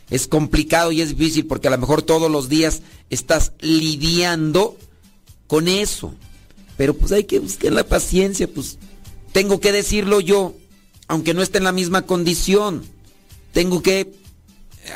Es 0.08 0.28
complicado 0.28 0.92
y 0.92 1.00
es 1.00 1.16
difícil 1.16 1.46
porque 1.46 1.68
a 1.68 1.72
lo 1.72 1.78
mejor 1.78 2.02
todos 2.02 2.30
los 2.30 2.48
días 2.48 2.82
estás 3.10 3.52
lidiando 3.60 4.76
con 5.46 5.68
eso. 5.68 6.14
Pero 6.76 6.94
pues 6.94 7.12
hay 7.12 7.24
que 7.24 7.38
buscar 7.38 7.72
la 7.72 7.84
paciencia, 7.84 8.48
pues 8.52 8.78
tengo 9.32 9.60
que 9.60 9.72
decirlo 9.72 10.20
yo, 10.20 10.54
aunque 11.08 11.34
no 11.34 11.42
esté 11.42 11.58
en 11.58 11.64
la 11.64 11.72
misma 11.72 12.02
condición. 12.02 12.84
Tengo 13.52 13.82
que 13.82 14.12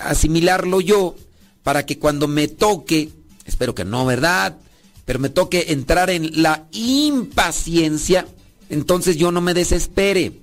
asimilarlo 0.05 0.81
yo 0.81 1.17
para 1.63 1.87
que 1.87 1.99
cuando 1.99 2.29
me 2.29 2.49
toque, 2.49 3.11
espero 3.45 3.75
que 3.75 3.85
no, 3.85 4.05
¿verdad? 4.07 4.57
Pero 5.05 5.19
me 5.19 5.29
toque 5.29 5.67
entrar 5.69 6.11
en 6.11 6.43
la 6.43 6.67
impaciencia, 6.73 8.27
entonces 8.69 9.17
yo 9.17 9.33
no 9.33 9.41
me 9.41 9.55
desespere, 9.55 10.41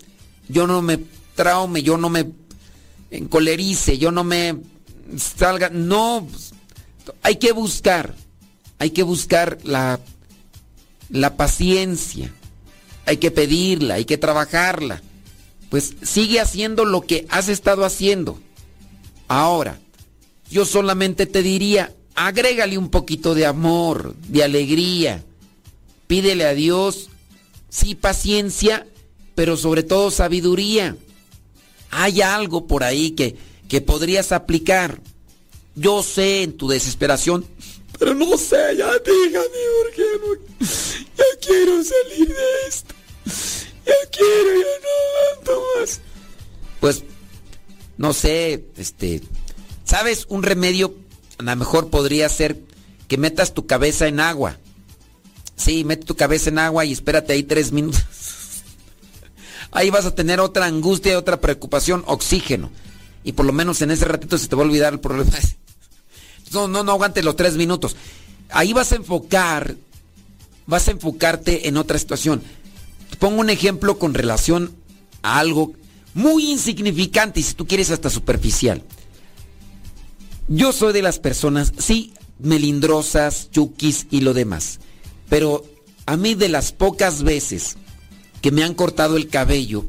yo 0.50 0.68
no 0.68 0.82
me 0.82 1.00
traume, 1.36 1.84
yo 1.84 1.98
no 1.98 2.10
me 2.10 2.32
encolerice, 3.12 3.98
yo 3.98 4.12
no 4.12 4.24
me 4.24 4.58
salga, 5.18 5.70
no, 5.70 6.28
hay 7.22 7.38
que 7.38 7.52
buscar, 7.52 8.14
hay 8.80 8.92
que 8.92 9.04
buscar 9.04 9.60
la, 9.64 10.00
la 11.10 11.36
paciencia, 11.36 12.34
hay 13.06 13.18
que 13.18 13.32
pedirla, 13.32 13.96
hay 13.96 14.06
que 14.06 14.18
trabajarla. 14.18 15.02
Pues 15.70 15.96
sigue 16.02 16.40
haciendo 16.40 16.86
lo 16.86 17.02
que 17.02 17.26
has 17.30 17.50
estado 17.50 17.84
haciendo. 17.84 18.40
Ahora, 19.28 19.80
yo 20.50 20.66
solamente 20.66 21.26
te 21.26 21.42
diría, 21.42 21.94
agrégale 22.16 22.78
un 22.78 22.90
poquito 22.90 23.36
de 23.36 23.46
amor, 23.46 24.16
de 24.28 24.44
alegría. 24.44 25.24
Pídele 26.08 26.46
a 26.46 26.54
Dios, 26.54 27.10
sí, 27.70 27.96
paciencia, 27.96 28.88
pero 29.36 29.58
sobre 29.58 29.84
todo 29.84 30.10
sabiduría. 30.10 30.96
Hay 31.92 32.22
algo 32.22 32.66
por 32.66 32.84
ahí 32.84 33.12
que, 33.12 33.36
que 33.68 33.82
podrías 33.82 34.32
aplicar. 34.32 35.02
Yo 35.78 36.02
sé 36.02 36.42
en 36.42 36.58
tu 36.58 36.68
desesperación, 36.68 37.46
pero 38.00 38.16
no 38.16 38.36
sé, 38.36 38.58
ya 38.76 38.92
dígame 38.98 39.46
por 39.78 40.40
no. 40.40 40.68
Ya 41.16 41.24
quiero 41.40 41.84
salir 41.84 42.28
de 42.28 42.68
esto. 42.68 42.96
Ya 43.86 44.10
quiero, 44.12 44.56
ya 44.56 44.76
no 44.82 45.54
aguanto 45.54 45.64
más. 45.80 46.02
Pues, 46.80 47.04
no 47.98 48.12
sé, 48.14 48.66
este, 48.76 49.22
¿sabes? 49.84 50.26
Un 50.30 50.42
remedio 50.42 50.96
a 51.38 51.44
lo 51.44 51.56
mejor 51.56 51.92
podría 51.92 52.28
ser 52.28 52.60
que 53.08 53.18
metas 53.20 53.54
tu 53.54 53.68
cabeza 53.68 54.08
en 54.08 54.20
agua. 54.20 54.58
Sí, 55.56 55.84
mete 55.84 56.06
tu 56.06 56.16
cabeza 56.16 56.50
en 56.50 56.58
agua 56.58 56.86
y 56.86 56.92
espérate 56.92 57.34
ahí 57.34 57.44
tres 57.44 57.72
minutos. 57.72 58.04
Ahí 59.72 59.90
vas 59.90 60.06
a 60.06 60.16
tener 60.16 60.40
otra 60.40 60.66
angustia, 60.66 61.20
otra 61.20 61.42
preocupación, 61.42 62.04
oxígeno. 62.08 62.72
Y 63.24 63.34
por 63.34 63.46
lo 63.46 63.52
menos 63.52 63.82
en 63.82 63.92
ese 63.92 64.06
ratito 64.06 64.38
se 64.38 64.48
te 64.48 64.56
va 64.56 64.64
a 64.64 64.66
olvidar 64.66 64.94
el 64.94 65.02
problema. 65.02 65.30
No, 66.54 66.68
no, 66.68 66.84
no 66.84 66.92
aguante 66.94 67.24
los 67.24 67.36
tres 67.36 67.56
minutos. 67.56 67.96
Ahí 68.50 68.74
vas 68.74 68.92
a 68.92 68.96
enfocar, 68.96 69.76
vas 70.66 70.88
a 70.88 70.92
enfocarte 70.92 71.68
en 71.68 71.78
otra 71.78 71.98
situación. 72.00 72.42
Te 73.10 73.18
pongo 73.18 73.42
un 73.42 73.50
ejemplo 73.50 73.98
con 73.98 74.14
relación 74.14 74.76
a 75.22 75.40
algo 75.40 75.74
muy 76.14 76.50
insignificante 76.52 77.40
y 77.40 77.44
si 77.44 77.54
tú 77.54 77.68
quieres 77.68 77.92
hasta 77.92 78.10
superficial. 78.10 78.84
Yo 80.48 80.72
soy 80.72 80.94
de 80.94 81.02
las 81.02 81.20
personas, 81.20 81.74
sí, 81.78 82.14
melindrosas, 82.40 83.52
chukis 83.52 84.08
y 84.10 84.22
lo 84.22 84.34
demás. 84.34 84.80
Pero 85.30 85.66
a 86.06 86.16
mí 86.16 86.36
de 86.36 86.50
las 86.50 86.72
pocas 86.72 87.24
veces 87.24 87.76
que 88.42 88.52
me 88.52 88.64
han 88.64 88.74
cortado 88.74 89.18
el 89.18 89.28
cabello, 89.28 89.86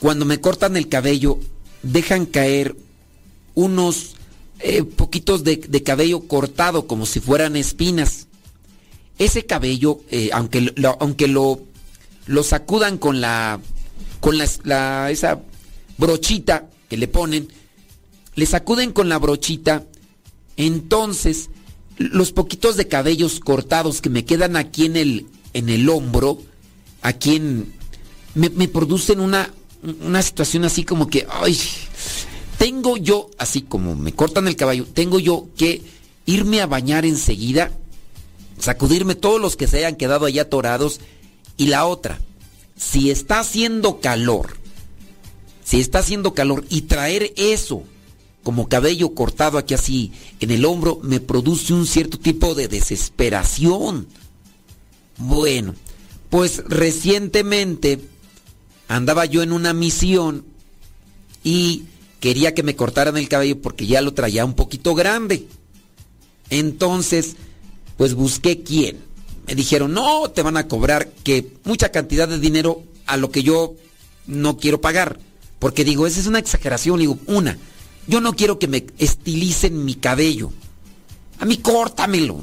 cuando 0.00 0.24
me 0.24 0.40
cortan 0.40 0.76
el 0.76 0.88
cabello, 0.88 1.38
dejan 1.82 2.26
caer 2.26 2.76
unos 3.54 4.16
eh, 4.60 4.84
poquitos 4.84 5.44
de, 5.44 5.82
cabello 5.82 6.26
cortado 6.26 6.86
como 6.86 7.06
si 7.06 7.20
fueran 7.20 7.56
espinas. 7.56 8.26
Ese 9.18 9.46
cabello, 9.46 10.00
eh, 10.10 10.30
aunque, 10.32 10.72
lo, 10.76 10.96
aunque 11.00 11.28
lo, 11.28 11.60
lo 12.26 12.42
sacudan 12.42 12.98
con 12.98 13.20
la, 13.20 13.60
con 14.20 14.38
la, 14.38 15.10
esa 15.10 15.42
brochita 15.98 16.68
que 16.88 16.96
le 16.96 17.08
ponen, 17.08 17.48
le 18.34 18.46
sacuden 18.46 18.92
con 18.92 19.08
la 19.08 19.18
brochita, 19.18 19.84
entonces 20.56 21.50
los 21.96 22.32
poquitos 22.32 22.76
de 22.76 22.88
cabellos 22.88 23.40
cortados 23.40 24.02
que 24.02 24.10
me 24.10 24.24
quedan 24.24 24.56
aquí 24.56 24.86
en 24.86 24.96
el, 24.96 25.26
en 25.54 25.68
el 25.68 25.88
hombro, 25.88 26.42
aquí 27.02 27.36
en... 27.36 27.74
Me, 28.34 28.50
me 28.50 28.68
producen 28.68 29.20
una, 29.20 29.50
una 30.02 30.20
situación 30.20 30.64
así 30.64 30.84
como 30.84 31.08
que, 31.08 31.26
ay, 31.30 31.58
tengo 32.58 32.96
yo, 32.96 33.30
así 33.38 33.62
como 33.62 33.94
me 33.94 34.12
cortan 34.12 34.48
el 34.48 34.56
caballo, 34.56 34.86
tengo 34.86 35.18
yo 35.18 35.46
que 35.56 35.82
irme 36.24 36.60
a 36.60 36.66
bañar 36.66 37.04
enseguida, 37.04 37.72
sacudirme 38.58 39.14
todos 39.14 39.40
los 39.40 39.56
que 39.56 39.66
se 39.66 39.78
hayan 39.78 39.96
quedado 39.96 40.26
allá 40.26 40.42
atorados. 40.42 41.00
Y 41.56 41.66
la 41.66 41.86
otra, 41.86 42.20
si 42.76 43.10
está 43.10 43.40
haciendo 43.40 44.00
calor, 44.00 44.56
si 45.64 45.80
está 45.80 46.00
haciendo 46.00 46.34
calor 46.34 46.64
y 46.68 46.82
traer 46.82 47.32
eso 47.36 47.82
como 48.42 48.68
cabello 48.68 49.12
cortado 49.14 49.58
aquí 49.58 49.74
así 49.74 50.12
en 50.38 50.52
el 50.52 50.64
hombro 50.64 51.00
me 51.02 51.18
produce 51.18 51.74
un 51.74 51.84
cierto 51.84 52.18
tipo 52.18 52.54
de 52.54 52.68
desesperación. 52.68 54.06
Bueno, 55.18 55.74
pues 56.30 56.62
recientemente 56.68 58.00
andaba 58.86 59.24
yo 59.24 59.42
en 59.42 59.52
una 59.52 59.72
misión 59.72 60.44
y 61.42 61.84
quería 62.20 62.54
que 62.54 62.62
me 62.62 62.76
cortaran 62.76 63.16
el 63.16 63.28
cabello 63.28 63.60
porque 63.60 63.86
ya 63.86 64.00
lo 64.00 64.14
traía 64.14 64.44
un 64.44 64.54
poquito 64.54 64.94
grande. 64.94 65.46
Entonces, 66.50 67.36
pues 67.96 68.14
busqué 68.14 68.62
quién. 68.62 68.98
Me 69.46 69.54
dijeron, 69.54 69.92
no, 69.92 70.30
te 70.30 70.42
van 70.42 70.56
a 70.56 70.68
cobrar 70.68 71.08
que 71.24 71.52
mucha 71.64 71.90
cantidad 71.90 72.28
de 72.28 72.38
dinero 72.38 72.82
a 73.06 73.16
lo 73.16 73.30
que 73.30 73.42
yo 73.42 73.74
no 74.26 74.56
quiero 74.56 74.80
pagar. 74.80 75.20
Porque 75.58 75.84
digo, 75.84 76.06
esa 76.06 76.20
es 76.20 76.26
una 76.26 76.38
exageración. 76.38 76.98
Digo, 76.98 77.18
una, 77.26 77.58
yo 78.06 78.20
no 78.20 78.34
quiero 78.34 78.58
que 78.58 78.68
me 78.68 78.86
estilicen 78.98 79.84
mi 79.84 79.94
cabello. 79.94 80.52
A 81.38 81.44
mí 81.44 81.58
córtamelo. 81.58 82.42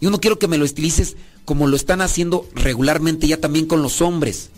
Yo 0.00 0.10
no 0.10 0.20
quiero 0.20 0.38
que 0.38 0.48
me 0.48 0.58
lo 0.58 0.64
estilices 0.64 1.16
como 1.44 1.66
lo 1.66 1.76
están 1.76 2.00
haciendo 2.00 2.48
regularmente 2.54 3.26
ya 3.26 3.38
también 3.38 3.66
con 3.66 3.82
los 3.82 4.00
hombres. 4.00 4.50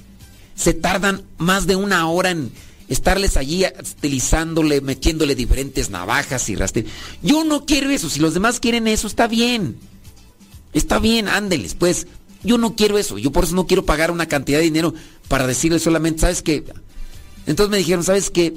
Se 0.55 0.73
tardan 0.73 1.23
más 1.39 1.67
de 1.67 1.77
una 1.77 2.09
hora 2.09 2.31
en 2.31 2.53
estarles 2.89 3.37
allí 3.37 3.65
estilizándole, 3.65 4.81
metiéndole 4.81 5.35
diferentes 5.35 5.91
navajas 5.91 6.49
y 6.49 6.57
rastrillos. 6.57 6.93
Yo 7.23 7.45
no 7.45 7.67
quiero 7.67 7.91
eso. 7.91 8.09
Si 8.09 8.21
los 8.21 8.35
demás 8.35 8.61
quieren 8.61 8.87
eso, 8.87 9.07
está 9.07 9.27
bien. 9.27 9.77
Está 10.73 10.99
bien, 10.99 11.29
ándeles, 11.29 11.75
pues. 11.75 12.07
Yo 12.43 12.59
no 12.59 12.77
quiero 12.77 12.99
eso. 12.99 13.19
Yo 13.19 13.33
por 13.33 13.45
eso 13.45 13.55
no 13.55 13.67
quiero 13.67 13.85
pagar 13.85 14.11
una 14.11 14.27
cantidad 14.27 14.59
de 14.59 14.65
dinero 14.65 14.95
para 15.29 15.47
decirles 15.47 15.83
solamente, 15.83 16.21
¿sabes 16.21 16.43
qué? 16.43 16.65
Entonces 17.47 17.71
me 17.71 17.79
dijeron, 17.79 18.05
¿sabes 18.05 18.31
qué? 18.31 18.55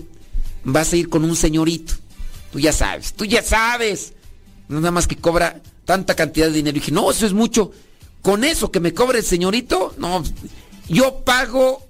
vas 0.64 0.94
a 0.94 0.98
ir 0.98 1.10
con 1.10 1.24
un 1.24 1.36
señorito. 1.36 1.94
Tú 2.52 2.60
ya 2.60 2.74
sabes, 2.74 3.14
tú 3.14 3.26
ya 3.26 3.44
sabes. 3.44 4.14
Nada 4.68 4.92
más 4.92 5.08
que 5.08 5.16
cobra 5.16 5.62
tanta 5.86 6.16
cantidad 6.16 6.48
de 6.48 6.54
dinero. 6.54 6.78
Y 6.78 6.80
dije, 6.80 6.92
no, 6.92 7.10
eso 7.12 7.26
es 7.26 7.34
mucho. 7.34 7.72
Con 8.22 8.44
eso 8.44 8.72
que 8.72 8.80
me 8.80 8.94
cobre 8.94 9.20
el 9.20 9.26
señorito, 9.26 9.94
no, 9.98 10.24
yo 10.88 11.24
pago 11.24 11.88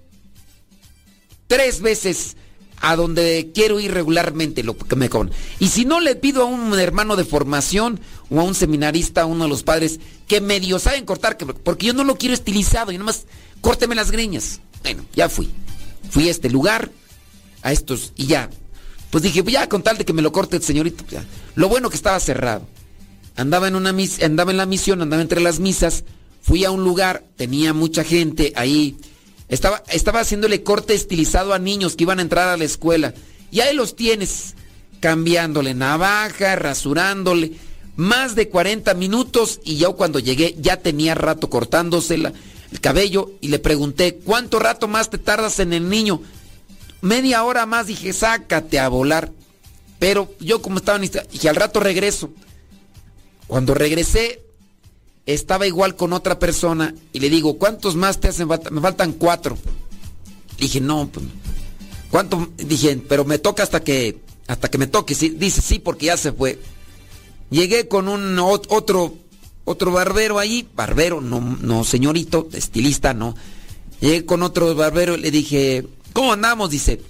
tres 1.50 1.82
veces 1.82 2.38
a 2.80 2.96
donde 2.96 3.52
quiero 3.54 3.80
ir 3.80 3.92
regularmente 3.92 4.64
lo 4.64 4.78
que 4.78 4.96
me. 4.96 5.10
Y 5.60 5.68
si 5.68 5.84
no 5.84 6.00
le 6.00 6.16
pido 6.16 6.44
a 6.44 6.46
un 6.46 6.80
hermano 6.80 7.16
de 7.16 7.26
formación 7.26 8.00
o 8.30 8.40
a 8.40 8.44
un 8.44 8.56
seminarista, 8.56 9.24
a 9.24 9.26
uno 9.26 9.46
de 9.46 9.50
los 9.50 9.64
padres, 9.64 10.00
que 10.28 10.40
medio 10.40 10.80
saben 10.80 11.06
cortar, 11.06 11.38
porque 11.38 11.88
yo 11.88 11.94
no 11.94 12.04
lo 12.06 12.16
quiero 12.18 12.36
estilizado, 12.36 12.92
y 12.92 12.96
nada 12.96 13.06
más 13.06 13.26
córteme 13.62 13.96
las 13.96 14.12
greñas. 14.12 14.62
Bueno, 14.84 15.04
ya 15.14 15.28
fui. 15.28 15.50
Fui 16.10 16.28
a 16.28 16.32
este 16.32 16.50
lugar, 16.50 16.92
a 17.64 17.74
estos 17.74 18.14
y 18.16 18.28
ya. 18.28 18.50
Pues 19.10 19.24
dije, 19.24 19.44
ya 19.44 19.68
con 19.68 19.82
tal 19.82 19.98
de 19.98 20.06
que 20.06 20.14
me 20.14 20.22
lo 20.22 20.32
corte 20.32 20.56
el 20.56 20.64
señorito. 20.64 21.04
Lo 21.56 21.68
bueno 21.68 21.90
que 21.90 21.96
estaba 21.96 22.20
cerrado. 22.20 22.66
Andaba 23.36 23.68
en 23.68 23.76
una 23.76 23.92
mis 23.92 24.22
andaba 24.22 24.52
en 24.52 24.58
la 24.58 24.66
misión, 24.68 25.02
andaba 25.02 25.22
entre 25.22 25.42
las 25.42 25.60
misas, 25.60 26.04
fui 26.42 26.64
a 26.64 26.72
un 26.72 26.84
lugar, 26.84 27.24
tenía 27.36 27.74
mucha 27.74 28.04
gente 28.04 28.54
ahí. 28.56 28.96
Estaba, 29.50 29.84
estaba 29.90 30.22
haciéndole 30.22 30.64
corte 30.64 30.94
estilizado 30.94 31.54
a 31.54 31.60
niños 31.60 31.96
que 31.96 32.04
iban 32.04 32.20
a 32.20 32.22
entrar 32.22 32.48
a 32.50 32.58
la 32.58 32.66
escuela. 32.66 33.14
Y 33.52 33.62
ahí 33.62 33.76
los 33.76 33.96
tienes, 33.96 34.54
cambiándole 35.00 35.74
navaja, 35.74 36.56
rasurándole. 36.56 37.54
Más 37.96 38.36
de 38.36 38.48
40 38.48 38.94
minutos 38.94 39.60
y 39.66 39.76
yo 39.78 39.96
cuando 39.98 40.20
llegué 40.20 40.56
ya 40.60 40.78
tenía 40.78 41.16
rato 41.16 41.50
cortándose 41.50 42.16
el 42.16 42.32
cabello 42.80 43.32
y 43.42 43.50
le 43.50 43.60
pregunté, 43.60 44.20
¿cuánto 44.24 44.60
rato 44.60 44.88
más 44.88 45.10
te 45.10 45.18
tardas 45.18 45.60
en 45.60 45.74
el 45.74 45.90
niño? 45.90 46.22
Media 47.02 47.44
hora 47.44 47.66
más 47.66 47.88
dije, 47.88 48.14
sácate 48.14 48.80
a 48.80 48.88
volar. 48.88 49.32
Pero 50.00 50.34
yo 50.40 50.62
como 50.62 50.78
estaba 50.78 51.00
dije, 51.00 51.50
al 51.50 51.56
rato 51.56 51.80
regreso. 51.80 52.30
Cuando 53.48 53.74
regresé, 53.74 54.44
estaba 55.34 55.68
igual 55.68 55.96
con 55.96 56.14
otra 56.14 56.40
persona 56.40 56.94
y 57.14 57.20
le 57.20 57.30
digo, 57.30 57.58
¿cuántos 57.58 57.96
más 57.96 58.20
te 58.20 58.30
hacen 58.30 58.48
falta? 58.48 58.70
Me 58.70 58.82
faltan 58.82 59.14
cuatro. 59.14 59.58
Dije, 60.58 60.82
no, 60.82 61.08
pues, 61.08 61.26
¿cuánto? 62.10 62.50
Dije, 62.58 63.02
pero 63.08 63.26
me 63.26 63.40
toca 63.40 63.64
hasta 63.64 63.84
que, 63.84 64.20
hasta 64.48 64.70
que 64.70 64.78
me 64.78 64.88
toque. 64.88 65.16
dice, 65.16 65.62
sí, 65.62 65.80
porque 65.80 66.08
ya 66.08 66.18
se 66.18 66.32
fue. 66.32 66.60
Llegué 67.50 67.88
con 67.88 68.08
un 68.08 68.38
otro, 68.40 69.14
otro 69.66 69.92
barbero 69.92 70.40
ahí, 70.40 70.68
barbero, 70.76 71.22
no, 71.22 71.40
no 71.40 71.84
señorito, 71.84 72.48
estilista, 72.54 73.14
no. 73.14 73.36
Llegué 74.02 74.26
con 74.26 74.44
otro 74.44 74.74
barbero 74.76 75.16
y 75.16 75.22
le 75.22 75.32
dije, 75.32 75.86
¿Cómo 76.14 76.34
andamos? 76.34 76.70
Dice. 76.70 77.02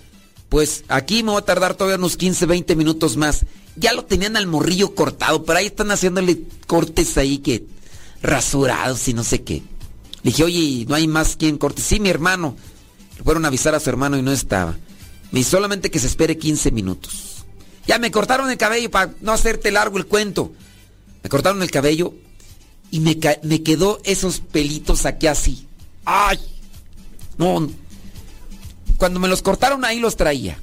Pues 0.49 0.83
aquí 0.87 1.21
me 1.21 1.31
voy 1.31 1.39
a 1.39 1.45
tardar 1.45 1.75
todavía 1.75 1.97
unos 1.97 2.17
15, 2.17 2.47
20 2.47 2.75
minutos 2.75 3.17
más. 3.17 3.45
ya 3.75 3.93
lo 3.93 4.05
tenían 4.05 4.35
al 4.35 4.47
morrillo 4.47 4.95
cortado, 4.95 5.43
pero 5.43 5.59
ahí 5.59 5.67
están 5.67 5.91
haciéndole 5.91 6.41
cortes 6.65 7.17
ahí 7.17 7.37
que 7.37 7.65
rasurados 8.21 9.07
y 9.07 9.13
no 9.13 9.23
sé 9.23 9.43
qué. 9.43 9.63
Le 10.23 10.31
dije, 10.31 10.43
oye, 10.43 10.85
¿no 10.87 10.95
hay 10.95 11.07
más 11.07 11.35
quien 11.35 11.57
corte? 11.57 11.81
Sí, 11.81 11.99
mi 11.99 12.09
hermano. 12.09 12.55
Le 13.17 13.23
fueron 13.23 13.45
a 13.45 13.47
avisar 13.47 13.75
a 13.75 13.79
su 13.79 13.89
hermano 13.89 14.17
y 14.17 14.21
no 14.21 14.31
estaba. 14.31 14.77
Me 15.31 15.39
dice, 15.39 15.51
solamente 15.51 15.91
que 15.91 15.99
se 15.99 16.07
espere 16.07 16.37
15 16.37 16.71
minutos. 16.71 17.45
Ya 17.87 17.97
me 17.99 18.11
cortaron 18.11 18.49
el 18.49 18.57
cabello 18.57 18.91
para 18.91 19.13
no 19.21 19.31
hacerte 19.31 19.71
largo 19.71 19.97
el 19.97 20.05
cuento. 20.05 20.51
Me 21.23 21.29
cortaron 21.29 21.61
el 21.61 21.71
cabello 21.71 22.13
y 22.91 22.99
me, 22.99 23.17
me 23.43 23.63
quedó 23.63 23.99
esos 24.03 24.39
pelitos 24.39 25.05
aquí 25.05 25.27
así. 25.27 25.67
¡Ay! 26.05 26.39
No. 27.37 27.69
Cuando 28.97 29.19
me 29.19 29.27
los 29.27 29.41
cortaron 29.41 29.85
ahí 29.85 29.99
los 29.99 30.17
traía. 30.17 30.59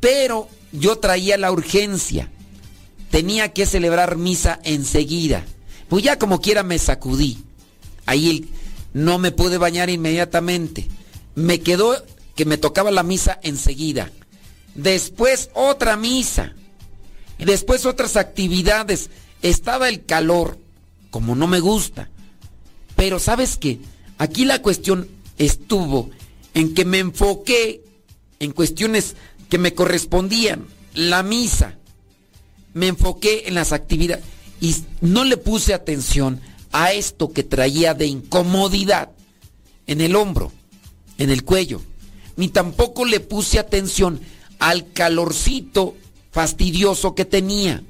Pero 0.00 0.48
yo 0.72 0.98
traía 0.98 1.38
la 1.38 1.52
urgencia. 1.52 2.30
Tenía 3.10 3.52
que 3.52 3.66
celebrar 3.66 4.16
misa 4.16 4.60
enseguida. 4.64 5.44
Pues 5.90 6.04
ya 6.04 6.18
como 6.20 6.40
quiera 6.40 6.62
me 6.62 6.78
sacudí. 6.78 7.38
Ahí 8.06 8.48
no 8.94 9.18
me 9.18 9.32
pude 9.32 9.58
bañar 9.58 9.90
inmediatamente. 9.90 10.86
Me 11.34 11.60
quedó 11.60 11.96
que 12.36 12.44
me 12.44 12.58
tocaba 12.58 12.92
la 12.92 13.02
misa 13.02 13.40
enseguida. 13.42 14.12
Después 14.76 15.50
otra 15.52 15.96
misa. 15.96 16.54
Después 17.38 17.86
otras 17.86 18.16
actividades. 18.16 19.10
Estaba 19.42 19.88
el 19.88 20.04
calor, 20.04 20.58
como 21.10 21.34
no 21.34 21.48
me 21.48 21.58
gusta. 21.58 22.08
Pero 22.94 23.18
sabes 23.18 23.56
qué? 23.58 23.80
Aquí 24.16 24.44
la 24.44 24.62
cuestión 24.62 25.08
estuvo 25.38 26.10
en 26.54 26.72
que 26.72 26.84
me 26.84 27.00
enfoqué 27.00 27.82
en 28.38 28.52
cuestiones 28.52 29.16
que 29.48 29.58
me 29.58 29.74
correspondían. 29.74 30.68
La 30.94 31.24
misa. 31.24 31.78
Me 32.74 32.86
enfoqué 32.86 33.48
en 33.48 33.54
las 33.54 33.72
actividades 33.72 34.24
y 34.60 34.76
no 35.00 35.24
le 35.24 35.36
puse 35.36 35.74
atención 35.74 36.40
a 36.72 36.92
esto 36.92 37.32
que 37.32 37.42
traía 37.42 37.94
de 37.94 38.06
incomodidad 38.06 39.10
en 39.86 40.00
el 40.00 40.14
hombro, 40.14 40.52
en 41.18 41.30
el 41.30 41.44
cuello. 41.44 41.80
Ni 42.36 42.48
tampoco 42.48 43.04
le 43.04 43.20
puse 43.20 43.58
atención 43.58 44.20
al 44.58 44.92
calorcito 44.92 45.96
fastidioso 46.30 47.14
que 47.14 47.24
tenía. 47.24 47.82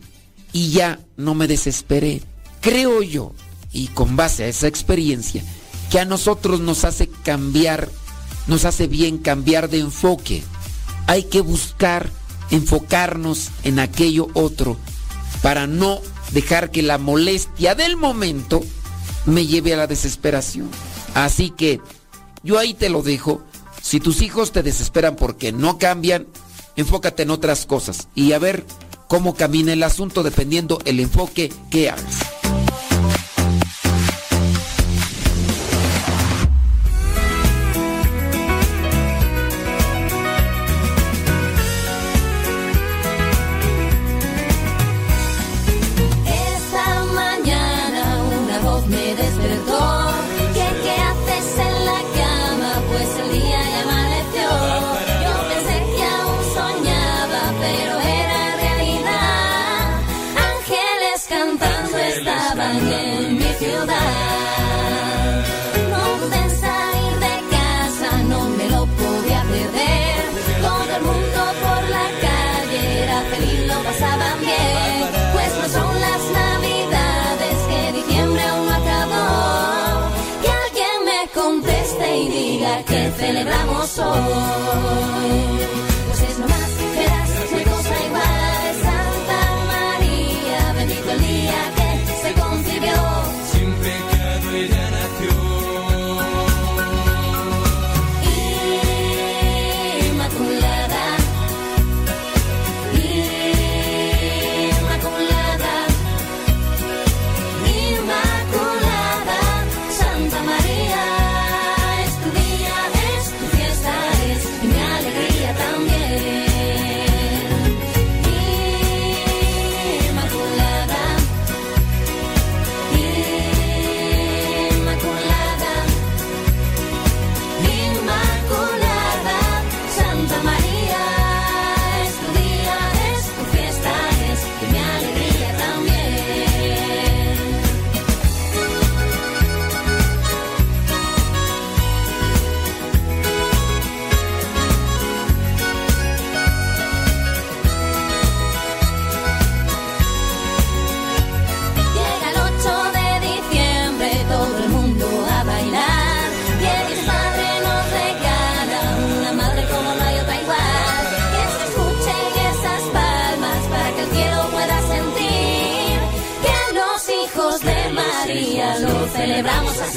Y 0.52 0.70
ya 0.70 0.98
no 1.16 1.34
me 1.34 1.46
desesperé. 1.46 2.22
Creo 2.60 3.02
yo, 3.02 3.32
y 3.72 3.88
con 3.88 4.16
base 4.16 4.44
a 4.44 4.48
esa 4.48 4.66
experiencia, 4.66 5.44
que 5.90 6.00
a 6.00 6.04
nosotros 6.04 6.60
nos 6.60 6.84
hace 6.84 7.08
cambiar, 7.08 7.88
nos 8.46 8.64
hace 8.64 8.86
bien 8.86 9.18
cambiar 9.18 9.68
de 9.68 9.78
enfoque. 9.80 10.42
Hay 11.06 11.24
que 11.24 11.40
buscar 11.40 12.10
enfocarnos 12.50 13.50
en 13.62 13.78
aquello 13.78 14.28
otro 14.34 14.76
para 15.42 15.66
no 15.66 16.00
dejar 16.32 16.70
que 16.70 16.82
la 16.82 16.98
molestia 16.98 17.74
del 17.74 17.96
momento 17.96 18.62
me 19.26 19.46
lleve 19.46 19.74
a 19.74 19.76
la 19.76 19.86
desesperación. 19.86 20.68
Así 21.14 21.50
que 21.50 21.80
yo 22.42 22.58
ahí 22.58 22.74
te 22.74 22.88
lo 22.88 23.02
dejo. 23.02 23.42
Si 23.82 24.00
tus 24.00 24.22
hijos 24.22 24.52
te 24.52 24.62
desesperan 24.62 25.16
porque 25.16 25.52
no 25.52 25.78
cambian, 25.78 26.26
enfócate 26.76 27.22
en 27.22 27.30
otras 27.30 27.66
cosas 27.66 28.08
y 28.14 28.32
a 28.32 28.38
ver 28.38 28.64
cómo 29.08 29.34
camina 29.34 29.72
el 29.72 29.82
asunto 29.82 30.22
dependiendo 30.22 30.78
el 30.84 31.00
enfoque 31.00 31.52
que 31.70 31.90
hagas. 31.90 32.18
Celebramos 83.18 83.98
hoy. 83.98 85.79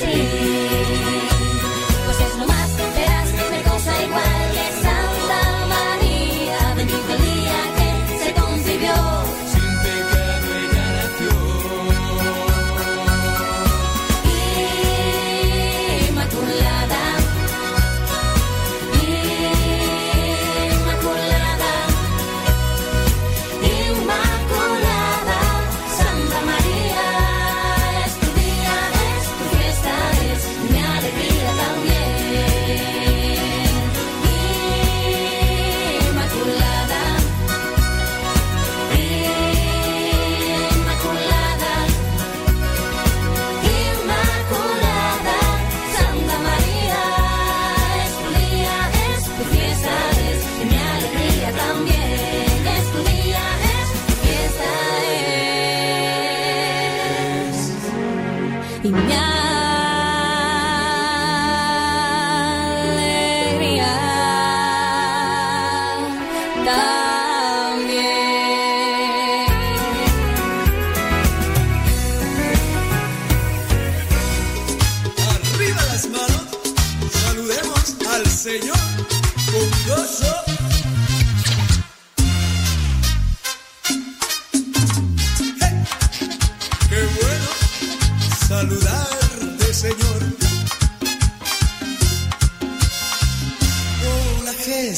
Celebramos 0.03 0.82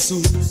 soon. 0.06 0.45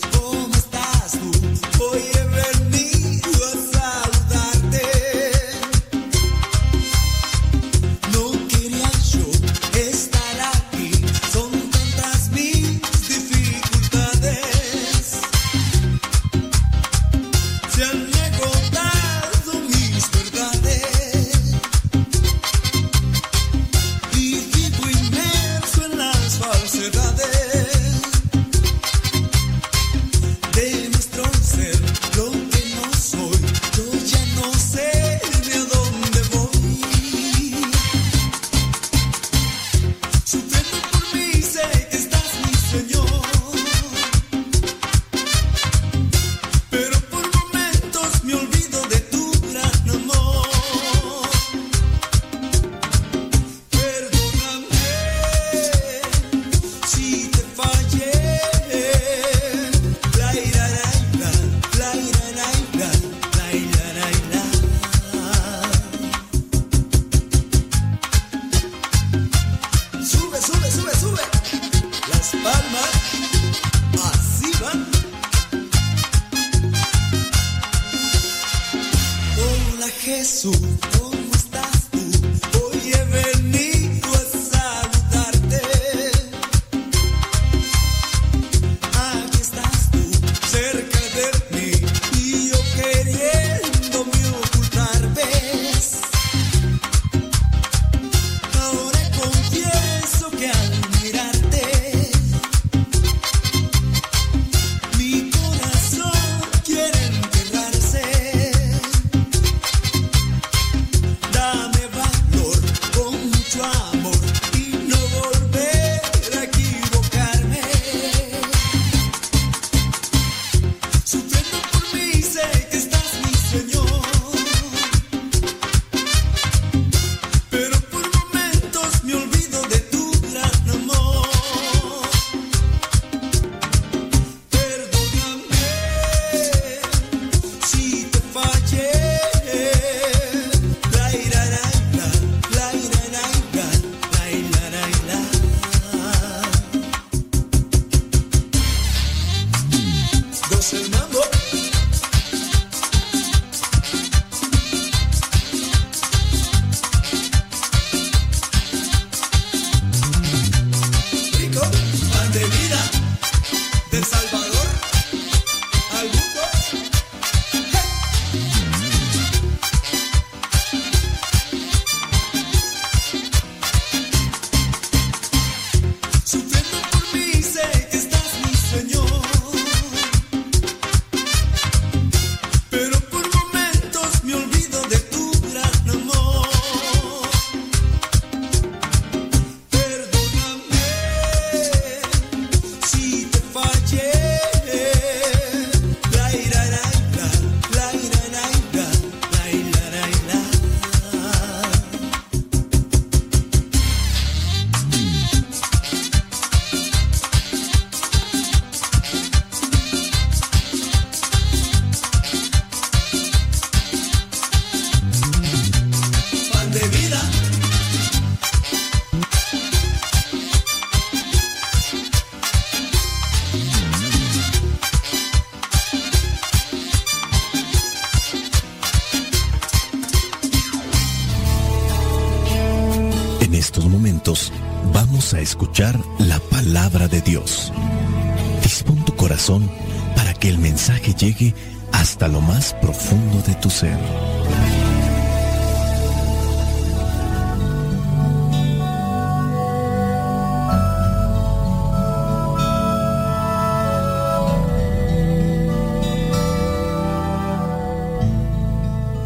Salvador. 164.05 164.34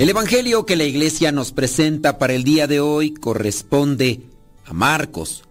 El 0.10 0.16
Evangelio 0.16 0.66
que 0.66 0.76
la 0.76 0.86
iglesia 0.86 1.32
nos 1.32 1.51
presenta 1.51 2.18
para 2.18 2.34
el 2.34 2.43
día 2.43 2.66
de 2.66 2.80
hoy 2.80 3.14
corresponde 3.14 4.22
a 4.66 4.74
Marcos, 4.74 5.43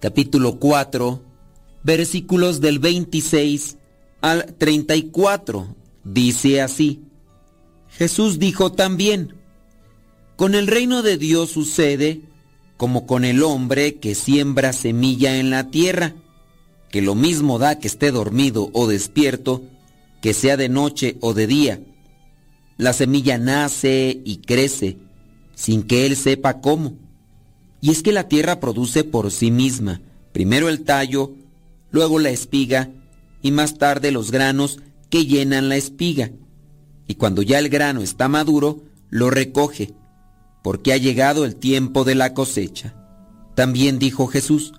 capítulo 0.00 0.58
4, 0.58 1.22
versículos 1.82 2.62
del 2.62 2.78
26 2.78 3.76
al 4.22 4.54
34. 4.54 5.76
Dice 6.04 6.62
así, 6.62 7.02
Jesús 7.90 8.38
dijo 8.38 8.72
también, 8.72 9.34
con 10.36 10.54
el 10.54 10.68
reino 10.68 11.02
de 11.02 11.18
Dios 11.18 11.50
sucede 11.50 12.22
como 12.78 13.06
con 13.06 13.26
el 13.26 13.42
hombre 13.42 13.96
que 13.96 14.14
siembra 14.14 14.72
semilla 14.72 15.36
en 15.36 15.50
la 15.50 15.68
tierra, 15.68 16.14
que 16.90 17.02
lo 17.02 17.14
mismo 17.14 17.58
da 17.58 17.78
que 17.78 17.88
esté 17.88 18.10
dormido 18.10 18.70
o 18.72 18.86
despierto, 18.86 19.64
que 20.22 20.32
sea 20.32 20.56
de 20.56 20.70
noche 20.70 21.18
o 21.20 21.34
de 21.34 21.46
día 21.46 21.82
la 22.78 22.92
semilla 22.92 23.38
nace 23.38 24.22
y 24.24 24.36
crece 24.36 24.98
sin 25.56 25.82
que 25.82 26.06
él 26.06 26.16
sepa 26.16 26.60
cómo. 26.60 26.94
Y 27.80 27.90
es 27.90 28.04
que 28.04 28.12
la 28.12 28.28
tierra 28.28 28.60
produce 28.60 29.02
por 29.02 29.32
sí 29.32 29.50
misma, 29.50 30.00
primero 30.32 30.68
el 30.68 30.84
tallo, 30.84 31.34
luego 31.90 32.20
la 32.20 32.30
espiga 32.30 32.90
y 33.42 33.50
más 33.50 33.78
tarde 33.78 34.12
los 34.12 34.30
granos 34.30 34.78
que 35.10 35.26
llenan 35.26 35.68
la 35.68 35.74
espiga. 35.74 36.30
Y 37.08 37.16
cuando 37.16 37.42
ya 37.42 37.58
el 37.58 37.68
grano 37.68 38.00
está 38.00 38.28
maduro, 38.28 38.84
lo 39.10 39.30
recoge, 39.30 39.92
porque 40.62 40.92
ha 40.92 40.96
llegado 40.98 41.44
el 41.44 41.56
tiempo 41.56 42.04
de 42.04 42.14
la 42.14 42.32
cosecha. 42.32 42.94
También 43.56 43.98
dijo 43.98 44.28
Jesús, 44.28 44.72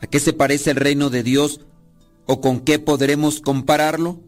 ¿a 0.00 0.08
qué 0.08 0.18
se 0.18 0.32
parece 0.32 0.72
el 0.72 0.76
reino 0.76 1.10
de 1.10 1.22
Dios 1.22 1.60
o 2.26 2.40
con 2.40 2.58
qué 2.58 2.80
podremos 2.80 3.40
compararlo? 3.40 4.20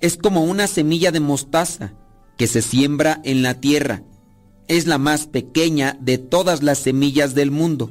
Es 0.00 0.16
como 0.16 0.42
una 0.42 0.66
semilla 0.66 1.12
de 1.12 1.20
mostaza 1.20 1.94
que 2.36 2.46
se 2.46 2.62
siembra 2.62 3.20
en 3.24 3.42
la 3.42 3.60
tierra. 3.60 4.02
Es 4.68 4.86
la 4.86 4.98
más 4.98 5.26
pequeña 5.26 5.96
de 6.00 6.18
todas 6.18 6.62
las 6.62 6.78
semillas 6.78 7.34
del 7.34 7.50
mundo, 7.50 7.90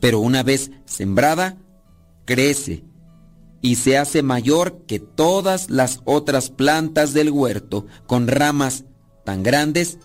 pero 0.00 0.20
una 0.20 0.42
vez 0.42 0.70
sembrada, 0.84 1.58
crece 2.24 2.84
y 3.62 3.76
se 3.76 3.96
hace 3.96 4.22
mayor 4.22 4.84
que 4.86 4.98
todas 4.98 5.70
las 5.70 6.00
otras 6.04 6.50
plantas 6.50 7.14
del 7.14 7.30
huerto, 7.30 7.86
con 8.06 8.26
ramas 8.26 8.84
tan 9.24 9.42
grandes 9.42 9.98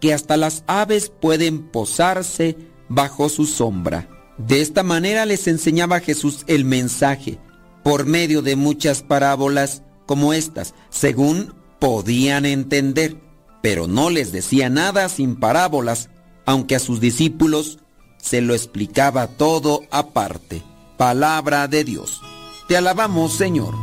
que 0.00 0.12
hasta 0.12 0.36
las 0.36 0.64
aves 0.66 1.10
pueden 1.20 1.68
posarse 1.70 2.56
bajo 2.88 3.28
su 3.28 3.46
sombra. 3.46 4.08
De 4.38 4.60
esta 4.60 4.82
manera 4.82 5.24
les 5.24 5.46
enseñaba 5.46 6.00
Jesús 6.00 6.44
el 6.48 6.64
mensaje, 6.64 7.38
por 7.82 8.04
medio 8.04 8.42
de 8.42 8.56
muchas 8.56 9.02
parábolas 9.02 9.82
como 10.04 10.32
estas, 10.32 10.74
según 10.90 11.54
podían 11.78 12.46
entender, 12.46 13.16
pero 13.62 13.86
no 13.86 14.10
les 14.10 14.32
decía 14.32 14.68
nada 14.70 15.08
sin 15.08 15.36
parábolas, 15.36 16.08
aunque 16.44 16.76
a 16.76 16.80
sus 16.80 17.00
discípulos 17.00 17.78
se 18.18 18.40
lo 18.40 18.54
explicaba 18.54 19.28
todo 19.28 19.82
aparte. 19.90 20.62
Palabra 20.96 21.68
de 21.68 21.84
Dios. 21.84 22.20
Te 22.68 22.76
alabamos, 22.76 23.34
Señor. 23.34 23.74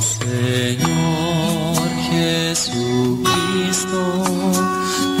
Señor 0.00 1.88
Jesucristo, 2.10 4.02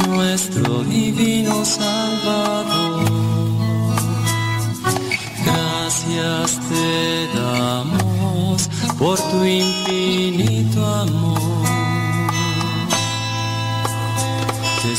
nuestro 0.08 0.84
divino 0.84 1.64
Salvador, 1.64 3.04
gracias 5.44 6.60
te 6.68 7.28
damos 7.36 8.68
por 8.98 9.18
tu 9.30 9.44
infinito 9.44 10.86
amor. 10.86 11.77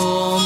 Oh, 0.00 0.38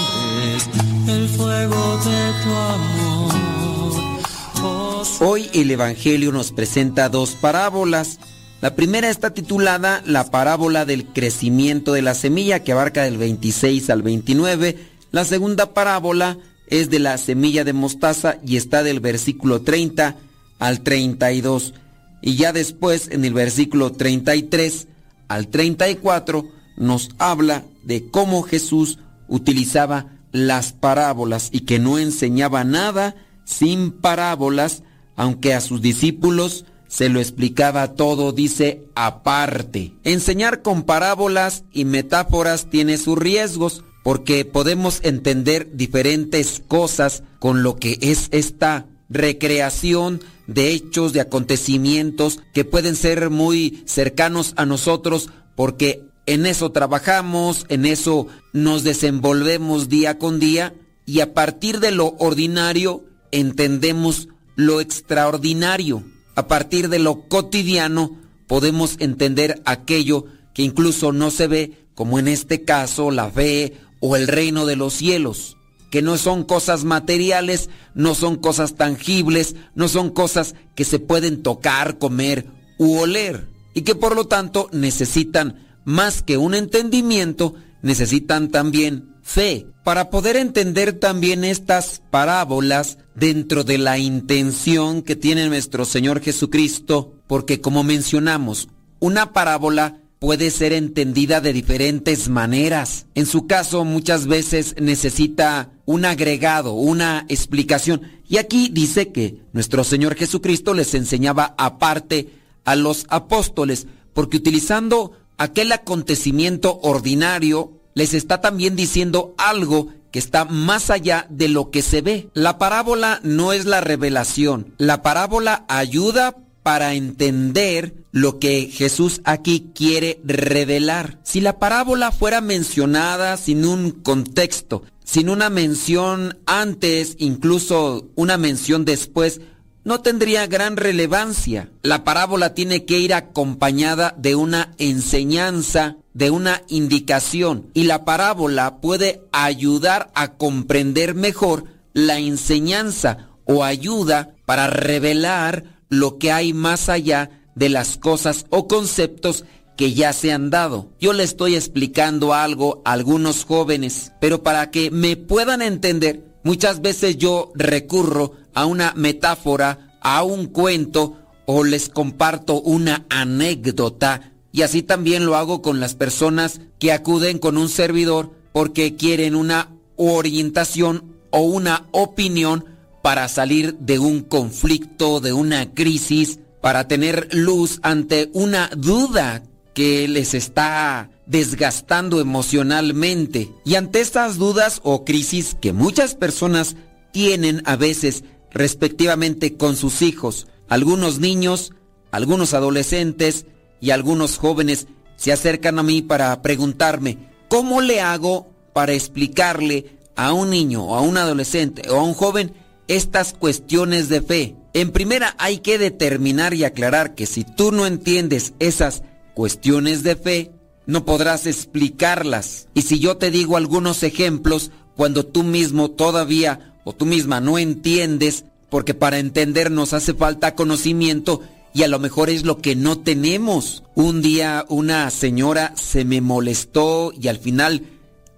Hoy 5.20 5.50
el 5.54 5.70
Evangelio 5.70 6.32
nos 6.32 6.52
presenta 6.52 7.08
dos 7.08 7.36
parábolas. 7.40 8.18
La 8.60 8.74
primera 8.74 9.10
está 9.10 9.34
titulada 9.34 10.02
La 10.06 10.30
parábola 10.30 10.84
del 10.84 11.04
crecimiento 11.06 11.92
de 11.92 12.02
la 12.02 12.14
semilla 12.14 12.60
que 12.64 12.72
abarca 12.72 13.02
del 13.02 13.18
26 13.18 13.90
al 13.90 14.02
29. 14.02 14.78
La 15.10 15.24
segunda 15.24 15.74
parábola 15.74 16.38
es 16.68 16.88
de 16.90 16.98
la 16.98 17.18
semilla 17.18 17.64
de 17.64 17.72
mostaza 17.72 18.38
y 18.46 18.56
está 18.56 18.82
del 18.82 19.00
versículo 19.00 19.62
30 19.62 20.16
al 20.58 20.80
32. 20.80 21.74
Y 22.22 22.36
ya 22.36 22.52
después 22.52 23.08
en 23.10 23.24
el 23.24 23.34
versículo 23.34 23.92
33 23.92 24.88
al 25.28 25.48
34 25.48 26.48
nos 26.76 27.10
habla 27.18 27.64
de 27.84 28.08
cómo 28.10 28.42
Jesús 28.42 28.98
utilizaba 29.32 30.06
las 30.30 30.72
parábolas 30.72 31.48
y 31.52 31.60
que 31.60 31.78
no 31.78 31.98
enseñaba 31.98 32.64
nada 32.64 33.16
sin 33.44 33.90
parábolas, 33.90 34.82
aunque 35.16 35.54
a 35.54 35.60
sus 35.60 35.80
discípulos 35.80 36.66
se 36.86 37.08
lo 37.08 37.20
explicaba 37.20 37.94
todo, 37.94 38.32
dice, 38.32 38.84
aparte. 38.94 39.94
Enseñar 40.04 40.60
con 40.60 40.82
parábolas 40.82 41.64
y 41.72 41.86
metáforas 41.86 42.68
tiene 42.68 42.98
sus 42.98 43.16
riesgos, 43.16 43.82
porque 44.04 44.44
podemos 44.44 45.00
entender 45.02 45.70
diferentes 45.74 46.62
cosas 46.68 47.22
con 47.38 47.62
lo 47.62 47.76
que 47.76 47.98
es 48.02 48.28
esta 48.30 48.86
recreación 49.08 50.20
de 50.46 50.72
hechos, 50.72 51.14
de 51.14 51.20
acontecimientos 51.20 52.40
que 52.52 52.64
pueden 52.64 52.96
ser 52.96 53.30
muy 53.30 53.82
cercanos 53.86 54.52
a 54.56 54.66
nosotros 54.66 55.30
porque 55.54 56.11
en 56.26 56.46
eso 56.46 56.70
trabajamos, 56.70 57.66
en 57.68 57.84
eso 57.84 58.26
nos 58.52 58.84
desenvolvemos 58.84 59.88
día 59.88 60.18
con 60.18 60.38
día 60.38 60.74
y 61.06 61.20
a 61.20 61.34
partir 61.34 61.80
de 61.80 61.90
lo 61.90 62.14
ordinario 62.18 63.04
entendemos 63.30 64.28
lo 64.54 64.80
extraordinario. 64.80 66.04
A 66.34 66.46
partir 66.46 66.88
de 66.88 66.98
lo 66.98 67.28
cotidiano 67.28 68.18
podemos 68.46 68.96
entender 69.00 69.60
aquello 69.64 70.26
que 70.54 70.62
incluso 70.62 71.12
no 71.12 71.30
se 71.30 71.46
ve, 71.46 71.86
como 71.94 72.18
en 72.18 72.28
este 72.28 72.64
caso 72.64 73.10
la 73.10 73.30
fe 73.30 73.74
o 74.00 74.16
el 74.16 74.28
reino 74.28 74.66
de 74.66 74.76
los 74.76 74.94
cielos 74.94 75.56
que 75.92 76.00
no 76.00 76.16
son 76.16 76.44
cosas 76.44 76.84
materiales, 76.84 77.68
no 77.94 78.14
son 78.14 78.36
cosas 78.36 78.76
tangibles, 78.76 79.56
no 79.74 79.88
son 79.88 80.08
cosas 80.08 80.54
que 80.74 80.86
se 80.86 80.98
pueden 80.98 81.42
tocar, 81.42 81.98
comer 81.98 82.46
u 82.78 82.96
oler, 82.96 83.50
y 83.74 83.82
que 83.82 83.94
por 83.94 84.16
lo 84.16 84.26
tanto 84.26 84.70
necesitan 84.72 85.71
más 85.84 86.22
que 86.22 86.36
un 86.36 86.54
entendimiento, 86.54 87.54
necesitan 87.82 88.48
también 88.48 89.16
fe. 89.22 89.66
Para 89.84 90.10
poder 90.10 90.36
entender 90.36 90.92
también 90.92 91.44
estas 91.44 92.02
parábolas 92.10 92.98
dentro 93.14 93.64
de 93.64 93.78
la 93.78 93.98
intención 93.98 95.02
que 95.02 95.16
tiene 95.16 95.48
nuestro 95.48 95.84
Señor 95.84 96.20
Jesucristo, 96.20 97.14
porque 97.26 97.60
como 97.60 97.82
mencionamos, 97.82 98.68
una 99.00 99.32
parábola 99.32 99.98
puede 100.22 100.52
ser 100.52 100.72
entendida 100.72 101.40
de 101.40 101.52
diferentes 101.52 102.28
maneras. 102.28 103.06
En 103.16 103.26
su 103.26 103.48
caso, 103.48 103.84
muchas 103.84 104.28
veces 104.28 104.76
necesita 104.80 105.72
un 105.84 106.04
agregado, 106.04 106.74
una 106.74 107.26
explicación. 107.28 108.02
Y 108.28 108.36
aquí 108.36 108.68
dice 108.72 109.10
que 109.10 109.40
nuestro 109.52 109.82
Señor 109.82 110.14
Jesucristo 110.14 110.74
les 110.74 110.94
enseñaba 110.94 111.56
aparte 111.58 112.28
a 112.64 112.76
los 112.76 113.04
apóstoles, 113.08 113.88
porque 114.14 114.36
utilizando 114.36 115.10
aquel 115.42 115.72
acontecimiento 115.72 116.78
ordinario, 116.82 117.72
les 117.94 118.14
está 118.14 118.40
también 118.40 118.76
diciendo 118.76 119.34
algo 119.38 119.88
que 120.12 120.20
está 120.20 120.44
más 120.44 120.88
allá 120.88 121.26
de 121.30 121.48
lo 121.48 121.70
que 121.70 121.82
se 121.82 122.00
ve. 122.00 122.28
La 122.32 122.58
parábola 122.58 123.18
no 123.24 123.52
es 123.52 123.64
la 123.64 123.80
revelación. 123.80 124.74
La 124.78 125.02
parábola 125.02 125.64
ayuda 125.68 126.36
para 126.62 126.94
entender 126.94 127.94
lo 128.12 128.38
que 128.38 128.70
Jesús 128.72 129.20
aquí 129.24 129.72
quiere 129.74 130.20
revelar. 130.22 131.18
Si 131.24 131.40
la 131.40 131.58
parábola 131.58 132.12
fuera 132.12 132.40
mencionada 132.40 133.36
sin 133.36 133.64
un 133.64 133.90
contexto, 133.90 134.84
sin 135.02 135.28
una 135.28 135.50
mención 135.50 136.38
antes, 136.46 137.16
incluso 137.18 138.10
una 138.14 138.36
mención 138.36 138.84
después, 138.84 139.40
no 139.84 140.00
tendría 140.00 140.46
gran 140.46 140.76
relevancia. 140.76 141.70
La 141.82 142.04
parábola 142.04 142.54
tiene 142.54 142.84
que 142.84 142.98
ir 142.98 143.14
acompañada 143.14 144.14
de 144.16 144.34
una 144.34 144.72
enseñanza, 144.78 145.96
de 146.14 146.30
una 146.30 146.62
indicación, 146.68 147.70
y 147.74 147.84
la 147.84 148.04
parábola 148.04 148.80
puede 148.80 149.22
ayudar 149.32 150.10
a 150.14 150.34
comprender 150.34 151.14
mejor 151.14 151.64
la 151.92 152.18
enseñanza 152.18 153.28
o 153.44 153.64
ayuda 153.64 154.34
para 154.46 154.68
revelar 154.68 155.64
lo 155.88 156.18
que 156.18 156.32
hay 156.32 156.52
más 156.52 156.88
allá 156.88 157.42
de 157.54 157.68
las 157.68 157.98
cosas 157.98 158.46
o 158.50 158.66
conceptos 158.68 159.44
que 159.76 159.92
ya 159.94 160.12
se 160.12 160.32
han 160.32 160.50
dado. 160.50 160.90
Yo 161.00 161.12
le 161.12 161.22
estoy 161.22 161.54
explicando 161.54 162.34
algo 162.34 162.82
a 162.84 162.92
algunos 162.92 163.44
jóvenes, 163.44 164.12
pero 164.20 164.42
para 164.42 164.70
que 164.70 164.90
me 164.90 165.16
puedan 165.16 165.60
entender, 165.60 166.32
Muchas 166.44 166.80
veces 166.80 167.18
yo 167.18 167.52
recurro 167.54 168.32
a 168.54 168.66
una 168.66 168.92
metáfora, 168.96 169.98
a 170.00 170.22
un 170.22 170.46
cuento 170.46 171.18
o 171.46 171.64
les 171.64 171.88
comparto 171.88 172.60
una 172.60 173.06
anécdota 173.10 174.32
y 174.52 174.62
así 174.62 174.82
también 174.82 175.24
lo 175.24 175.36
hago 175.36 175.62
con 175.62 175.80
las 175.80 175.94
personas 175.94 176.60
que 176.78 176.92
acuden 176.92 177.38
con 177.38 177.56
un 177.56 177.70
servidor 177.70 178.30
porque 178.52 178.96
quieren 178.96 179.34
una 179.34 179.70
orientación 179.96 181.16
o 181.30 181.40
una 181.40 181.86
opinión 181.90 182.66
para 183.02 183.28
salir 183.28 183.78
de 183.78 183.98
un 183.98 184.20
conflicto, 184.20 185.20
de 185.20 185.32
una 185.32 185.72
crisis, 185.72 186.38
para 186.60 186.86
tener 186.86 187.28
luz 187.32 187.80
ante 187.82 188.30
una 188.34 188.70
duda 188.76 189.42
que 189.74 190.06
les 190.06 190.34
está 190.34 191.10
desgastando 191.26 192.20
emocionalmente. 192.20 193.50
Y 193.64 193.76
ante 193.76 194.00
estas 194.00 194.36
dudas 194.36 194.80
o 194.84 195.04
crisis 195.04 195.56
que 195.60 195.72
muchas 195.72 196.14
personas 196.14 196.76
tienen 197.10 197.62
a 197.64 197.76
veces 197.76 198.22
respectivamente 198.52 199.56
con 199.56 199.76
sus 199.76 200.02
hijos, 200.02 200.46
algunos 200.68 201.18
niños, 201.18 201.72
algunos 202.10 202.54
adolescentes 202.54 203.46
y 203.80 203.90
algunos 203.90 204.38
jóvenes 204.38 204.86
se 205.16 205.32
acercan 205.32 205.78
a 205.78 205.82
mí 205.82 206.02
para 206.02 206.40
preguntarme, 206.42 207.18
¿cómo 207.48 207.80
le 207.80 208.00
hago 208.00 208.50
para 208.72 208.92
explicarle 208.92 209.98
a 210.16 210.32
un 210.32 210.50
niño 210.50 210.84
o 210.84 210.94
a 210.96 211.00
un 211.00 211.16
adolescente 211.16 211.88
o 211.90 211.98
a 211.98 212.02
un 212.02 212.14
joven 212.14 212.54
estas 212.88 213.32
cuestiones 213.32 214.08
de 214.08 214.22
fe? 214.22 214.56
En 214.74 214.90
primera 214.90 215.34
hay 215.38 215.58
que 215.58 215.78
determinar 215.78 216.54
y 216.54 216.64
aclarar 216.64 217.14
que 217.14 217.26
si 217.26 217.44
tú 217.44 217.72
no 217.72 217.86
entiendes 217.86 218.54
esas 218.58 219.02
cuestiones 219.34 220.02
de 220.02 220.16
fe, 220.16 220.52
no 220.86 221.04
podrás 221.04 221.46
explicarlas. 221.46 222.68
Y 222.74 222.82
si 222.82 222.98
yo 222.98 223.16
te 223.16 223.30
digo 223.30 223.56
algunos 223.56 224.02
ejemplos, 224.02 224.70
cuando 224.96 225.24
tú 225.24 225.42
mismo 225.42 225.90
todavía 225.90 226.71
o 226.84 226.92
tú 226.92 227.06
misma 227.06 227.40
no 227.40 227.58
entiendes, 227.58 228.44
porque 228.70 228.94
para 228.94 229.18
entender 229.18 229.70
nos 229.70 229.92
hace 229.92 230.14
falta 230.14 230.54
conocimiento 230.54 231.40
y 231.74 231.82
a 231.82 231.88
lo 231.88 231.98
mejor 231.98 232.30
es 232.30 232.44
lo 232.44 232.58
que 232.58 232.76
no 232.76 232.98
tenemos. 232.98 233.82
Un 233.94 234.22
día 234.22 234.64
una 234.68 235.10
señora 235.10 235.74
se 235.76 236.04
me 236.04 236.20
molestó 236.20 237.12
y 237.18 237.28
al 237.28 237.38
final 237.38 237.82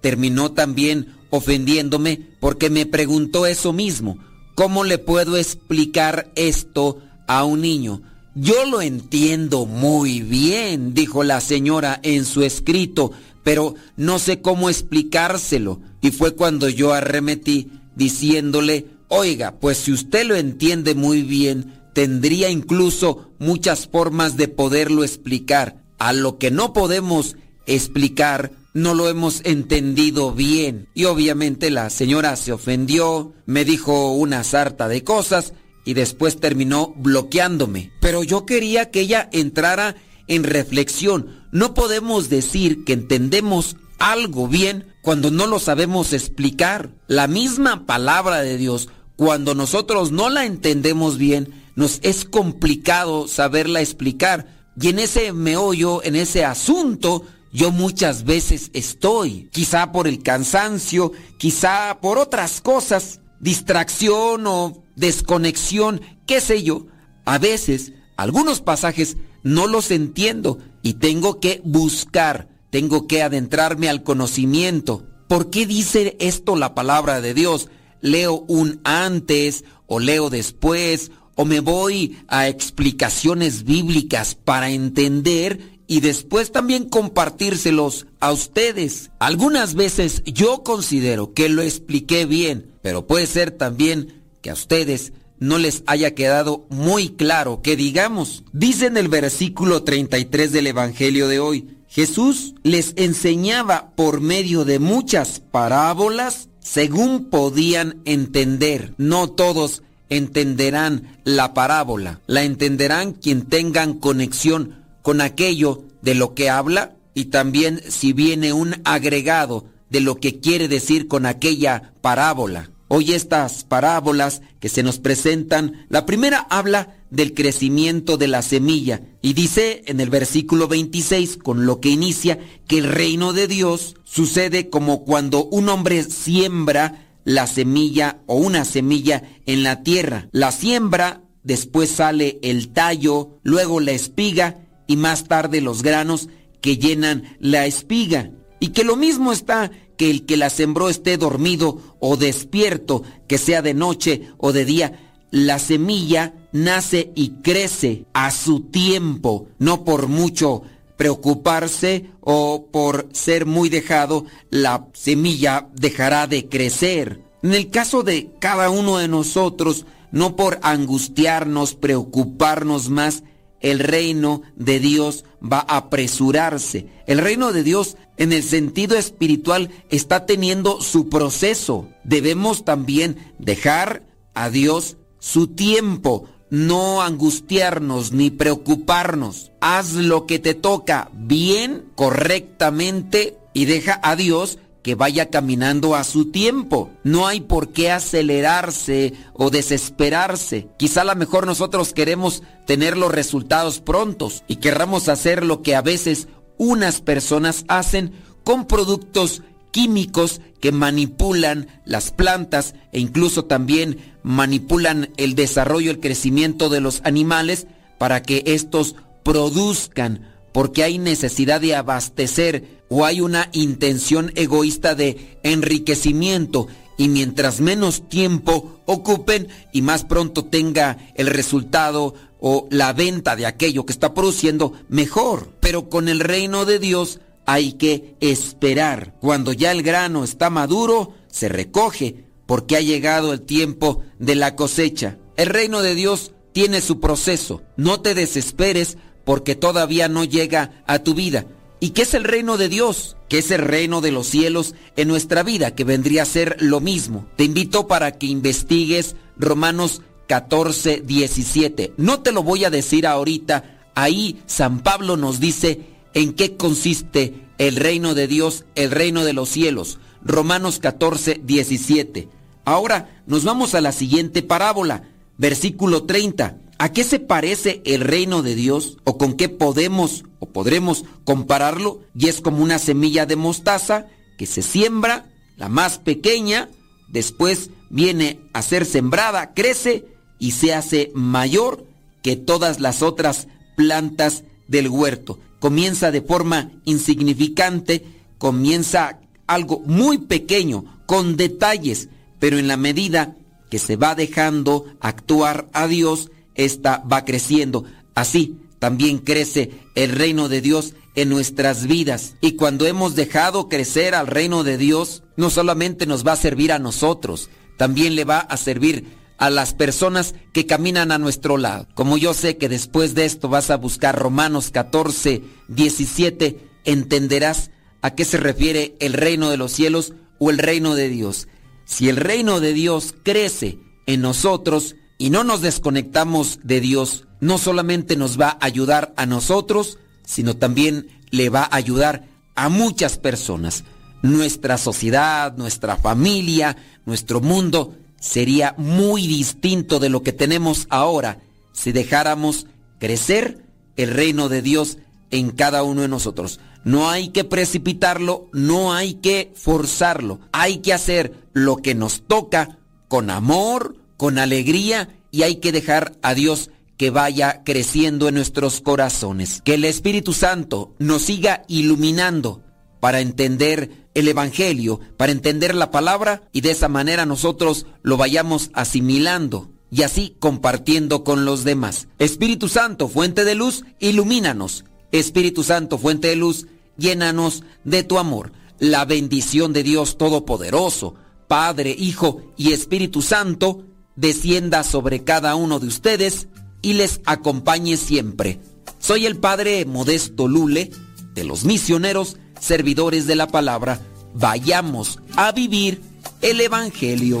terminó 0.01 0.51
también 0.51 1.15
ofendiéndome 1.29 2.21
porque 2.39 2.69
me 2.69 2.85
preguntó 2.85 3.45
eso 3.45 3.73
mismo. 3.73 4.17
¿Cómo 4.55 4.83
le 4.83 4.97
puedo 4.97 5.35
explicar 5.35 6.31
esto 6.35 6.99
a 7.27 7.43
un 7.43 7.61
niño? 7.61 8.01
Yo 8.35 8.65
lo 8.65 8.81
entiendo 8.81 9.65
muy 9.65 10.21
bien, 10.21 10.93
dijo 10.93 11.23
la 11.23 11.41
señora 11.41 11.99
en 12.03 12.25
su 12.25 12.43
escrito, 12.43 13.11
pero 13.43 13.75
no 13.97 14.19
sé 14.19 14.41
cómo 14.41 14.69
explicárselo. 14.69 15.79
Y 16.01 16.11
fue 16.11 16.35
cuando 16.35 16.69
yo 16.69 16.93
arremetí 16.93 17.69
diciéndole, 17.95 18.87
oiga, 19.07 19.59
pues 19.59 19.77
si 19.77 19.91
usted 19.91 20.25
lo 20.25 20.35
entiende 20.35 20.95
muy 20.95 21.21
bien, 21.21 21.81
tendría 21.93 22.49
incluso 22.49 23.31
muchas 23.39 23.87
formas 23.87 24.37
de 24.37 24.47
poderlo 24.47 25.03
explicar. 25.03 25.83
A 25.97 26.13
lo 26.13 26.37
que 26.37 26.51
no 26.51 26.73
podemos 26.73 27.37
explicar, 27.65 28.51
no 28.73 28.93
lo 28.93 29.07
hemos 29.07 29.41
entendido 29.45 30.33
bien. 30.33 30.89
Y 30.93 31.05
obviamente 31.05 31.69
la 31.69 31.89
señora 31.89 32.35
se 32.35 32.51
ofendió, 32.51 33.33
me 33.45 33.63
dijo 33.63 34.11
una 34.11 34.43
sarta 34.43 34.87
de 34.89 35.03
cosas, 35.03 35.53
y 35.85 35.93
después 35.93 36.39
terminó 36.39 36.93
bloqueándome. 36.97 37.91
Pero 38.01 38.23
yo 38.23 38.45
quería 38.45 38.91
que 38.91 39.01
ella 39.01 39.29
entrara 39.31 39.95
en 40.27 40.43
reflexión. 40.43 41.45
No 41.51 41.73
podemos 41.73 42.27
decir 42.27 42.83
que 42.83 42.93
entendemos 42.93 43.77
algo 43.99 44.47
bien 44.47 44.93
cuando 45.01 45.31
no 45.31 45.47
lo 45.47 45.59
sabemos 45.59 46.13
explicar. 46.13 46.91
La 47.07 47.27
misma 47.27 47.85
palabra 47.85 48.41
de 48.41 48.57
Dios, 48.57 48.89
cuando 49.15 49.55
nosotros 49.55 50.11
no 50.11 50.29
la 50.29 50.45
entendemos 50.45 51.17
bien, 51.17 51.53
nos 51.75 51.99
es 52.03 52.25
complicado 52.25 53.27
saberla 53.27 53.81
explicar. 53.81 54.47
Y 54.79 54.89
en 54.89 54.99
ese 54.99 55.31
meollo, 55.33 56.03
en 56.03 56.15
ese 56.15 56.43
asunto, 56.43 57.23
yo 57.53 57.71
muchas 57.71 58.25
veces 58.25 58.71
estoy. 58.73 59.49
Quizá 59.51 59.91
por 59.91 60.07
el 60.07 60.21
cansancio, 60.21 61.13
quizá 61.37 61.99
por 62.01 62.17
otras 62.17 62.59
cosas, 62.61 63.21
distracción 63.39 64.45
o 64.47 64.83
desconexión, 64.95 66.01
qué 66.25 66.41
sé 66.41 66.63
yo. 66.63 66.87
A 67.25 67.37
veces, 67.37 67.93
algunos 68.17 68.61
pasajes 68.61 69.17
no 69.43 69.67
los 69.67 69.91
entiendo 69.91 70.59
y 70.81 70.95
tengo 70.95 71.39
que 71.39 71.61
buscar, 71.63 72.49
tengo 72.75 73.07
que 73.07 73.23
adentrarme 73.23 73.87
al 73.87 74.03
conocimiento. 74.03 75.05
¿Por 75.29 75.49
qué 75.49 75.65
dice 75.65 76.17
esto 76.19 76.57
la 76.57 76.75
palabra 76.75 77.21
de 77.21 77.33
Dios? 77.33 77.69
Leo 78.01 78.43
un 78.49 78.81
antes 78.83 79.63
o 79.87 80.01
leo 80.01 80.29
después 80.29 81.09
o 81.35 81.45
me 81.45 81.61
voy 81.61 82.17
a 82.27 82.49
explicaciones 82.49 83.63
bíblicas 83.63 84.35
para 84.35 84.71
entender 84.71 85.79
y 85.87 86.01
después 86.01 86.51
también 86.51 86.89
compartírselos 86.89 88.07
a 88.19 88.33
ustedes. 88.33 89.09
Algunas 89.19 89.75
veces 89.75 90.21
yo 90.25 90.61
considero 90.63 91.33
que 91.33 91.47
lo 91.47 91.61
expliqué 91.61 92.25
bien, 92.25 92.71
pero 92.81 93.07
puede 93.07 93.27
ser 93.27 93.51
también 93.51 94.21
que 94.41 94.49
a 94.49 94.53
ustedes 94.53 95.13
no 95.39 95.59
les 95.59 95.83
haya 95.85 96.13
quedado 96.13 96.65
muy 96.69 97.07
claro 97.07 97.61
que 97.61 97.77
digamos. 97.77 98.43
Dice 98.51 98.87
en 98.87 98.97
el 98.97 99.07
versículo 99.07 99.83
33 99.83 100.51
del 100.51 100.67
Evangelio 100.67 101.29
de 101.29 101.39
hoy, 101.39 101.74
Jesús 101.95 102.55
les 102.61 102.91
enseñaba 102.97 103.93
por 103.95 104.19
medio 104.19 104.65
de 104.65 104.79
muchas 104.79 105.39
parábolas 105.39 106.49
según 106.59 107.29
podían 107.29 108.01
entender. 108.03 108.93
No 108.97 109.29
todos 109.29 109.81
entenderán 110.09 111.17
la 111.23 111.53
parábola, 111.53 112.19
la 112.27 112.43
entenderán 112.43 113.13
quien 113.13 113.43
tengan 113.43 113.93
conexión 113.93 114.83
con 115.03 115.21
aquello 115.21 115.85
de 116.01 116.15
lo 116.15 116.33
que 116.33 116.49
habla 116.49 116.97
y 117.13 117.25
también 117.25 117.81
si 117.87 118.11
viene 118.11 118.51
un 118.51 118.75
agregado 118.83 119.63
de 119.89 120.01
lo 120.01 120.17
que 120.17 120.41
quiere 120.41 120.67
decir 120.67 121.07
con 121.07 121.25
aquella 121.25 121.93
parábola. 122.01 122.71
Hoy 122.89 123.13
estas 123.13 123.63
parábolas 123.63 124.41
que 124.59 124.67
se 124.67 124.83
nos 124.83 124.99
presentan, 124.99 125.85
la 125.87 126.05
primera 126.05 126.45
habla 126.49 126.94
del 127.09 127.33
crecimiento 127.33 128.17
de 128.17 128.27
la 128.27 128.41
semilla 128.41 129.01
y 129.21 129.33
dice 129.33 129.83
en 129.87 129.99
el 129.99 130.09
versículo 130.09 130.67
26 130.67 131.37
con 131.37 131.65
lo 131.65 131.79
que 131.79 131.89
inicia 131.89 132.39
que 132.67 132.77
el 132.77 132.85
reino 132.85 133.33
de 133.33 133.47
Dios 133.47 133.95
sucede 134.03 134.69
como 134.69 135.03
cuando 135.03 135.45
un 135.45 135.69
hombre 135.69 136.03
siembra 136.03 137.05
la 137.23 137.47
semilla 137.47 138.21
o 138.27 138.35
una 138.35 138.65
semilla 138.65 139.23
en 139.45 139.63
la 139.63 139.83
tierra. 139.83 140.29
La 140.31 140.51
siembra, 140.51 141.21
después 141.43 141.89
sale 141.89 142.39
el 142.43 142.69
tallo, 142.69 143.39
luego 143.43 143.79
la 143.79 143.91
espiga 143.91 144.59
y 144.87 144.95
más 144.95 145.25
tarde 145.25 145.61
los 145.61 145.83
granos 145.83 146.29
que 146.61 146.77
llenan 146.77 147.35
la 147.39 147.65
espiga. 147.65 148.31
Y 148.59 148.69
que 148.69 148.83
lo 148.83 148.95
mismo 148.95 149.31
está 149.31 149.71
que 149.97 150.09
el 150.09 150.25
que 150.25 150.37
la 150.37 150.49
sembró 150.49 150.89
esté 150.89 151.17
dormido 151.17 151.97
o 151.99 152.17
despierto, 152.17 153.03
que 153.27 153.37
sea 153.37 153.61
de 153.61 153.73
noche 153.73 154.29
o 154.37 154.51
de 154.51 154.65
día, 154.65 155.04
la 155.35 155.59
semilla 155.59 156.33
nace 156.53 157.11
y 157.13 157.41
crece 157.41 158.05
a 158.13 158.31
su 158.31 158.61
tiempo, 158.61 159.49
no 159.59 159.83
por 159.83 160.07
mucho 160.07 160.61
preocuparse 160.95 162.05
o 162.21 162.67
por 162.71 163.09
ser 163.11 163.45
muy 163.45 163.67
dejado, 163.67 164.23
la 164.49 164.87
semilla 164.93 165.67
dejará 165.73 166.27
de 166.27 166.47
crecer. 166.47 167.19
En 167.43 167.53
el 167.53 167.69
caso 167.69 168.01
de 168.01 168.31
cada 168.39 168.69
uno 168.69 168.97
de 168.97 169.09
nosotros, 169.09 169.85
no 170.09 170.37
por 170.37 170.57
angustiarnos, 170.61 171.75
preocuparnos 171.75 172.87
más, 172.87 173.23
el 173.59 173.79
reino 173.79 174.41
de 174.55 174.79
Dios 174.79 175.25
va 175.43 175.65
a 175.67 175.75
apresurarse. 175.75 176.87
El 177.07 177.17
reino 177.17 177.51
de 177.51 177.63
Dios 177.63 177.97
en 178.15 178.31
el 178.31 178.41
sentido 178.41 178.95
espiritual 178.95 179.69
está 179.89 180.25
teniendo 180.25 180.79
su 180.79 181.09
proceso. 181.09 181.89
Debemos 182.05 182.63
también 182.63 183.33
dejar 183.37 184.03
a 184.33 184.49
Dios 184.49 184.95
su 185.25 185.47
tiempo, 185.47 186.25
no 186.51 187.01
angustiarnos 187.01 188.11
ni 188.11 188.29
preocuparnos. 188.29 189.51
Haz 189.59 189.93
lo 189.93 190.27
que 190.27 190.37
te 190.37 190.53
toca 190.53 191.09
bien, 191.13 191.85
correctamente 191.95 193.35
y 193.51 193.65
deja 193.65 193.99
a 194.03 194.15
Dios 194.15 194.59
que 194.83 194.93
vaya 194.93 195.31
caminando 195.31 195.95
a 195.95 196.03
su 196.03 196.29
tiempo. 196.29 196.91
No 197.03 197.25
hay 197.25 197.41
por 197.41 197.69
qué 197.69 197.89
acelerarse 197.89 199.13
o 199.33 199.49
desesperarse. 199.49 200.67
Quizá 200.77 201.01
a 201.01 201.05
lo 201.05 201.15
mejor 201.15 201.47
nosotros 201.47 201.91
queremos 201.91 202.43
tener 202.67 202.95
los 202.95 203.11
resultados 203.11 203.79
prontos 203.79 204.43
y 204.47 204.57
querramos 204.57 205.09
hacer 205.09 205.43
lo 205.43 205.63
que 205.63 205.75
a 205.75 205.81
veces 205.81 206.27
unas 206.59 207.01
personas 207.01 207.65
hacen 207.67 208.13
con 208.43 208.67
productos 208.67 209.41
químicos 209.75 210.39
que 210.61 210.71
manipulan 210.71 211.67
las 211.83 212.11
plantas 212.11 212.75
e 212.93 213.01
incluso 213.01 213.43
también 213.43 214.15
manipulan 214.23 215.09
el 215.17 215.35
desarrollo, 215.35 215.91
el 215.91 215.99
crecimiento 215.99 216.69
de 216.69 216.79
los 216.79 217.01
animales 217.03 217.67
para 217.97 218.23
que 218.23 218.41
estos 218.45 218.95
produzcan, 219.23 220.33
porque 220.53 220.85
hay 220.85 220.97
necesidad 220.97 221.59
de 221.59 221.75
abastecer 221.75 222.85
o 222.87 223.03
hay 223.03 223.19
una 223.19 223.49
intención 223.51 224.31
egoísta 224.35 224.95
de 224.95 225.37
enriquecimiento 225.43 226.69
Y 226.97 227.09
mientras 227.09 227.59
menos 227.59 228.07
tiempo 228.07 228.79
ocupen 228.85 229.49
y 229.73 229.81
más 229.81 230.05
pronto 230.05 230.45
tenga 230.45 230.97
el 231.15 231.27
resultado 231.27 232.13
o 232.39 232.69
la 232.71 232.93
venta 232.93 233.35
de 233.35 233.45
aquello 233.45 233.85
que 233.85 233.91
está 233.91 234.13
produciendo, 234.13 234.71
mejor. 234.87 235.51
Pero 235.59 235.89
con 235.89 236.07
el 236.07 236.21
reino 236.21 236.63
de 236.63 236.79
Dios 236.79 237.19
hay 237.45 237.73
que 237.73 238.15
esperar. 238.19 239.15
Cuando 239.19 239.53
ya 239.53 239.71
el 239.71 239.83
grano 239.83 240.23
está 240.23 240.49
maduro, 240.49 241.13
se 241.27 241.49
recoge 241.49 242.25
porque 242.45 242.77
ha 242.77 242.81
llegado 242.81 243.33
el 243.33 243.41
tiempo 243.41 244.03
de 244.19 244.35
la 244.35 244.55
cosecha. 244.55 245.17
El 245.37 245.47
reino 245.47 245.81
de 245.81 245.95
Dios 245.95 246.33
tiene 246.53 246.81
su 246.81 246.99
proceso. 246.99 247.61
No 247.75 248.01
te 248.01 248.15
desesperes 248.15 248.97
porque 249.23 249.55
todavía 249.55 250.07
no 250.07 250.23
llega 250.23 250.83
a 250.87 250.99
tu 250.99 251.13
vida. 251.13 251.45
¿Y 251.79 251.89
qué 251.89 252.03
es 252.03 252.13
el 252.13 252.23
reino 252.23 252.57
de 252.57 252.69
Dios? 252.69 253.17
¿Qué 253.27 253.39
es 253.39 253.51
el 253.51 253.61
reino 253.61 254.01
de 254.01 254.11
los 254.11 254.27
cielos 254.27 254.75
en 254.95 255.07
nuestra 255.07 255.43
vida? 255.43 255.75
Que 255.75 255.83
vendría 255.83 256.23
a 256.23 256.25
ser 256.25 256.57
lo 256.59 256.79
mismo. 256.79 257.27
Te 257.35 257.43
invito 257.43 257.87
para 257.87 258.13
que 258.17 258.27
investigues 258.27 259.15
Romanos 259.37 260.01
14, 260.27 261.01
17. 261.05 261.93
No 261.97 262.21
te 262.21 262.31
lo 262.31 262.43
voy 262.43 262.63
a 262.65 262.69
decir 262.69 263.05
ahorita. 263.05 263.89
Ahí 263.95 264.41
San 264.45 264.81
Pablo 264.81 265.17
nos 265.17 265.39
dice 265.39 265.94
en 266.15 266.33
qué 266.33 266.57
consiste 266.57 267.35
el 267.59 267.75
reino 267.75 268.15
de 268.15 268.27
Dios, 268.27 268.65
el 268.73 268.89
reino 268.89 269.23
de 269.23 269.33
los 269.33 269.49
cielos. 269.49 269.99
Romanos 270.23 270.79
14, 270.79 271.41
17. 271.43 272.27
Ahora 272.63 273.21
nos 273.27 273.43
vamos 273.43 273.75
a 273.75 273.81
la 273.81 273.91
siguiente 273.91 274.41
parábola, 274.41 275.03
versículo 275.37 276.05
30. 276.05 276.57
¿A 276.79 276.91
qué 276.91 277.03
se 277.03 277.19
parece 277.19 277.81
el 277.85 278.01
reino 278.01 278.41
de 278.41 278.55
Dios? 278.55 278.97
¿O 279.03 279.17
con 279.17 279.33
qué 279.33 279.49
podemos 279.49 280.23
o 280.39 280.47
podremos 280.47 281.05
compararlo? 281.25 282.01
Y 282.17 282.27
es 282.27 282.41
como 282.41 282.63
una 282.63 282.79
semilla 282.79 283.25
de 283.25 283.35
mostaza 283.35 284.07
que 284.37 284.45
se 284.45 284.61
siembra, 284.61 285.29
la 285.57 285.69
más 285.69 285.99
pequeña, 285.99 286.69
después 287.07 287.69
viene 287.89 288.39
a 288.53 288.61
ser 288.61 288.85
sembrada, 288.85 289.53
crece 289.53 290.05
y 290.39 290.51
se 290.51 290.73
hace 290.73 291.11
mayor 291.13 291.85
que 292.21 292.35
todas 292.35 292.79
las 292.79 293.01
otras 293.01 293.47
plantas 293.77 294.43
del 294.67 294.89
huerto. 294.89 295.39
Comienza 295.65 296.11
de 296.11 296.21
forma 296.21 296.69
insignificante, 296.83 298.05
comienza 298.37 299.19
algo 299.47 299.81
muy 299.87 300.19
pequeño, 300.19 301.01
con 301.07 301.37
detalles, 301.37 302.07
pero 302.37 302.59
en 302.59 302.67
la 302.67 302.77
medida 302.77 303.35
que 303.71 303.79
se 303.79 303.95
va 303.95 304.13
dejando 304.13 304.85
actuar 304.99 305.67
a 305.73 305.87
Dios, 305.87 306.29
esta 306.53 306.99
va 307.11 307.25
creciendo. 307.25 307.83
Así 308.13 308.59
también 308.77 309.17
crece 309.17 309.71
el 309.95 310.11
reino 310.11 310.49
de 310.49 310.61
Dios 310.61 310.93
en 311.15 311.29
nuestras 311.29 311.87
vidas. 311.87 312.35
Y 312.41 312.51
cuando 312.51 312.85
hemos 312.85 313.15
dejado 313.15 313.67
crecer 313.67 314.13
al 314.13 314.27
reino 314.27 314.63
de 314.63 314.77
Dios, 314.77 315.23
no 315.35 315.49
solamente 315.49 316.05
nos 316.05 316.23
va 316.23 316.33
a 316.33 316.35
servir 316.35 316.73
a 316.73 316.77
nosotros, 316.77 317.49
también 317.75 318.13
le 318.13 318.23
va 318.23 318.37
a 318.37 318.57
servir 318.57 319.07
a 319.37 319.49
las 319.49 319.73
personas 319.73 320.35
que 320.53 320.65
caminan 320.65 321.11
a 321.11 321.17
nuestro 321.17 321.57
lado. 321.57 321.87
Como 321.93 322.17
yo 322.17 322.33
sé 322.33 322.57
que 322.57 322.69
después 322.69 323.15
de 323.15 323.25
esto 323.25 323.49
vas 323.49 323.69
a 323.69 323.77
buscar 323.77 324.17
Romanos 324.17 324.71
14, 324.71 325.43
17, 325.67 326.59
entenderás 326.85 327.71
a 328.01 328.11
qué 328.11 328.25
se 328.25 328.37
refiere 328.37 328.95
el 328.99 329.13
reino 329.13 329.49
de 329.49 329.57
los 329.57 329.71
cielos 329.71 330.13
o 330.39 330.49
el 330.49 330.57
reino 330.57 330.95
de 330.95 331.09
Dios. 331.09 331.47
Si 331.85 332.09
el 332.09 332.17
reino 332.17 332.59
de 332.59 332.73
Dios 332.73 333.13
crece 333.23 333.79
en 334.05 334.21
nosotros 334.21 334.95
y 335.17 335.29
no 335.29 335.43
nos 335.43 335.61
desconectamos 335.61 336.59
de 336.63 336.81
Dios, 336.81 337.27
no 337.39 337.57
solamente 337.57 338.15
nos 338.15 338.39
va 338.39 338.49
a 338.49 338.65
ayudar 338.65 339.13
a 339.17 339.25
nosotros, 339.25 339.99
sino 340.25 340.55
también 340.55 341.07
le 341.29 341.49
va 341.49 341.63
a 341.63 341.75
ayudar 341.75 342.27
a 342.55 342.69
muchas 342.69 343.17
personas. 343.17 343.83
Nuestra 344.21 344.77
sociedad, 344.77 345.55
nuestra 345.57 345.97
familia, 345.97 346.77
nuestro 347.05 347.41
mundo 347.41 347.95
sería 348.25 348.73
muy 348.77 349.27
distinto 349.27 349.99
de 349.99 350.09
lo 350.09 350.23
que 350.23 350.33
tenemos 350.33 350.87
ahora 350.89 351.39
si 351.73 351.91
dejáramos 351.91 352.65
crecer 352.99 353.63
el 353.97 354.09
reino 354.11 354.49
de 354.49 354.63
Dios 354.63 354.97
en 355.29 355.51
cada 355.51 355.83
uno 355.83 356.01
de 356.01 356.07
nosotros. 356.07 356.59
No 356.83 357.09
hay 357.09 357.29
que 357.29 357.43
precipitarlo, 357.43 358.49
no 358.51 358.93
hay 358.93 359.15
que 359.15 359.53
forzarlo. 359.55 360.39
Hay 360.51 360.79
que 360.79 360.93
hacer 360.93 361.33
lo 361.53 361.77
que 361.77 361.93
nos 361.93 362.23
toca 362.27 362.79
con 363.07 363.29
amor, 363.29 363.95
con 364.17 364.39
alegría 364.39 365.09
y 365.31 365.43
hay 365.43 365.57
que 365.57 365.71
dejar 365.71 366.13
a 366.21 366.33
Dios 366.33 366.71
que 366.97 367.11
vaya 367.11 367.63
creciendo 367.63 368.27
en 368.27 368.35
nuestros 368.35 368.81
corazones. 368.81 369.61
Que 369.63 369.75
el 369.75 369.85
Espíritu 369.85 370.33
Santo 370.33 370.95
nos 370.97 371.23
siga 371.23 371.63
iluminando 371.67 372.63
para 373.05 373.21
entender 373.21 374.07
el 374.15 374.27
Evangelio, 374.27 374.99
para 375.15 375.31
entender 375.31 375.75
la 375.75 375.91
palabra 375.91 376.41
y 376.51 376.61
de 376.61 376.71
esa 376.71 376.89
manera 376.89 377.27
nosotros 377.27 377.85
lo 378.01 378.17
vayamos 378.17 378.71
asimilando 378.73 379.69
y 379.91 380.01
así 380.01 380.35
compartiendo 380.39 381.23
con 381.23 381.45
los 381.45 381.63
demás. 381.63 382.07
Espíritu 382.17 382.67
Santo, 382.67 383.07
fuente 383.07 383.45
de 383.45 383.53
luz, 383.53 383.83
ilumínanos. 383.99 384.85
Espíritu 385.11 385.61
Santo, 385.61 385.99
fuente 385.99 386.29
de 386.29 386.35
luz, 386.35 386.65
llénanos 386.97 387.61
de 387.83 388.01
tu 388.01 388.17
amor. 388.17 388.53
La 388.79 389.05
bendición 389.05 389.71
de 389.71 389.83
Dios 389.83 390.17
Todopoderoso, 390.17 391.13
Padre, 391.47 391.95
Hijo 391.95 392.41
y 392.57 392.71
Espíritu 392.71 393.21
Santo, 393.21 393.83
descienda 394.15 394.81
sobre 394.81 395.23
cada 395.23 395.53
uno 395.53 395.79
de 395.79 395.85
ustedes 395.85 396.47
y 396.81 396.93
les 396.93 397.21
acompañe 397.27 397.97
siempre. 397.97 398.59
Soy 398.97 399.27
el 399.27 399.37
Padre 399.37 399.85
Modesto 399.85 400.47
Lule, 400.47 400.89
de 401.35 401.43
los 401.43 401.65
misioneros, 401.65 402.37
servidores 402.65 403.27
de 403.27 403.35
la 403.35 403.47
palabra. 403.47 403.99
Vayamos 404.33 405.19
a 405.35 405.51
vivir 405.51 406.01
el 406.41 406.59
Evangelio. 406.59 407.39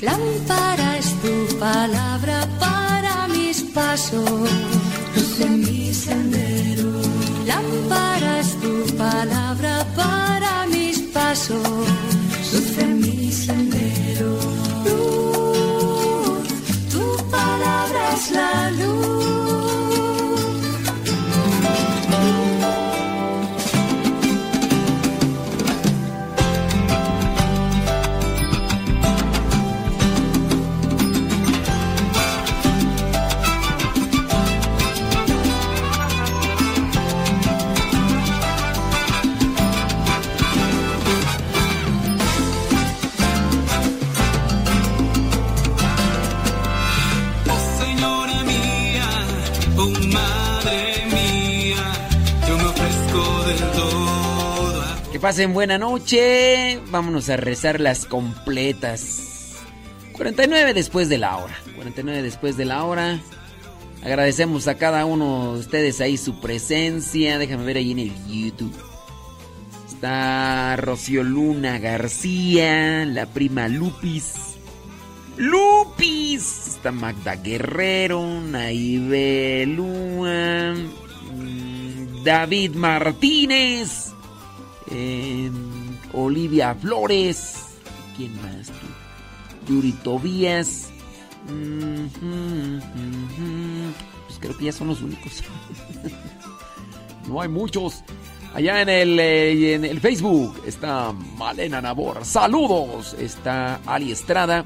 Lámpara 0.00 0.96
es 0.96 1.12
tu 1.22 1.58
palabra 1.58 2.48
para 2.58 3.28
mis 3.28 3.62
pasos, 3.74 4.50
luz 5.14 5.40
en 5.40 5.60
mi 5.60 5.92
sendero. 5.92 6.90
Lámpara 7.46 8.40
es 8.40 8.58
tu 8.60 8.96
palabra 8.96 9.86
para 9.94 10.66
mis 10.66 10.98
pasos, 11.12 11.86
luz 12.52 12.78
en 12.78 13.00
mi 13.00 13.30
sendero. 13.30 14.38
Luz, 14.86 16.48
tu 16.90 17.30
palabra 17.30 18.14
es 18.14 18.30
la 18.30 18.70
luz. 18.70 19.27
Que 55.18 55.22
pasen 55.22 55.52
buena 55.52 55.78
noche. 55.78 56.78
Vámonos 56.92 57.28
a 57.28 57.36
rezar 57.36 57.80
las 57.80 58.06
completas. 58.06 59.56
49 60.12 60.74
después 60.74 61.08
de 61.08 61.18
la 61.18 61.38
hora. 61.38 61.58
49 61.74 62.22
después 62.22 62.56
de 62.56 62.64
la 62.64 62.84
hora. 62.84 63.18
Agradecemos 64.04 64.68
a 64.68 64.76
cada 64.76 65.04
uno 65.06 65.54
de 65.54 65.58
ustedes 65.58 66.00
ahí 66.00 66.16
su 66.16 66.38
presencia. 66.38 67.36
Déjame 67.36 67.64
ver 67.64 67.78
ahí 67.78 67.90
en 67.90 67.98
el 67.98 68.12
YouTube. 68.28 68.72
Está 69.88 70.76
Rocío 70.76 71.24
Luna 71.24 71.80
García, 71.80 73.04
la 73.04 73.26
prima 73.26 73.66
Lupis. 73.66 74.34
Lupis. 75.36 76.68
Está 76.76 76.92
Magda 76.92 77.34
Guerrero, 77.34 78.22
Naive 78.40 79.66
mm, 79.66 80.98
David 82.22 82.76
Martínez, 82.76 84.12
eh, 84.90 85.50
Olivia 86.12 86.74
Flores. 86.74 87.56
¿Quién 88.16 88.34
más? 88.42 88.70
Yuri 89.68 89.92
Tobías. 89.92 90.90
Pues 94.26 94.38
creo 94.40 94.56
que 94.56 94.64
ya 94.66 94.72
son 94.72 94.88
los 94.88 95.00
únicos. 95.02 95.42
no 97.28 97.40
hay 97.40 97.48
muchos. 97.48 98.02
Allá 98.54 98.80
en 98.80 98.88
el, 98.88 99.20
eh, 99.20 99.74
en 99.74 99.84
el 99.84 100.00
Facebook 100.00 100.62
está 100.66 101.12
Malena 101.12 101.80
Nabor. 101.80 102.24
Saludos. 102.24 103.14
Está 103.18 103.80
Ali 103.86 104.12
Estrada. 104.12 104.64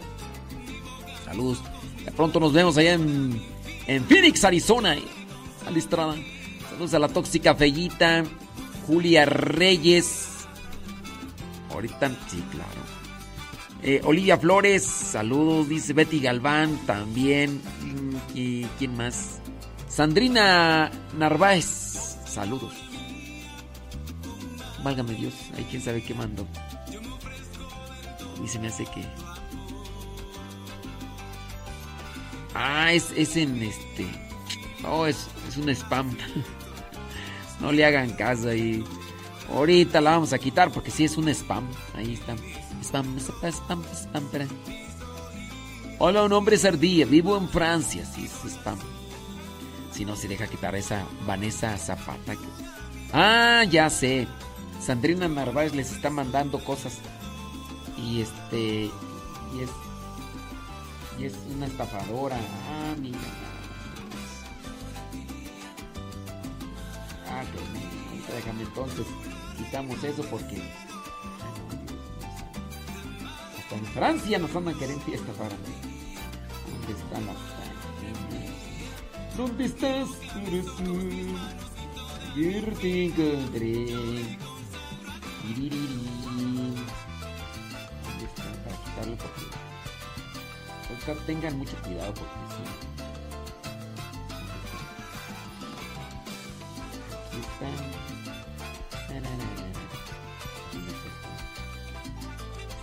Saludos. 1.24 1.58
De 2.04 2.10
pronto 2.12 2.40
nos 2.40 2.52
vemos 2.52 2.76
allá 2.76 2.94
en, 2.94 3.40
en 3.86 4.04
Phoenix, 4.04 4.44
Arizona. 4.44 4.96
Ali 5.66 5.78
Estrada. 5.78 6.14
Saludos 6.70 6.94
a 6.94 6.98
la 6.98 7.08
tóxica 7.08 7.54
Fellita. 7.54 8.24
Julia 8.86 9.24
Reyes. 9.24 10.46
Ahorita, 11.70 12.09
sí, 12.28 12.42
claro. 12.50 12.82
Eh, 13.82 14.00
Olivia 14.04 14.38
Flores, 14.38 14.84
saludos, 14.84 15.68
dice 15.68 15.92
Betty 15.92 16.20
Galván, 16.20 16.78
también. 16.86 17.60
Mm, 17.80 18.16
¿Y 18.34 18.64
quién 18.78 18.96
más? 18.96 19.40
Sandrina 19.88 20.90
Narváez, 21.18 21.66
saludos. 22.26 22.72
Válgame 24.84 25.14
Dios, 25.14 25.34
hay 25.56 25.64
quien 25.64 25.82
sabe 25.82 26.02
qué 26.02 26.14
mandó. 26.14 26.46
Y 28.44 28.48
se 28.48 28.59
me 28.59 28.68
hace 28.68 28.84
que. 28.84 29.04
Ah, 32.54 32.92
es, 32.92 33.10
es 33.16 33.36
en 33.36 33.62
este. 33.62 34.06
Oh, 34.88 35.06
es, 35.06 35.28
es 35.48 35.56
un 35.56 35.68
spam. 35.70 36.16
no 37.62 37.70
le 37.70 37.84
hagan 37.86 38.10
caso 38.10 38.48
ahí. 38.48 38.84
Ahorita 39.48 40.01
la 40.01 40.10
vamos 40.10 40.32
a 40.32 40.39
quitar 40.39 40.72
porque 40.72 40.90
sí 40.90 41.05
es 41.05 41.16
un 41.16 41.28
spam. 41.28 41.64
Ahí 41.94 42.14
está. 42.14 42.34
Spam, 42.82 43.16
spam, 43.18 43.52
spam, 43.55 43.84
spam. 43.94 44.48
Hola, 45.98 46.24
un 46.24 46.32
hombre 46.32 46.56
es 46.56 46.64
ardilla. 46.64 47.06
Vivo 47.06 47.36
en 47.36 47.48
Francia. 47.48 48.05
Sí, 48.05 48.24
es 48.24 48.52
spam. 48.52 48.78
Si 49.93 50.05
no 50.05 50.16
se 50.16 50.26
deja 50.26 50.48
quitar 50.48 50.74
esa 50.74 51.05
Vanessa 51.24 51.76
Zapata. 51.78 52.34
Ah, 53.12 53.62
ya 53.70 53.89
sé. 53.89 54.26
Sandrina 54.80 55.28
Narváez 55.28 55.72
les 55.74 55.93
está 55.93 56.10
mandando 56.10 56.62
cosas. 56.64 56.98
Y 57.97 58.22
este. 58.22 58.90
Y 59.55 59.62
es. 59.62 59.70
Y 61.20 61.24
es 61.26 61.34
una 61.55 61.66
estafadora. 61.66 62.36
Ah, 62.36 62.97
mira. 63.01 63.18
Ah. 67.43 68.10
Ahorita 68.10 68.35
déjame 68.35 68.62
entonces. 68.62 69.06
Quitamos 69.56 70.05
eso 70.05 70.23
porque. 70.31 70.62
Hasta 73.59 73.77
en 73.77 73.86
Francia 73.86 74.39
nos 74.39 74.51
queriendo 74.78 75.05
estafar. 75.12 75.51
¿Dónde 76.70 76.93
está 76.93 77.20
la 77.20 77.32
página? 77.32 77.62
¿Dónde 79.36 79.64
estás? 79.64 80.09
Eres 80.47 80.66
tú. 80.77 80.98
Ayer 82.35 82.74
te 82.78 83.05
encontré. 83.06 83.86
¿Dónde 88.05 88.24
está? 88.24 88.44
Para 88.64 88.77
quitarlo 88.85 89.16
porque. 89.16 89.62
Tengan 91.27 91.59
mucho 91.59 91.77
cuidado 91.82 92.14
porque 92.14 92.31
sí. 92.56 92.91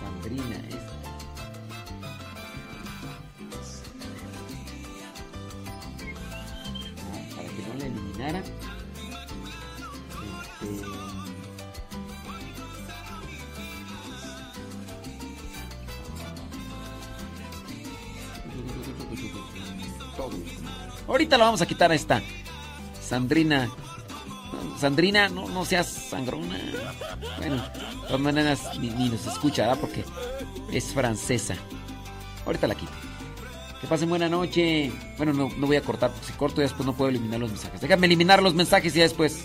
Sandrina, 0.00 0.58
la 7.78 7.86
eliminara. 7.86 8.42
Ahorita 21.08 21.38
la 21.38 21.44
vamos 21.44 21.60
a 21.60 21.66
quitar 21.66 21.90
a 21.90 21.94
esta. 21.94 22.22
Sandrina. 23.00 23.68
Sandrina, 24.80 25.28
no, 25.28 25.48
no 25.48 25.64
seas 25.64 25.86
sangrona. 25.86 26.58
Bueno, 27.36 27.56
de 27.56 28.06
todas 28.06 28.20
maneras 28.20 28.78
ni, 28.78 28.88
nos 29.10 29.26
escucha, 29.26 29.62
¿verdad? 29.62 29.78
Porque 29.80 30.04
es 30.72 30.92
francesa. 30.94 31.54
Ahorita 32.46 32.66
la 32.66 32.74
quito. 32.74 32.92
Que 33.80 33.86
pasen 33.86 34.08
buena 34.08 34.28
noche. 34.28 34.90
Bueno, 35.18 35.32
no, 35.34 35.50
no 35.56 35.66
voy 35.66 35.76
a 35.76 35.82
cortar, 35.82 36.10
porque 36.10 36.26
si 36.26 36.32
corto 36.32 36.56
ya 36.56 36.62
después 36.62 36.86
no 36.86 36.94
puedo 36.94 37.10
eliminar 37.10 37.40
los 37.40 37.50
mensajes. 37.50 37.80
Déjame 37.80 38.06
eliminar 38.06 38.42
los 38.42 38.54
mensajes 38.54 38.94
y 38.94 38.98
ya 38.98 39.04
después. 39.04 39.44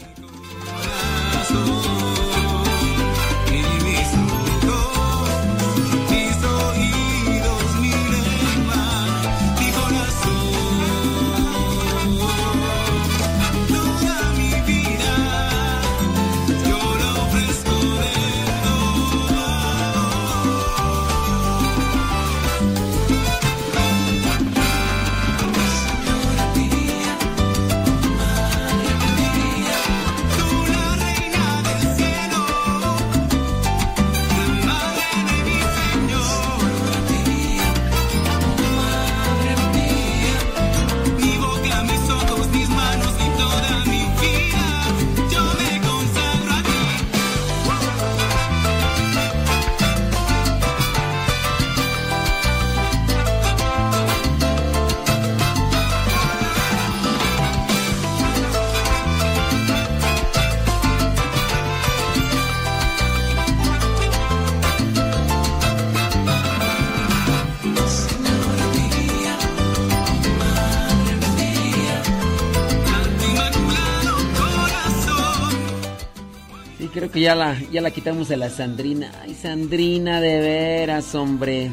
Ya 77.21 77.35
la, 77.35 77.59
ya 77.71 77.81
la 77.81 77.91
quitamos 77.91 78.27
de 78.27 78.37
la 78.37 78.49
Sandrina. 78.49 79.11
Ay, 79.21 79.33
Sandrina, 79.35 80.21
de 80.21 80.39
veras, 80.39 81.13
hombre. 81.15 81.71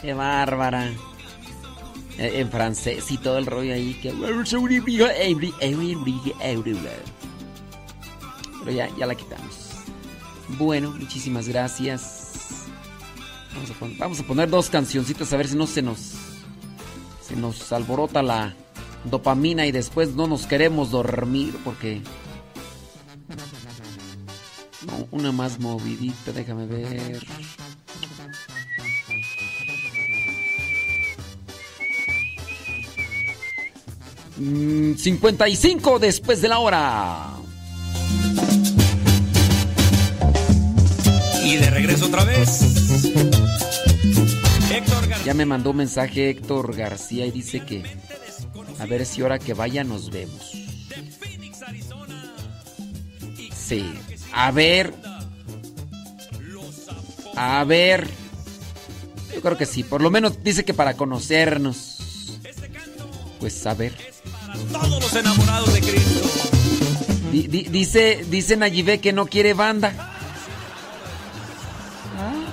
Qué 0.00 0.14
bárbara. 0.14 0.92
Eh, 2.18 2.40
En 2.40 2.50
francés 2.50 3.10
y 3.10 3.18
todo 3.18 3.38
el 3.38 3.46
rollo 3.46 3.74
ahí. 3.74 3.94
Que... 3.94 4.12
Pero 8.60 8.76
ya, 8.76 8.88
ya 8.96 9.06
la 9.06 9.14
quitamos. 9.14 9.70
Bueno, 10.58 10.90
muchísimas 10.98 11.48
gracias. 11.48 12.66
Vamos 13.54 13.70
a, 13.70 13.74
vamos 13.98 14.20
a 14.20 14.22
poner 14.24 14.50
dos 14.50 14.68
cancioncitas 14.70 15.32
a 15.32 15.36
ver 15.36 15.48
si 15.48 15.56
no 15.56 15.66
se 15.66 15.82
nos. 15.82 16.12
Se 17.26 17.36
nos 17.36 17.72
alborota 17.72 18.22
la 18.22 18.54
dopamina 19.04 19.66
y 19.66 19.72
después 19.72 20.14
no 20.14 20.26
nos 20.26 20.46
queremos 20.46 20.90
dormir 20.90 21.56
porque. 21.64 22.02
No, 24.86 25.08
una 25.10 25.32
más 25.32 25.58
movidita, 25.58 26.32
déjame 26.32 26.66
ver. 26.66 27.22
Mm, 34.36 34.94
55 34.96 35.98
después 35.98 36.42
de 36.42 36.48
la 36.48 36.58
hora. 36.58 37.30
Y 41.44 41.56
de 41.56 41.70
regreso 41.70 42.06
otra 42.06 42.24
vez. 42.24 42.60
Héctor. 44.70 45.04
Ya 45.24 45.34
me 45.34 45.46
mandó 45.46 45.70
un 45.70 45.76
mensaje 45.76 46.30
Héctor 46.30 46.74
García 46.74 47.26
y 47.26 47.30
dice 47.30 47.60
que 47.60 47.84
a 48.78 48.86
ver 48.86 49.06
si 49.06 49.22
ahora 49.22 49.38
que 49.38 49.54
vaya 49.54 49.84
nos 49.84 50.10
vemos. 50.10 50.52
Sí. 53.54 53.84
A 54.34 54.50
ver. 54.50 54.92
A 57.36 57.64
ver. 57.64 58.08
Yo 59.34 59.40
creo 59.40 59.56
que 59.56 59.66
sí. 59.66 59.82
Por 59.82 60.00
lo 60.02 60.10
menos 60.10 60.42
dice 60.42 60.64
que 60.64 60.74
para 60.74 60.94
conocernos. 60.94 62.38
Pues 63.40 63.66
a 63.66 63.74
ver. 63.74 63.94
Todos 64.72 64.88
los 65.02 65.14
enamorados 65.14 65.72
de 65.72 65.80
Cristo. 65.80 66.28
Di- 67.32 67.48
di- 67.48 67.64
dice, 67.64 68.24
dice 68.30 68.56
Nayibé 68.56 69.00
que 69.00 69.12
no 69.12 69.26
quiere 69.26 69.54
banda. 69.54 70.10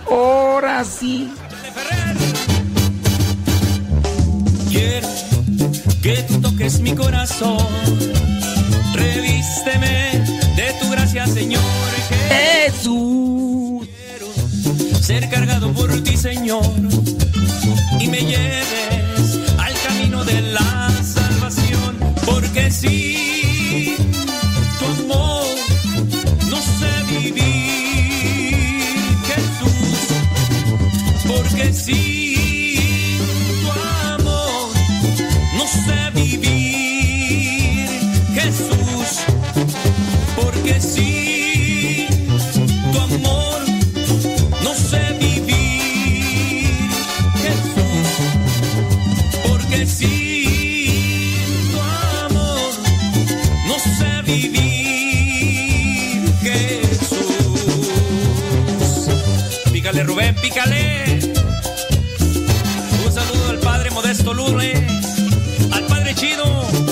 Ahora 0.10 0.84
sí. 0.84 1.32
Quiero 4.70 5.08
que 6.02 6.24
tú 6.24 6.42
toques 6.42 6.80
mi 6.80 6.96
corazón. 6.96 7.58
Revísteme 8.96 10.41
gracias, 10.92 11.32
Señor 11.32 11.62
Jesús. 12.30 13.88
Quiero 13.88 15.02
ser 15.02 15.30
cargado 15.30 15.72
por 15.74 15.90
ti, 16.04 16.18
Señor, 16.18 16.64
y 18.00 18.08
me 18.08 18.20
lleves 18.20 19.40
al 19.58 19.74
camino 19.88 20.24
de 20.24 20.42
la 20.42 20.90
salvación, 21.04 21.98
porque 22.26 22.70
sí, 22.72 23.96
tu 24.80 24.86
amor 25.04 25.46
no 26.50 26.58
sé 26.58 26.92
vivir, 27.10 28.56
Jesús, 29.28 30.08
porque 31.28 31.74
sí. 31.74 32.21
Ernesto 64.12 64.34
Lourdes, 64.34 64.78
al 65.72 65.86
Padre 65.86 66.14
Chido. 66.14 66.91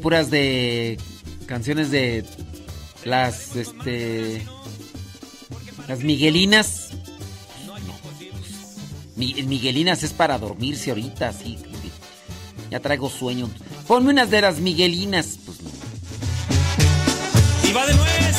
puras 0.00 0.30
de 0.30 0.98
canciones 1.46 1.90
de 1.90 2.24
las 3.04 3.56
este 3.56 4.42
las 5.88 6.00
miguelinas. 6.00 6.90
No. 7.66 7.74
Miguelinas 9.16 10.02
es 10.02 10.12
para 10.12 10.38
dormirse 10.38 10.90
ahorita, 10.90 11.28
así. 11.28 11.58
Ya 12.70 12.80
traigo 12.80 13.10
sueño. 13.10 13.50
Ponme 13.86 14.10
unas 14.10 14.30
de 14.30 14.40
las 14.40 14.60
miguelinas, 14.60 15.38
pues 15.44 15.60
no. 15.62 15.70
Y 17.68 17.72
va 17.72 17.86
de 17.86 17.94
nuez 17.94 18.36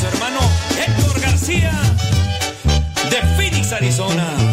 su 0.00 0.06
hermano 0.06 0.40
Héctor 0.78 1.20
García 1.20 1.72
de 3.10 3.16
Phoenix, 3.36 3.72
Arizona. 3.72 4.49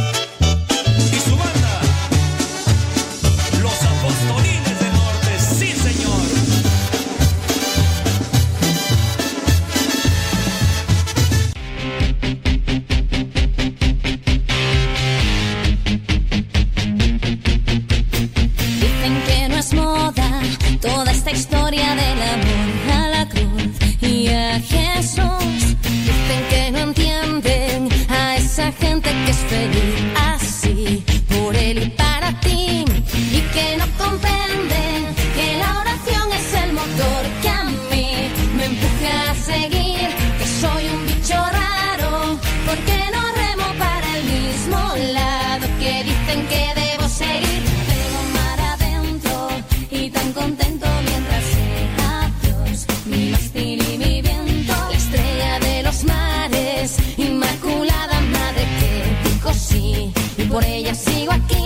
por 60.49 60.63
ella 60.63 60.93
sigo 60.93 61.31
aquí. 61.31 61.56